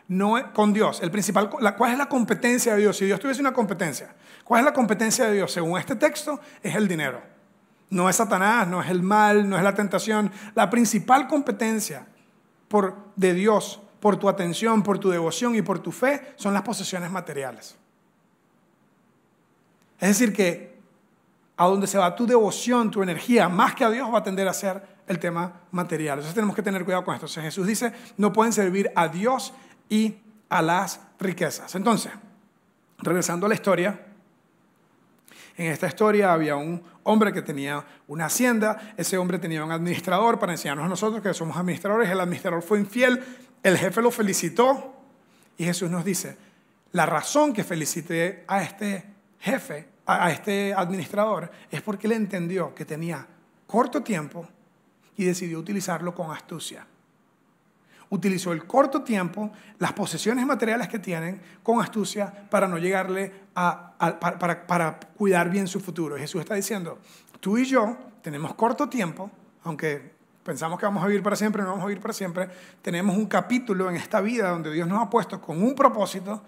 no 0.09 0.51
con 0.51 0.73
Dios. 0.73 0.99
El 1.01 1.09
principal, 1.09 1.49
¿Cuál 1.49 1.91
es 1.93 1.97
la 1.97 2.09
competencia 2.09 2.73
de 2.75 2.81
Dios? 2.81 2.97
Si 2.97 3.05
Dios 3.05 3.21
tuviese 3.21 3.39
una 3.39 3.53
competencia, 3.53 4.13
¿cuál 4.43 4.59
es 4.59 4.65
la 4.65 4.73
competencia 4.73 5.27
de 5.27 5.35
Dios? 5.35 5.53
Según 5.53 5.79
este 5.79 5.95
texto, 5.95 6.41
es 6.61 6.75
el 6.75 6.85
dinero. 6.85 7.21
No 7.89 8.09
es 8.09 8.17
Satanás, 8.17 8.67
no 8.67 8.81
es 8.81 8.89
el 8.89 9.01
mal, 9.01 9.47
no 9.49 9.55
es 9.55 9.63
la 9.63 9.73
tentación. 9.73 10.29
La 10.55 10.69
principal 10.69 11.25
competencia 11.29 12.05
por, 12.67 12.97
de 13.15 13.33
Dios 13.33 13.79
por 14.01 14.17
tu 14.17 14.27
atención, 14.27 14.83
por 14.83 14.99
tu 14.99 15.09
devoción 15.09 15.55
y 15.55 15.61
por 15.61 15.79
tu 15.79 15.93
fe 15.93 16.33
son 16.35 16.53
las 16.53 16.63
posesiones 16.63 17.09
materiales. 17.09 17.77
Es 20.01 20.09
decir, 20.09 20.33
que 20.33 20.77
a 21.55 21.65
donde 21.65 21.87
se 21.87 21.97
va 21.97 22.13
tu 22.13 22.27
devoción, 22.27 22.91
tu 22.91 23.01
energía, 23.01 23.47
más 23.47 23.73
que 23.73 23.85
a 23.85 23.89
Dios 23.89 24.13
va 24.13 24.17
a 24.17 24.23
tender 24.23 24.49
a 24.49 24.53
ser 24.53 24.94
el 25.07 25.19
tema 25.19 25.61
material. 25.71 26.19
Entonces 26.19 26.35
tenemos 26.35 26.55
que 26.55 26.61
tener 26.61 26.83
cuidado 26.83 27.03
con 27.03 27.15
esto. 27.15 27.27
Jesús 27.27 27.67
dice, 27.67 27.93
no 28.17 28.33
pueden 28.33 28.53
servir 28.53 28.91
a 28.95 29.07
Dios 29.07 29.53
y 29.89 30.17
a 30.49 30.61
las 30.61 30.99
riquezas. 31.19 31.75
Entonces, 31.75 32.11
regresando 32.99 33.45
a 33.45 33.49
la 33.49 33.55
historia, 33.55 34.05
en 35.57 35.71
esta 35.71 35.87
historia 35.87 36.33
había 36.33 36.55
un 36.55 36.83
hombre 37.03 37.31
que 37.31 37.41
tenía 37.41 37.85
una 38.07 38.25
hacienda, 38.25 38.93
ese 38.97 39.17
hombre 39.17 39.39
tenía 39.39 39.63
un 39.63 39.71
administrador 39.71 40.37
para 40.37 40.51
enseñarnos 40.51 40.85
a 40.85 40.89
nosotros 40.89 41.21
que 41.21 41.33
somos 41.33 41.55
administradores, 41.55 42.09
el 42.09 42.19
administrador 42.19 42.61
fue 42.61 42.79
infiel, 42.79 43.23
el 43.63 43.77
jefe 43.77 44.01
lo 44.01 44.11
felicitó 44.11 44.95
y 45.57 45.65
Jesús 45.65 45.89
nos 45.89 46.03
dice, 46.03 46.37
la 46.91 47.05
razón 47.05 47.53
que 47.53 47.63
felicité 47.63 48.43
a 48.47 48.63
este 48.63 49.05
jefe, 49.39 49.87
a 50.05 50.31
este 50.31 50.73
administrador, 50.73 51.49
es 51.71 51.81
porque 51.81 52.07
él 52.07 52.13
entendió 52.13 52.75
que 52.75 52.85
tenía 52.85 53.25
corto 53.65 54.01
tiempo 54.01 54.47
y 55.17 55.25
decidió 55.25 55.59
utilizarlo 55.59 56.13
con 56.13 56.31
astucia. 56.31 56.85
Utilizó 58.09 58.53
el 58.53 58.65
corto 58.65 59.01
tiempo, 59.01 59.51
las 59.79 59.93
posesiones 59.93 60.45
materiales 60.45 60.87
que 60.87 60.99
tienen 60.99 61.41
con 61.63 61.81
astucia 61.81 62.31
para 62.49 62.67
no 62.67 62.77
llegarle 62.77 63.31
a, 63.55 63.93
para, 63.97 64.99
cuidar 65.17 65.49
bien 65.49 65.67
su 65.67 65.79
futuro. 65.79 66.15
Jesús 66.17 66.41
está 66.41 66.55
diciendo, 66.55 66.99
tú 67.39 67.57
y 67.57 67.65
yo 67.65 67.97
tenemos 68.21 68.53
corto 68.53 68.87
tiempo, 68.87 69.31
aunque 69.63 70.13
pensamos 70.43 70.79
que 70.79 70.85
vamos 70.85 71.03
a 71.03 71.07
vivir 71.07 71.23
para 71.23 71.35
siempre, 71.35 71.63
no 71.63 71.69
vamos 71.69 71.83
a 71.83 71.87
vivir 71.87 72.01
para 72.01 72.13
siempre, 72.13 72.47
tenemos 72.81 73.17
un 73.17 73.25
capítulo 73.25 73.89
en 73.89 73.95
esta 73.95 74.21
vida 74.21 74.49
donde 74.49 74.71
Dios 74.71 74.87
nos 74.87 75.01
ha 75.01 75.09
puesto 75.09 75.41
con 75.41 75.61
un 75.63 75.73
propósito 75.73 76.43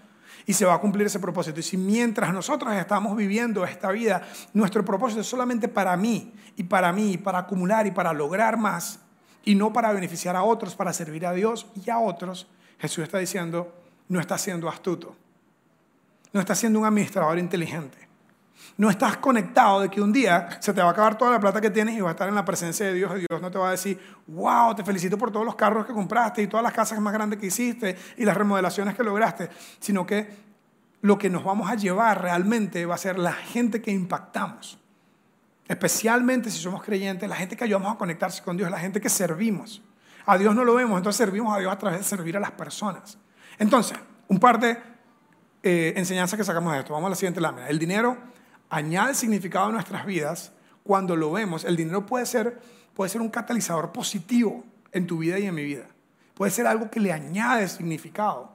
y 0.48 0.54
se 0.54 0.66
va 0.66 0.76
a 0.76 0.80
cumplir 0.80 1.06
ese 1.06 1.20
propósito. 1.20 1.60
Y 1.60 1.64
si 1.64 1.76
mientras 1.76 2.34
nosotros 2.34 2.74
estamos 2.74 3.16
viviendo 3.18 3.66
esta 3.66 3.92
vida, 3.92 4.26
nuestro 4.54 4.84
propósito 4.84 5.22
es 5.22 5.28
solamente 5.28 5.68
para 5.68 5.96
mí 5.98 6.34
y 6.56 6.64
para 6.64 6.94
mí, 6.94 7.18
para 7.18 7.40
acumular 7.40 7.86
y 7.86 7.92
para 7.92 8.14
lograr 8.14 8.58
más, 8.58 9.02
y 9.44 9.56
no 9.56 9.74
para 9.74 9.92
beneficiar 9.92 10.38
a 10.38 10.44
otros, 10.44 10.76
para 10.76 10.94
servir 10.94 11.26
a 11.26 11.34
Dios 11.34 11.68
y 11.86 11.90
a 11.90 12.00
otros, 12.00 12.48
Jesús 12.80 13.04
está 13.04 13.18
diciendo, 13.18 13.74
no 14.08 14.22
está 14.22 14.38
siendo 14.38 14.70
astuto, 14.70 15.18
no 16.32 16.40
está 16.40 16.56
siendo 16.56 16.80
un 16.80 16.86
administrador 16.86 17.38
inteligente. 17.38 18.07
No 18.78 18.90
estás 18.90 19.18
conectado 19.18 19.82
de 19.82 19.90
que 19.90 20.02
un 20.02 20.14
día 20.14 20.50
se 20.60 20.74
te 20.74 20.82
va 20.82 20.90
a 20.90 20.92
acabar 20.92 21.18
toda 21.18 21.32
la 21.32 21.40
plata 21.40 21.60
que 21.60 21.70
tienes 21.70 21.96
y 21.96 22.02
vas 22.02 22.10
a 22.10 22.12
estar 22.12 22.30
en 22.30 22.36
la 22.36 22.46
presencia 22.46 22.86
de 22.86 22.94
Dios 22.94 23.12
y 23.16 23.26
Dios 23.30 23.42
no 23.42 23.50
te 23.50 23.58
va 23.58 23.70
a 23.70 23.72
decir, 23.72 24.00
wow, 24.28 24.76
te 24.76 24.84
felicito 24.84 25.18
por 25.18 25.32
todos 25.32 25.46
los 25.46 25.56
carros 25.56 25.86
que 25.86 25.94
compraste 25.94 26.42
y 26.44 26.48
todas 26.48 26.64
las 26.64 26.74
casas 26.74 27.00
más 27.00 27.14
grandes 27.14 27.40
que 27.40 27.48
hiciste 27.48 27.98
y 28.18 28.26
las 28.26 28.38
remodelaciones 28.38 28.96
que 28.96 29.04
lograste, 29.04 29.50
sino 29.80 30.06
que 30.06 30.30
lo 31.02 31.18
que 31.18 31.30
nos 31.30 31.44
vamos 31.44 31.70
a 31.70 31.76
llevar 31.76 32.22
realmente 32.22 32.86
va 32.86 32.96
a 32.96 33.00
ser 33.00 33.18
la 33.18 33.34
gente 33.34 33.82
que 33.82 33.92
impactamos. 33.92 34.80
Especialmente 35.68 36.50
si 36.50 36.60
somos 36.60 36.84
creyentes, 36.84 37.28
la 37.28 37.36
gente 37.36 37.58
que 37.58 37.64
ayudamos 37.64 37.94
a 37.94 37.98
conectarse 37.98 38.44
con 38.44 38.58
Dios, 38.58 38.72
la 38.72 38.80
gente 38.80 39.02
que 39.02 39.10
servimos. 39.10 39.82
A 40.26 40.38
Dios 40.38 40.56
no 40.56 40.64
lo 40.64 40.76
vemos, 40.76 40.98
entonces 40.98 41.18
servimos 41.18 41.56
a 41.56 41.60
Dios 41.60 41.72
a 41.72 41.78
través 41.78 42.00
de 42.00 42.06
servir 42.06 42.38
a 42.38 42.40
las 42.40 42.52
personas. 42.52 43.18
Entonces, 43.58 43.98
un 44.28 44.40
par 44.40 44.60
de 44.60 44.78
eh, 45.64 45.94
enseñanzas 45.98 46.38
que 46.38 46.44
sacamos 46.44 46.72
de 46.74 46.80
esto. 46.80 46.94
Vamos 46.94 47.08
a 47.08 47.10
la 47.10 47.16
siguiente 47.16 47.42
lámina. 47.42 47.68
El 47.68 47.80
dinero 47.80 48.18
añade 48.70 49.14
significado 49.14 49.68
a 49.68 49.72
nuestras 49.72 50.06
vidas 50.06 50.52
cuando 50.84 51.16
lo 51.16 51.32
vemos. 51.32 51.66
El 51.66 51.76
dinero 51.76 52.06
puede 52.06 52.26
ser, 52.26 52.60
puede 52.94 53.10
ser 53.10 53.22
un 53.22 53.30
catalizador 53.30 53.92
positivo 53.92 54.64
en 54.92 55.08
tu 55.08 55.20
vida 55.20 55.40
y 55.40 55.46
en 55.46 55.56
mi 55.56 55.64
vida. 55.64 55.86
Puede 56.34 56.52
ser 56.52 56.68
algo 56.68 56.90
que 56.90 57.00
le 57.00 57.12
añade 57.12 57.68
significado 57.68 58.52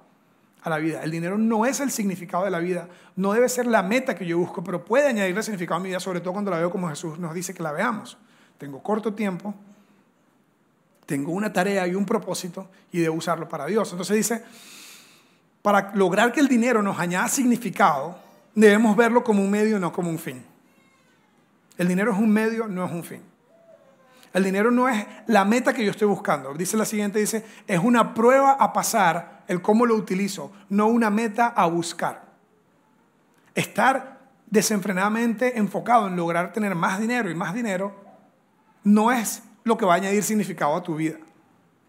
a 0.62 0.70
la 0.70 0.78
vida. 0.78 1.02
El 1.02 1.10
dinero 1.10 1.36
no 1.36 1.66
es 1.66 1.80
el 1.80 1.90
significado 1.90 2.44
de 2.44 2.50
la 2.50 2.60
vida, 2.60 2.88
no 3.16 3.32
debe 3.32 3.48
ser 3.48 3.66
la 3.66 3.82
meta 3.82 4.14
que 4.14 4.26
yo 4.26 4.38
busco, 4.38 4.62
pero 4.62 4.84
puede 4.84 5.08
añadirle 5.08 5.42
significado 5.42 5.80
a 5.80 5.82
mi 5.82 5.88
vida, 5.88 6.00
sobre 6.00 6.20
todo 6.20 6.32
cuando 6.32 6.50
la 6.50 6.58
veo 6.58 6.70
como 6.70 6.88
Jesús 6.88 7.18
nos 7.18 7.34
dice 7.34 7.52
que 7.52 7.62
la 7.62 7.72
veamos. 7.72 8.16
Tengo 8.58 8.82
corto 8.82 9.12
tiempo, 9.12 9.54
tengo 11.06 11.32
una 11.32 11.52
tarea 11.52 11.86
y 11.88 11.94
un 11.94 12.06
propósito 12.06 12.68
y 12.92 13.00
debo 13.00 13.16
usarlo 13.16 13.48
para 13.48 13.66
Dios. 13.66 13.90
Entonces 13.90 14.16
dice, 14.16 14.44
para 15.62 15.92
lograr 15.94 16.32
que 16.32 16.40
el 16.40 16.48
dinero 16.48 16.82
nos 16.82 16.98
añada 16.98 17.28
significado, 17.28 18.16
debemos 18.54 18.96
verlo 18.96 19.24
como 19.24 19.42
un 19.42 19.50
medio 19.50 19.78
no 19.78 19.92
como 19.92 20.10
un 20.10 20.18
fin. 20.18 20.44
El 21.78 21.88
dinero 21.88 22.12
es 22.12 22.18
un 22.18 22.30
medio, 22.30 22.68
no 22.68 22.84
es 22.84 22.92
un 22.92 23.04
fin. 23.04 23.22
El 24.32 24.44
dinero 24.44 24.70
no 24.70 24.88
es 24.88 25.06
la 25.26 25.44
meta 25.44 25.72
que 25.72 25.84
yo 25.84 25.90
estoy 25.90 26.08
buscando. 26.08 26.54
Dice 26.54 26.76
la 26.76 26.84
siguiente, 26.84 27.18
dice, 27.18 27.44
es 27.66 27.78
una 27.78 28.14
prueba 28.14 28.52
a 28.52 28.72
pasar 28.72 29.42
el 29.48 29.60
cómo 29.60 29.84
lo 29.84 29.94
utilizo, 29.94 30.52
no 30.70 30.86
una 30.86 31.10
meta 31.10 31.48
a 31.48 31.66
buscar. 31.66 32.24
Estar 33.54 34.20
desenfrenadamente 34.46 35.58
enfocado 35.58 36.08
en 36.08 36.16
lograr 36.16 36.52
tener 36.52 36.74
más 36.74 37.00
dinero 37.00 37.30
y 37.30 37.34
más 37.34 37.54
dinero 37.54 37.94
no 38.84 39.12
es 39.12 39.42
lo 39.64 39.76
que 39.76 39.84
va 39.84 39.94
a 39.94 39.96
añadir 39.96 40.22
significado 40.22 40.76
a 40.76 40.82
tu 40.82 40.96
vida. 40.96 41.16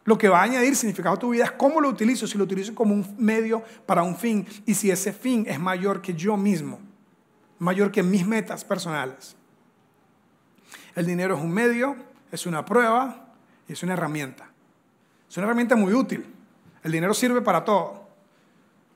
Lo 0.05 0.17
que 0.17 0.27
va 0.27 0.39
a 0.39 0.43
añadir 0.43 0.75
significado 0.75 1.15
a 1.15 1.19
tu 1.19 1.29
vida 1.29 1.45
es 1.45 1.51
cómo 1.51 1.79
lo 1.79 1.87
utilizo, 1.89 2.27
si 2.27 2.37
lo 2.37 2.43
utilizo 2.43 2.75
como 2.75 2.93
un 2.93 3.15
medio 3.17 3.63
para 3.85 4.03
un 4.03 4.17
fin 4.17 4.45
y 4.65 4.73
si 4.73 4.91
ese 4.91 5.13
fin 5.13 5.45
es 5.47 5.59
mayor 5.59 6.01
que 6.01 6.13
yo 6.13 6.35
mismo, 6.35 6.79
mayor 7.59 7.91
que 7.91 8.03
mis 8.03 8.25
metas 8.27 8.65
personales. 8.65 9.35
El 10.95 11.05
dinero 11.05 11.37
es 11.37 11.41
un 11.41 11.51
medio, 11.51 11.95
es 12.31 12.45
una 12.45 12.65
prueba 12.65 13.33
y 13.67 13.73
es 13.73 13.83
una 13.83 13.93
herramienta. 13.93 14.49
Es 15.29 15.37
una 15.37 15.47
herramienta 15.47 15.75
muy 15.75 15.93
útil. 15.93 16.25
El 16.83 16.91
dinero 16.91 17.13
sirve 17.13 17.41
para 17.41 17.63
todo. 17.63 18.07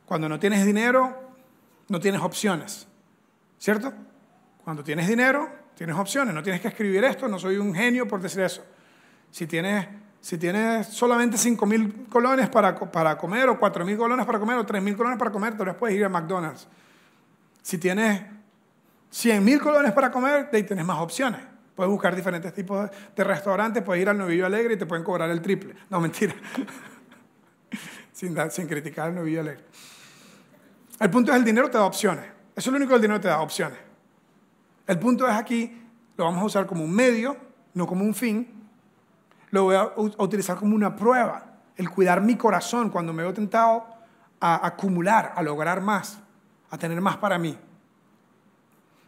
Cuando 0.06 0.28
no 0.30 0.40
tienes 0.40 0.66
dinero, 0.66 1.16
no 1.88 2.00
tienes 2.00 2.22
opciones. 2.22 2.88
¿Cierto? 3.58 3.94
Cuando 4.64 4.84
tienes 4.84 5.08
dinero, 5.08 5.50
tienes 5.76 5.96
opciones. 5.96 6.34
No 6.34 6.44
tienes 6.44 6.62
que 6.62 6.68
escribir 6.68 7.04
esto, 7.06 7.28
no 7.28 7.40
soy 7.40 7.58
un 7.58 7.74
genio 7.74 8.08
por 8.08 8.22
decir 8.22 8.42
eso. 8.42 8.64
Si 9.32 9.48
tienes 9.48 9.88
si 10.22 10.38
tienes 10.38 10.88
solamente 10.88 11.38
5 11.38 11.66
mil 11.66 12.08
colones 12.10 12.50
para, 12.50 12.76
para, 12.76 13.18
comer, 13.18 13.50
o 13.50 13.60
4 13.60 13.86
mil 13.86 13.98
colones 13.98 14.26
para 14.26 14.40
comer, 14.40 14.58
o 14.58 14.66
3 14.66 14.82
mil 14.82 14.98
colones 14.98 15.18
para 15.18 15.32
comer, 15.32 15.58
te 15.58 15.74
puedes 15.74 15.96
ir 15.96 16.06
a 16.06 16.10
McDonald's. 16.10 16.68
Si 17.62 17.78
tienes 17.78 18.22
100 19.10 19.44
mil 19.44 19.60
colones 19.60 19.92
para 19.94 20.12
comer, 20.12 20.50
ahí 20.52 20.64
tienes 20.64 20.86
más 20.86 21.00
opciones. 21.00 21.42
Puedes 21.76 21.92
buscar 21.92 22.16
diferentes 22.16 22.54
tipos 22.54 22.90
de 23.16 23.24
restaurantes, 23.24 23.84
puedes 23.84 24.02
ir 24.02 24.10
al 24.10 24.18
Novillo 24.18 24.46
Alegre 24.46 24.74
y 24.74 24.78
te 24.78 24.86
pueden 24.86 25.04
cobrar 25.04 25.30
el 25.30 25.42
triple. 25.42 25.76
No, 25.90 26.02
mentira. 26.02 26.34
sin, 28.12 28.36
sin 28.50 28.68
criticar 28.68 29.10
al 29.10 29.16
Novillo 29.16 29.42
Alegre. 29.42 29.64
El 31.00 31.10
punto 31.12 31.32
es 31.32 31.38
el 31.38 31.44
dinero 31.44 31.70
te 31.70 31.78
da 31.78 31.84
opciones. 31.84 32.26
Eso 32.56 32.70
es 32.70 32.72
lo 32.72 32.78
único 32.78 32.90
que 32.90 32.96
el 32.96 33.02
dinero 33.02 33.22
te 33.22 33.28
da, 33.28 33.42
opciones. 33.42 33.78
El 34.88 34.98
punto 34.98 35.28
es 35.28 35.36
aquí, 35.36 35.80
lo 36.16 36.24
vamos 36.24 36.42
a 36.42 36.46
usar 36.46 36.66
como 36.66 36.84
un 36.84 36.92
medio, 36.92 37.38
no 37.76 37.86
como 37.86 38.04
un 38.04 38.16
fin, 38.16 38.57
lo 39.50 39.64
voy 39.64 39.76
a 39.76 39.92
utilizar 39.96 40.58
como 40.58 40.76
una 40.76 40.96
prueba, 40.96 41.46
el 41.76 41.90
cuidar 41.90 42.22
mi 42.22 42.36
corazón 42.36 42.90
cuando 42.90 43.14
me 43.14 43.24
veo 43.24 43.34
tentado 43.34 43.86
a 44.40 44.66
acumular, 44.68 45.34
a 45.36 45.42
lograr 45.42 45.82
más, 45.82 46.20
a 46.70 46.78
tener 46.78 47.00
más 47.02 47.18
para 47.18 47.38
mí. 47.38 47.58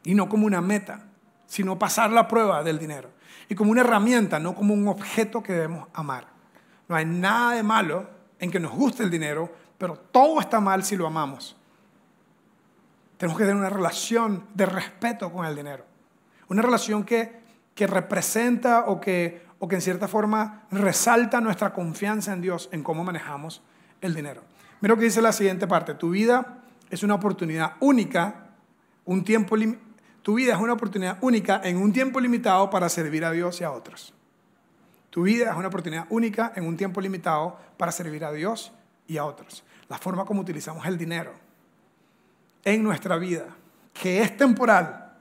Y 0.03 0.13
no 0.13 0.29
como 0.29 0.45
una 0.45 0.61
meta, 0.61 1.07
sino 1.45 1.77
pasar 1.77 2.11
la 2.11 2.27
prueba 2.27 2.63
del 2.63 2.79
dinero. 2.79 3.09
Y 3.49 3.55
como 3.55 3.71
una 3.71 3.81
herramienta, 3.81 4.39
no 4.39 4.55
como 4.55 4.73
un 4.73 4.87
objeto 4.87 5.43
que 5.43 5.53
debemos 5.53 5.87
amar. 5.93 6.27
No 6.87 6.95
hay 6.95 7.05
nada 7.05 7.55
de 7.55 7.63
malo 7.63 8.09
en 8.39 8.51
que 8.51 8.59
nos 8.59 8.71
guste 8.71 9.03
el 9.03 9.09
dinero, 9.09 9.51
pero 9.77 9.95
todo 9.95 10.39
está 10.39 10.59
mal 10.59 10.83
si 10.83 10.95
lo 10.95 11.07
amamos. 11.07 11.57
Tenemos 13.17 13.37
que 13.37 13.43
tener 13.43 13.57
una 13.57 13.69
relación 13.69 14.45
de 14.53 14.65
respeto 14.65 15.31
con 15.31 15.45
el 15.45 15.55
dinero. 15.55 15.83
Una 16.47 16.61
relación 16.61 17.03
que, 17.03 17.41
que 17.75 17.85
representa 17.85 18.85
o 18.85 19.01
que, 19.01 19.48
o 19.59 19.67
que 19.67 19.75
en 19.75 19.81
cierta 19.81 20.07
forma 20.07 20.63
resalta 20.71 21.41
nuestra 21.41 21.73
confianza 21.73 22.33
en 22.33 22.41
Dios 22.41 22.69
en 22.71 22.81
cómo 22.81 23.03
manejamos 23.03 23.61
el 24.01 24.15
dinero. 24.15 24.41
Mira 24.81 24.95
lo 24.95 24.99
que 24.99 25.05
dice 25.05 25.21
la 25.21 25.33
siguiente 25.33 25.67
parte. 25.67 25.93
Tu 25.93 26.09
vida 26.09 26.59
es 26.89 27.03
una 27.03 27.15
oportunidad 27.15 27.73
única, 27.81 28.47
un 29.05 29.23
tiempo 29.23 29.57
tu 30.21 30.35
vida 30.35 30.53
es 30.53 30.59
una 30.59 30.73
oportunidad 30.73 31.17
única 31.21 31.61
en 31.63 31.77
un 31.77 31.91
tiempo 31.91 32.19
limitado 32.19 32.69
para 32.69 32.89
servir 32.89 33.25
a 33.25 33.31
Dios 33.31 33.61
y 33.61 33.63
a 33.63 33.71
otros. 33.71 34.13
Tu 35.09 35.23
vida 35.23 35.51
es 35.51 35.57
una 35.57 35.69
oportunidad 35.69 36.05
única 36.09 36.53
en 36.55 36.65
un 36.65 36.77
tiempo 36.77 37.01
limitado 37.01 37.57
para 37.77 37.91
servir 37.91 38.23
a 38.23 38.31
Dios 38.31 38.71
y 39.07 39.17
a 39.17 39.25
otros. 39.25 39.63
La 39.87 39.97
forma 39.97 40.25
como 40.25 40.41
utilizamos 40.41 40.85
el 40.85 40.97
dinero 40.97 41.33
en 42.63 42.83
nuestra 42.83 43.17
vida, 43.17 43.47
que 43.93 44.21
es 44.21 44.37
temporal, 44.37 45.13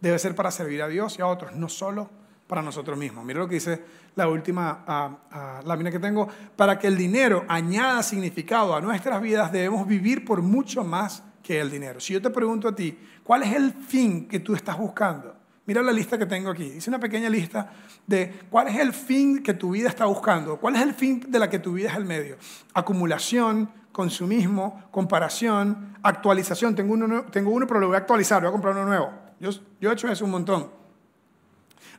debe 0.00 0.18
ser 0.18 0.34
para 0.34 0.50
servir 0.50 0.82
a 0.82 0.88
Dios 0.88 1.18
y 1.18 1.22
a 1.22 1.26
otros, 1.26 1.54
no 1.54 1.68
solo 1.68 2.10
para 2.52 2.60
nosotros 2.60 2.98
mismos. 2.98 3.24
Mira 3.24 3.38
lo 3.38 3.48
que 3.48 3.54
dice 3.54 3.82
la 4.14 4.28
última 4.28 4.84
ah, 4.86 5.16
ah, 5.30 5.60
lámina 5.64 5.90
que 5.90 5.98
tengo. 5.98 6.28
Para 6.54 6.78
que 6.78 6.86
el 6.86 6.98
dinero 6.98 7.46
añada 7.48 8.02
significado 8.02 8.76
a 8.76 8.80
nuestras 8.82 9.22
vidas, 9.22 9.50
debemos 9.50 9.88
vivir 9.88 10.22
por 10.22 10.42
mucho 10.42 10.84
más 10.84 11.22
que 11.42 11.62
el 11.62 11.70
dinero. 11.70 11.98
Si 11.98 12.12
yo 12.12 12.20
te 12.20 12.28
pregunto 12.28 12.68
a 12.68 12.76
ti, 12.76 12.98
¿cuál 13.24 13.44
es 13.44 13.54
el 13.54 13.72
fin 13.72 14.28
que 14.28 14.40
tú 14.40 14.54
estás 14.54 14.76
buscando? 14.76 15.34
Mira 15.64 15.80
la 15.80 15.92
lista 15.92 16.18
que 16.18 16.26
tengo 16.26 16.50
aquí. 16.50 16.64
Hice 16.64 16.90
una 16.90 17.00
pequeña 17.00 17.30
lista 17.30 17.72
de 18.06 18.40
cuál 18.50 18.68
es 18.68 18.78
el 18.78 18.92
fin 18.92 19.42
que 19.42 19.54
tu 19.54 19.70
vida 19.70 19.88
está 19.88 20.04
buscando. 20.04 20.58
¿Cuál 20.60 20.76
es 20.76 20.82
el 20.82 20.92
fin 20.92 21.24
de 21.26 21.38
la 21.38 21.48
que 21.48 21.58
tu 21.58 21.72
vida 21.72 21.88
es 21.88 21.96
el 21.96 22.04
medio? 22.04 22.36
Acumulación, 22.74 23.70
consumismo, 23.92 24.88
comparación, 24.90 25.96
actualización. 26.02 26.74
Tengo 26.74 26.92
uno, 26.92 27.22
tengo 27.30 27.50
uno 27.50 27.66
pero 27.66 27.80
lo 27.80 27.86
voy 27.86 27.94
a 27.94 28.00
actualizar, 28.00 28.42
voy 28.42 28.50
a 28.50 28.52
comprar 28.52 28.74
uno 28.74 28.84
nuevo. 28.84 29.10
Yo, 29.40 29.48
yo 29.80 29.88
he 29.88 29.94
hecho 29.94 30.06
eso 30.08 30.26
un 30.26 30.32
montón. 30.32 30.81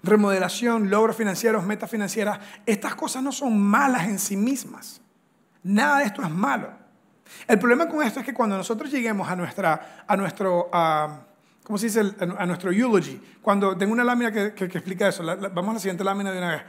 Remodelación, 0.03 0.89
logros 0.89 1.15
financieros, 1.15 1.65
metas 1.65 1.89
financieras. 1.89 2.39
Estas 2.65 2.93
cosas 2.95 3.23
no 3.23 3.31
son 3.31 3.57
malas 3.59 4.07
en 4.07 4.19
sí 4.19 4.35
mismas. 4.35 5.01
Nada 5.63 5.99
de 5.99 6.05
esto 6.05 6.21
es 6.21 6.29
malo. 6.29 6.69
El 7.47 7.57
problema 7.57 7.87
con 7.87 8.05
esto 8.05 8.19
es 8.19 8.25
que 8.25 8.33
cuando 8.33 8.57
nosotros 8.57 8.91
lleguemos 8.91 9.29
a, 9.29 9.35
nuestra, 9.35 10.03
a 10.05 10.17
nuestro... 10.17 10.69
¿cómo 11.63 11.77
se 11.77 11.85
dice? 11.85 12.01
a 12.19 12.45
nuestro 12.45 12.71
eulogy. 12.71 13.19
Cuando 13.41 13.77
tengo 13.77 13.93
una 13.93 14.03
lámina 14.03 14.31
que, 14.31 14.53
que, 14.53 14.65
explica 14.65 15.07
eso, 15.07 15.23
vamos 15.23 15.69
a 15.69 15.73
la 15.73 15.79
siguiente 15.79 16.03
lámina 16.03 16.31
de 16.31 16.37
una 16.37 16.51
vez. 16.51 16.63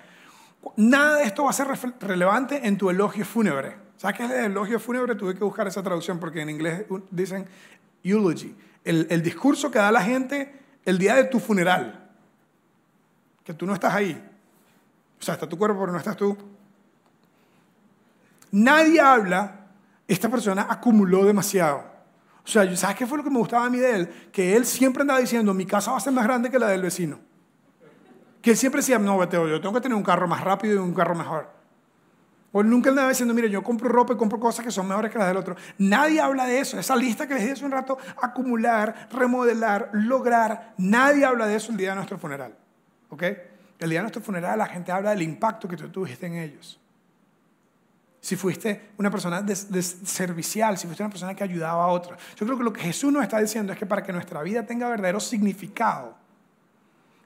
Nada 0.76 1.16
de 1.16 1.24
esto 1.24 1.45
va 1.45 1.51
a 1.51 1.53
ser 1.53 1.66
relevante 2.01 2.66
en 2.66 2.78
tu 2.78 2.89
elogio 2.89 3.24
fúnebre. 3.24 3.76
¿Sabes 3.97 4.16
qué 4.16 4.24
es 4.24 4.30
el 4.30 4.45
elogio 4.47 4.78
fúnebre? 4.78 5.16
Tuve 5.16 5.35
que 5.35 5.45
buscar 5.45 5.66
esa 5.66 5.82
traducción 5.82 6.20
porque 6.20 6.41
en 6.41 6.51
inglés 6.51 6.85
dicen 7.11 7.47
eulogy. 8.05 8.55
El 8.85 9.22
discurso 9.22 9.70
que 9.70 9.78
da 9.78 9.91
la 9.91 10.03
gente 10.03 10.61
el 10.85 10.99
día 10.99 11.16
de 11.16 11.24
tu 11.24 11.41
funeral. 11.41 12.04
Que 13.45 13.55
tú 13.55 13.67
no 13.67 13.75
estás 13.75 13.95
ahí. 13.95 14.21
O 15.21 15.23
sea, 15.23 15.35
está 15.35 15.49
tu 15.49 15.57
cuerpo, 15.57 15.79
pero 15.79 15.93
no 15.93 15.99
estás 15.99 16.17
tú. 16.17 16.37
Nadie 18.51 19.01
habla, 19.01 19.67
esta 20.07 20.29
persona 20.29 20.67
acumuló 20.69 21.25
demasiado. 21.25 21.95
O 22.45 22.49
sea, 22.49 22.77
¿sabes 22.77 22.97
qué 22.97 23.07
fue 23.07 23.19
lo 23.19 23.25
que 23.25 23.31
me 23.31 23.39
gustaba 23.39 23.67
a 23.67 23.71
mí 23.71 23.79
de 23.79 23.97
él? 23.97 24.29
Que 24.31 24.55
él 24.55 24.67
siempre 24.67 25.01
andaba 25.01 25.19
diciendo, 25.19 25.55
mi 25.55 25.65
casa 25.67 25.91
va 25.93 25.97
a 25.97 26.01
ser 26.01 26.13
más 26.13 26.25
grande 26.25 26.51
que 26.51 26.59
la 26.59 26.69
del 26.69 26.83
vecino. 26.83 27.19
Que 28.43 28.51
él 28.51 28.57
siempre 28.57 28.81
decía, 28.81 28.99
no, 28.99 29.17
Beteo, 29.17 29.49
yo 29.49 29.61
tengo 29.61 29.75
que 29.75 29.81
tener 29.81 29.97
un 29.97 30.03
carro 30.03 30.29
más 30.29 30.43
rápido 30.43 30.75
y 30.75 30.79
un 30.79 30.93
carro 30.93 31.15
mejor. 31.15 31.49
O 32.53 32.63
nunca 32.63 32.91
andaba 32.91 33.09
diciendo, 33.09 33.35
mire, 33.35 33.51
yo 33.51 33.63
compro 33.63 33.89
ropa 33.89 34.13
y 34.13 34.17
compro 34.17 34.39
cosas 34.39 34.65
que 34.65 34.71
son 34.71 34.87
mejores 34.87 35.11
que 35.11 35.19
las 35.19 35.27
del 35.27 35.39
otro. 35.39 35.57
Nadie 35.79 36.21
habla 36.21 36.45
de 36.45 36.61
eso. 36.61 36.79
Esa 36.79 36.95
lista 36.95 37.27
que 37.27 37.35
les 37.35 37.43
dije 37.43 37.55
hace 37.55 37.65
un 37.65 37.73
rato, 37.73 37.99
acumular, 38.21 39.09
remodelar, 39.11 39.91
lograr, 39.95 40.75
nadie 40.77 41.25
habla 41.25 41.47
de 41.47 41.57
eso 41.57 41.73
el 41.73 41.79
día 41.79 41.91
de 41.91 41.97
nuestro 41.97 42.19
funeral. 42.19 42.55
El 43.79 43.91
día 43.91 43.99
de 43.99 44.03
nuestro 44.03 44.23
funeral 44.23 44.59
la 44.59 44.67
gente 44.67 44.93
habla 44.93 45.11
del 45.11 45.23
impacto 45.23 45.69
que 45.69 45.77
tú 45.77 45.89
tuviste 45.89 46.27
en 46.27 46.35
ellos 46.35 46.81
si 48.25 48.37
fuiste 48.37 48.93
una 48.97 49.11
persona 49.11 49.45
servicial, 49.47 50.79
si 50.79 50.87
fuiste 50.87 51.03
una 51.03 51.11
persona 51.11 51.35
que 51.35 51.45
ayudaba 51.45 51.85
a 51.85 51.89
otros. 51.89 52.19
Yo 52.37 52.47
creo 52.47 52.57
que 52.57 52.65
lo 52.65 52.73
que 52.73 52.81
Jesús 52.81 53.12
nos 53.12 53.23
está 53.23 53.39
diciendo 53.39 53.75
es 53.75 53.79
que 53.79 53.85
para 53.85 54.03
que 54.03 54.15
nuestra 54.15 54.43
vida 54.43 54.65
tenga 54.65 54.89
verdadero 54.89 55.21
significado, 55.21 56.17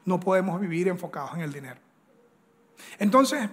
no 0.05 0.18
podemos 0.18 0.61
vivir 0.61 0.89
enfocados 0.89 1.34
en 1.34 1.43
el 1.43 1.53
dinero. 1.53 1.78
Entonces, 2.99 3.49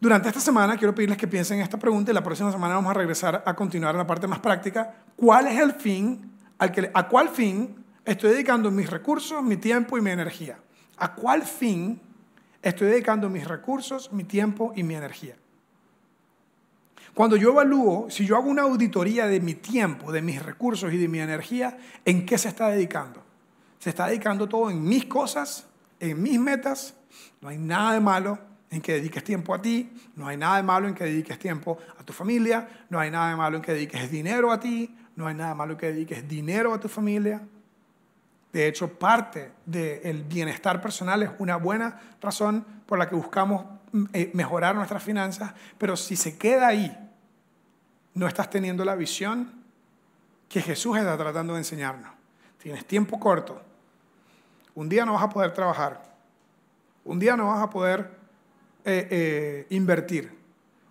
durante 0.00 0.28
esta 0.28 0.40
semana 0.40 0.78
quiero 0.78 0.94
pedirles 0.94 1.18
que 1.18 1.28
piensen 1.28 1.58
en 1.58 1.64
esta 1.64 1.78
pregunta 1.78 2.10
y 2.10 2.14
la 2.14 2.24
próxima 2.24 2.50
semana 2.50 2.76
vamos 2.76 2.92
a 2.92 2.94
regresar 2.94 3.42
a 3.44 3.54
continuar 3.54 3.94
en 3.94 3.98
la 3.98 4.06
parte 4.06 4.26
más 4.26 4.38
práctica. 4.38 4.94
¿Cuál 5.16 5.48
es 5.48 5.60
el 5.60 5.74
fin, 5.74 6.32
al 6.56 6.72
que, 6.72 6.90
a 6.94 7.08
cuál 7.08 7.28
fin 7.28 7.84
estoy 8.06 8.30
dedicando 8.30 8.70
mis 8.70 8.88
recursos, 8.88 9.42
mi 9.42 9.58
tiempo 9.58 9.98
y 9.98 10.00
mi 10.00 10.12
energía? 10.12 10.56
¿A 11.00 11.14
cuál 11.14 11.42
fin 11.42 11.98
estoy 12.62 12.88
dedicando 12.88 13.30
mis 13.30 13.48
recursos, 13.48 14.12
mi 14.12 14.24
tiempo 14.24 14.72
y 14.76 14.82
mi 14.82 14.94
energía? 14.94 15.34
Cuando 17.14 17.36
yo 17.36 17.50
evalúo, 17.50 18.10
si 18.10 18.26
yo 18.26 18.36
hago 18.36 18.50
una 18.50 18.62
auditoría 18.62 19.26
de 19.26 19.40
mi 19.40 19.54
tiempo, 19.54 20.12
de 20.12 20.20
mis 20.20 20.42
recursos 20.42 20.92
y 20.92 20.98
de 20.98 21.08
mi 21.08 21.18
energía, 21.18 21.78
¿en 22.04 22.26
qué 22.26 22.36
se 22.36 22.48
está 22.48 22.68
dedicando? 22.68 23.22
Se 23.78 23.90
está 23.90 24.06
dedicando 24.06 24.46
todo 24.46 24.70
en 24.70 24.82
mis 24.82 25.06
cosas, 25.06 25.66
en 25.98 26.22
mis 26.22 26.38
metas. 26.38 26.94
No 27.40 27.48
hay 27.48 27.56
nada 27.56 27.94
de 27.94 28.00
malo 28.00 28.38
en 28.70 28.82
que 28.82 28.92
dediques 28.92 29.24
tiempo 29.24 29.54
a 29.54 29.62
ti, 29.62 29.90
no 30.16 30.28
hay 30.28 30.36
nada 30.36 30.58
de 30.58 30.62
malo 30.62 30.86
en 30.86 30.94
que 30.94 31.04
dediques 31.04 31.38
tiempo 31.38 31.78
a 31.98 32.04
tu 32.04 32.12
familia, 32.12 32.68
no 32.90 33.00
hay 33.00 33.10
nada 33.10 33.30
de 33.30 33.36
malo 33.36 33.56
en 33.56 33.62
que 33.62 33.72
dediques 33.72 34.10
dinero 34.10 34.52
a 34.52 34.60
ti, 34.60 34.94
no 35.16 35.26
hay 35.26 35.34
nada 35.34 35.50
de 35.50 35.56
malo 35.56 35.72
en 35.72 35.78
que 35.78 35.86
dediques 35.86 36.28
dinero 36.28 36.74
a 36.74 36.78
tu 36.78 36.88
familia. 36.88 37.42
De 38.52 38.66
hecho, 38.66 38.98
parte 38.98 39.52
del 39.64 40.24
bienestar 40.24 40.80
personal 40.80 41.22
es 41.22 41.30
una 41.38 41.56
buena 41.56 42.00
razón 42.20 42.64
por 42.86 42.98
la 42.98 43.08
que 43.08 43.14
buscamos 43.14 43.64
eh, 44.12 44.30
mejorar 44.34 44.74
nuestras 44.74 45.02
finanzas, 45.02 45.52
pero 45.78 45.96
si 45.96 46.16
se 46.16 46.36
queda 46.36 46.66
ahí, 46.66 46.96
no 48.14 48.26
estás 48.26 48.50
teniendo 48.50 48.84
la 48.84 48.96
visión 48.96 49.52
que 50.48 50.60
Jesús 50.60 50.96
está 50.96 51.16
tratando 51.16 51.52
de 51.52 51.60
enseñarnos. 51.60 52.10
Tienes 52.58 52.84
tiempo 52.84 53.20
corto. 53.20 53.62
Un 54.74 54.88
día 54.88 55.04
no 55.04 55.14
vas 55.14 55.22
a 55.22 55.28
poder 55.28 55.52
trabajar. 55.52 56.02
Un 57.04 57.20
día 57.20 57.36
no 57.36 57.48
vas 57.48 57.62
a 57.62 57.70
poder 57.70 58.10
eh, 58.84 59.06
eh, 59.10 59.66
invertir. 59.70 60.36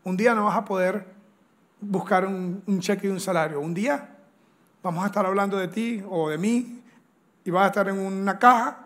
Un 0.06 0.16
día 0.16 0.34
no 0.34 0.46
vas 0.46 0.58
a 0.58 0.64
poder 0.64 1.06
buscar 1.82 2.26
un, 2.26 2.64
un 2.66 2.80
cheque 2.80 3.08
y 3.08 3.10
un 3.10 3.20
salario. 3.20 3.60
Un 3.60 3.74
día 3.74 4.16
vamos 4.82 5.04
a 5.04 5.08
estar 5.08 5.26
hablando 5.26 5.58
de 5.58 5.68
ti 5.68 6.02
o 6.10 6.30
de 6.30 6.38
mí 6.38 6.79
y 7.50 7.52
vas 7.52 7.64
a 7.64 7.68
estar 7.68 7.90
en 7.90 7.98
una 7.98 8.38
caja. 8.38 8.78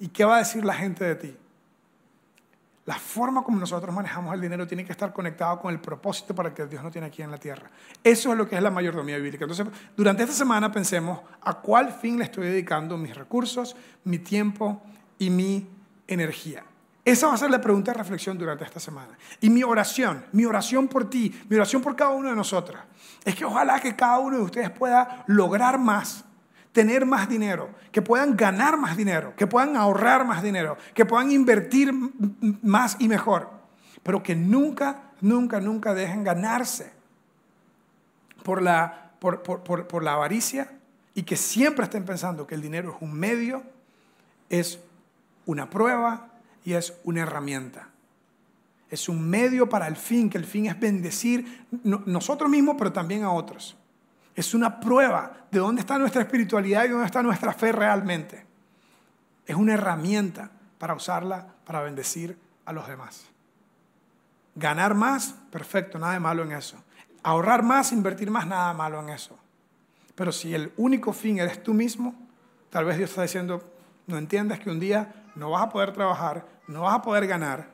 ¿Y 0.00 0.08
qué 0.08 0.24
va 0.24 0.34
a 0.34 0.38
decir 0.38 0.64
la 0.64 0.74
gente 0.74 1.04
de 1.04 1.14
ti? 1.14 1.36
La 2.86 2.96
forma 2.96 3.44
como 3.44 3.60
nosotros 3.60 3.94
manejamos 3.94 4.34
el 4.34 4.40
dinero 4.40 4.66
tiene 4.66 4.84
que 4.84 4.90
estar 4.90 5.12
conectado 5.12 5.60
con 5.60 5.72
el 5.72 5.80
propósito 5.80 6.34
para 6.34 6.52
que 6.52 6.66
Dios 6.66 6.82
no 6.82 6.90
tiene 6.90 7.06
aquí 7.06 7.22
en 7.22 7.30
la 7.30 7.38
tierra. 7.38 7.70
Eso 8.02 8.32
es 8.32 8.36
lo 8.36 8.48
que 8.48 8.56
es 8.56 8.62
la 8.62 8.72
mayordomía 8.72 9.16
bíblica. 9.18 9.44
Entonces, 9.44 9.68
durante 9.96 10.24
esta 10.24 10.34
semana 10.34 10.72
pensemos 10.72 11.20
a 11.40 11.54
cuál 11.54 11.92
fin 11.92 12.18
le 12.18 12.24
estoy 12.24 12.48
dedicando 12.48 12.98
mis 12.98 13.14
recursos, 13.14 13.76
mi 14.02 14.18
tiempo 14.18 14.82
y 15.20 15.30
mi 15.30 15.68
energía. 16.08 16.64
Esa 17.04 17.28
va 17.28 17.34
a 17.34 17.36
ser 17.36 17.50
la 17.52 17.60
pregunta 17.60 17.92
de 17.92 17.98
reflexión 17.98 18.36
durante 18.36 18.64
esta 18.64 18.80
semana. 18.80 19.16
Y 19.40 19.50
mi 19.50 19.62
oración, 19.62 20.24
mi 20.32 20.46
oración 20.46 20.88
por 20.88 21.08
ti, 21.08 21.32
mi 21.48 21.54
oración 21.54 21.80
por 21.80 21.94
cada 21.94 22.10
uno 22.10 22.28
de 22.28 22.34
nosotros, 22.34 22.80
es 23.24 23.36
que 23.36 23.44
ojalá 23.44 23.78
que 23.78 23.94
cada 23.94 24.18
uno 24.18 24.38
de 24.38 24.42
ustedes 24.42 24.70
pueda 24.70 25.22
lograr 25.28 25.78
más 25.78 26.24
tener 26.72 27.06
más 27.06 27.28
dinero, 27.28 27.70
que 27.90 28.02
puedan 28.02 28.36
ganar 28.36 28.76
más 28.76 28.96
dinero, 28.96 29.34
que 29.36 29.46
puedan 29.46 29.76
ahorrar 29.76 30.24
más 30.26 30.42
dinero, 30.42 30.76
que 30.94 31.04
puedan 31.04 31.30
invertir 31.30 31.92
más 32.62 32.96
y 32.98 33.08
mejor, 33.08 33.50
pero 34.02 34.22
que 34.22 34.34
nunca, 34.34 35.12
nunca, 35.20 35.60
nunca 35.60 35.94
dejen 35.94 36.24
ganarse 36.24 36.92
por 38.42 38.62
la, 38.62 39.12
por, 39.20 39.42
por 39.42 40.02
la 40.02 40.14
avaricia 40.14 40.72
y 41.14 41.22
que 41.24 41.36
siempre 41.36 41.84
estén 41.84 42.04
pensando 42.04 42.46
que 42.46 42.54
el 42.54 42.62
dinero 42.62 42.94
es 42.96 43.02
un 43.02 43.12
medio, 43.12 43.62
es 44.48 44.78
una 45.46 45.68
prueba 45.68 46.28
y 46.64 46.72
es 46.72 46.94
una 47.04 47.22
herramienta. 47.22 47.88
Es 48.90 49.08
un 49.08 49.28
medio 49.28 49.68
para 49.68 49.86
el 49.88 49.96
fin, 49.96 50.28
que 50.28 50.38
el 50.38 50.44
fin 50.44 50.66
es 50.66 50.78
bendecir 50.78 51.66
nosotros 51.82 52.50
mismos, 52.50 52.76
pero 52.78 52.92
también 52.92 53.24
a 53.24 53.32
otros. 53.32 53.76
Es 54.34 54.54
una 54.54 54.80
prueba 54.80 55.46
de 55.50 55.58
dónde 55.58 55.80
está 55.80 55.98
nuestra 55.98 56.22
espiritualidad 56.22 56.84
y 56.84 56.88
dónde 56.88 57.06
está 57.06 57.22
nuestra 57.22 57.52
fe 57.52 57.72
realmente. 57.72 58.46
Es 59.46 59.56
una 59.56 59.74
herramienta 59.74 60.50
para 60.78 60.94
usarla 60.94 61.46
para 61.64 61.82
bendecir 61.82 62.38
a 62.64 62.72
los 62.72 62.86
demás. 62.88 63.26
Ganar 64.54 64.94
más, 64.94 65.34
perfecto, 65.50 65.98
nada 65.98 66.14
de 66.14 66.20
malo 66.20 66.42
en 66.42 66.52
eso. 66.52 66.76
Ahorrar 67.22 67.62
más, 67.62 67.92
invertir 67.92 68.30
más, 68.30 68.46
nada 68.46 68.72
malo 68.72 69.00
en 69.00 69.10
eso. 69.10 69.38
Pero 70.14 70.32
si 70.32 70.54
el 70.54 70.72
único 70.76 71.12
fin 71.12 71.38
eres 71.38 71.62
tú 71.62 71.74
mismo, 71.74 72.14
tal 72.70 72.84
vez 72.84 72.98
Dios 72.98 73.10
está 73.10 73.22
diciendo, 73.22 73.62
no 74.06 74.18
entiendes 74.18 74.60
que 74.60 74.70
un 74.70 74.80
día 74.80 75.26
no 75.34 75.50
vas 75.50 75.62
a 75.62 75.68
poder 75.68 75.92
trabajar, 75.92 76.46
no 76.66 76.82
vas 76.82 76.96
a 76.96 77.02
poder 77.02 77.26
ganar 77.26 77.70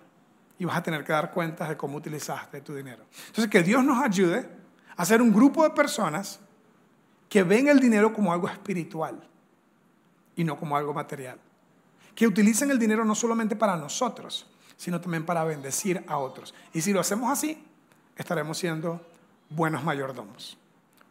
y 0.58 0.64
vas 0.64 0.76
a 0.76 0.82
tener 0.82 1.04
que 1.04 1.12
dar 1.12 1.32
cuentas 1.32 1.68
de 1.68 1.76
cómo 1.76 1.96
utilizaste 1.96 2.60
tu 2.60 2.74
dinero. 2.74 3.04
Entonces, 3.28 3.48
que 3.48 3.62
Dios 3.62 3.84
nos 3.84 4.02
ayude 4.02 4.48
a 4.96 5.04
ser 5.04 5.22
un 5.22 5.32
grupo 5.32 5.62
de 5.62 5.70
personas 5.70 6.40
que 7.28 7.42
ven 7.42 7.68
el 7.68 7.80
dinero 7.80 8.12
como 8.12 8.32
algo 8.32 8.48
espiritual 8.48 9.20
y 10.36 10.44
no 10.44 10.56
como 10.56 10.76
algo 10.76 10.94
material. 10.94 11.38
que 12.14 12.26
utilicen 12.26 12.70
el 12.72 12.80
dinero 12.80 13.04
no 13.04 13.14
solamente 13.14 13.54
para 13.54 13.76
nosotros, 13.76 14.44
sino 14.76 15.00
también 15.00 15.24
para 15.24 15.44
bendecir 15.44 16.04
a 16.08 16.18
otros. 16.18 16.52
Y 16.72 16.80
si 16.80 16.92
lo 16.92 16.98
hacemos 16.98 17.30
así, 17.30 17.64
estaremos 18.16 18.58
siendo 18.58 19.00
buenos 19.50 19.84
mayordomos. 19.84 20.58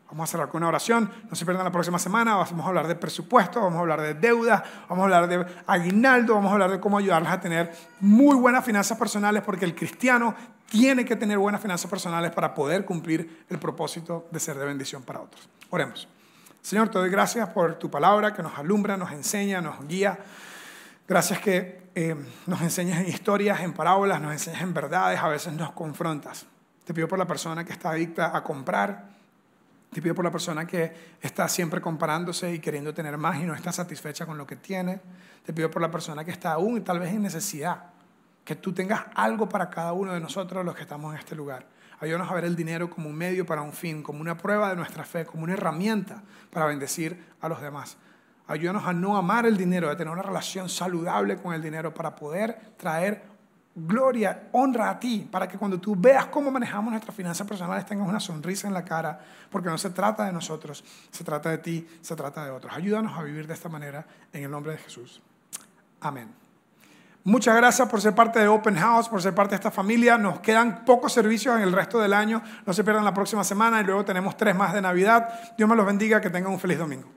Vamos 0.09 0.29
a 0.29 0.31
cerrar 0.31 0.49
con 0.49 0.59
una 0.59 0.69
oración. 0.69 1.09
No 1.29 1.35
se 1.35 1.45
pierdan 1.45 1.65
la 1.65 1.71
próxima 1.71 1.99
semana. 1.99 2.35
Vamos 2.35 2.65
a 2.65 2.67
hablar 2.67 2.87
de 2.87 2.95
presupuesto, 2.95 3.61
vamos 3.61 3.77
a 3.77 3.79
hablar 3.81 4.01
de 4.01 4.13
deuda, 4.13 4.63
vamos 4.87 5.03
a 5.03 5.05
hablar 5.05 5.27
de 5.27 5.45
aguinaldo, 5.65 6.35
vamos 6.35 6.49
a 6.49 6.53
hablar 6.53 6.71
de 6.71 6.79
cómo 6.79 6.97
ayudarles 6.97 7.31
a 7.31 7.39
tener 7.39 7.73
muy 7.99 8.35
buenas 8.35 8.63
finanzas 8.63 8.97
personales, 8.97 9.43
porque 9.43 9.65
el 9.65 9.75
cristiano 9.75 10.33
tiene 10.69 11.05
que 11.05 11.15
tener 11.15 11.37
buenas 11.37 11.61
finanzas 11.61 11.89
personales 11.89 12.31
para 12.31 12.53
poder 12.53 12.85
cumplir 12.85 13.45
el 13.49 13.57
propósito 13.57 14.27
de 14.31 14.39
ser 14.39 14.57
de 14.57 14.65
bendición 14.65 15.03
para 15.03 15.21
otros. 15.21 15.47
Oremos. 15.69 16.07
Señor, 16.61 16.89
te 16.89 16.99
doy 16.99 17.09
gracias 17.09 17.47
por 17.49 17.75
tu 17.75 17.89
palabra 17.89 18.33
que 18.33 18.43
nos 18.43 18.57
alumbra, 18.57 18.97
nos 18.97 19.11
enseña, 19.11 19.61
nos 19.61 19.87
guía. 19.87 20.19
Gracias 21.07 21.39
que 21.39 21.87
eh, 21.95 22.15
nos 22.45 22.61
enseñas 22.61 22.99
en 22.99 23.07
historias, 23.07 23.61
en 23.61 23.73
parábolas, 23.73 24.19
nos 24.19 24.33
enseñas 24.33 24.61
en 24.61 24.73
verdades, 24.73 25.19
a 25.19 25.29
veces 25.29 25.53
nos 25.53 25.71
confrontas. 25.71 26.45
Te 26.83 26.93
pido 26.93 27.07
por 27.07 27.17
la 27.17 27.25
persona 27.25 27.63
que 27.63 27.71
está 27.71 27.91
adicta 27.91 28.35
a 28.35 28.43
comprar. 28.43 29.05
Te 29.93 30.01
pido 30.01 30.13
por 30.13 30.25
la 30.25 30.31
persona 30.31 30.67
que 30.67 30.93
está 31.21 31.47
siempre 31.47 31.79
comparándose 31.79 32.53
y 32.53 32.59
queriendo 32.59 32.93
tener 32.93 33.17
más 33.17 33.39
y 33.39 33.45
no 33.45 33.55
está 33.55 33.71
satisfecha 33.71 34.25
con 34.25 34.37
lo 34.37 34.45
que 34.45 34.57
tiene. 34.57 34.99
Te 35.45 35.53
pido 35.53 35.71
por 35.71 35.81
la 35.81 35.89
persona 35.89 36.25
que 36.25 36.31
está 36.31 36.51
aún 36.51 36.77
y 36.77 36.81
tal 36.81 36.99
vez 36.99 37.13
en 37.13 37.21
necesidad. 37.21 37.96
Que 38.47 38.55
tú 38.55 38.71
tengas 38.71 39.03
algo 39.13 39.49
para 39.49 39.69
cada 39.69 39.91
uno 39.91 40.13
de 40.13 40.21
nosotros 40.21 40.63
los 40.63 40.73
que 40.73 40.83
estamos 40.83 41.13
en 41.13 41.19
este 41.19 41.35
lugar. 41.35 41.65
Ayúdanos 41.99 42.31
a 42.31 42.33
ver 42.33 42.45
el 42.45 42.55
dinero 42.55 42.89
como 42.89 43.09
un 43.09 43.15
medio 43.17 43.45
para 43.45 43.61
un 43.61 43.73
fin, 43.73 44.01
como 44.01 44.21
una 44.21 44.37
prueba 44.37 44.69
de 44.69 44.77
nuestra 44.77 45.03
fe, 45.03 45.25
como 45.25 45.43
una 45.43 45.51
herramienta 45.51 46.23
para 46.49 46.65
bendecir 46.65 47.25
a 47.41 47.49
los 47.49 47.61
demás. 47.61 47.97
Ayúdanos 48.47 48.85
a 48.85 48.93
no 48.93 49.17
amar 49.17 49.45
el 49.45 49.57
dinero, 49.57 49.89
a 49.89 49.97
tener 49.97 50.13
una 50.13 50.21
relación 50.21 50.69
saludable 50.69 51.35
con 51.35 51.53
el 51.53 51.61
dinero 51.61 51.93
para 51.93 52.15
poder 52.15 52.57
traer 52.77 53.25
gloria, 53.75 54.47
honra 54.53 54.91
a 54.91 54.97
ti, 54.97 55.27
para 55.29 55.45
que 55.45 55.57
cuando 55.57 55.77
tú 55.77 55.93
veas 55.97 56.27
cómo 56.27 56.49
manejamos 56.49 56.91
nuestras 56.91 57.13
finanzas 57.13 57.45
personales 57.45 57.85
tengas 57.85 58.07
una 58.07 58.21
sonrisa 58.21 58.69
en 58.69 58.73
la 58.73 58.85
cara, 58.85 59.19
porque 59.51 59.67
no 59.67 59.77
se 59.77 59.89
trata 59.89 60.23
de 60.23 60.31
nosotros, 60.31 60.85
se 61.11 61.25
trata 61.25 61.49
de 61.49 61.57
ti, 61.57 61.85
se 61.99 62.15
trata 62.15 62.45
de 62.45 62.51
otros. 62.51 62.73
Ayúdanos 62.73 63.11
a 63.19 63.23
vivir 63.23 63.45
de 63.45 63.53
esta 63.53 63.67
manera 63.67 64.05
en 64.31 64.45
el 64.45 64.49
nombre 64.49 64.71
de 64.71 64.77
Jesús. 64.77 65.21
Amén. 65.99 66.46
Muchas 67.27 67.57
gracias 67.57 67.89
por 67.89 67.99
ser 67.99 68.15
parte 68.15 68.39
de 68.39 68.47
Open 68.47 68.77
House, 68.77 69.09
por 69.09 69.21
ser 69.21 69.35
parte 69.35 69.49
de 69.49 69.55
esta 69.57 69.69
familia. 69.69 70.17
Nos 70.17 70.39
quedan 70.39 70.85
pocos 70.85 71.11
servicios 71.11 71.57
en 71.57 71.61
el 71.61 71.73
resto 71.73 71.99
del 71.99 72.13
año. 72.13 72.41
No 72.65 72.71
se 72.71 72.85
pierdan 72.85 73.03
la 73.03 73.13
próxima 73.13 73.43
semana 73.43 73.81
y 73.81 73.83
luego 73.83 74.05
tenemos 74.05 74.37
tres 74.37 74.55
más 74.55 74.73
de 74.73 74.81
Navidad. 74.81 75.27
Dios 75.57 75.67
me 75.67 75.75
los 75.75 75.85
bendiga, 75.85 76.21
que 76.21 76.29
tengan 76.29 76.53
un 76.53 76.59
feliz 76.61 76.77
domingo. 76.77 77.16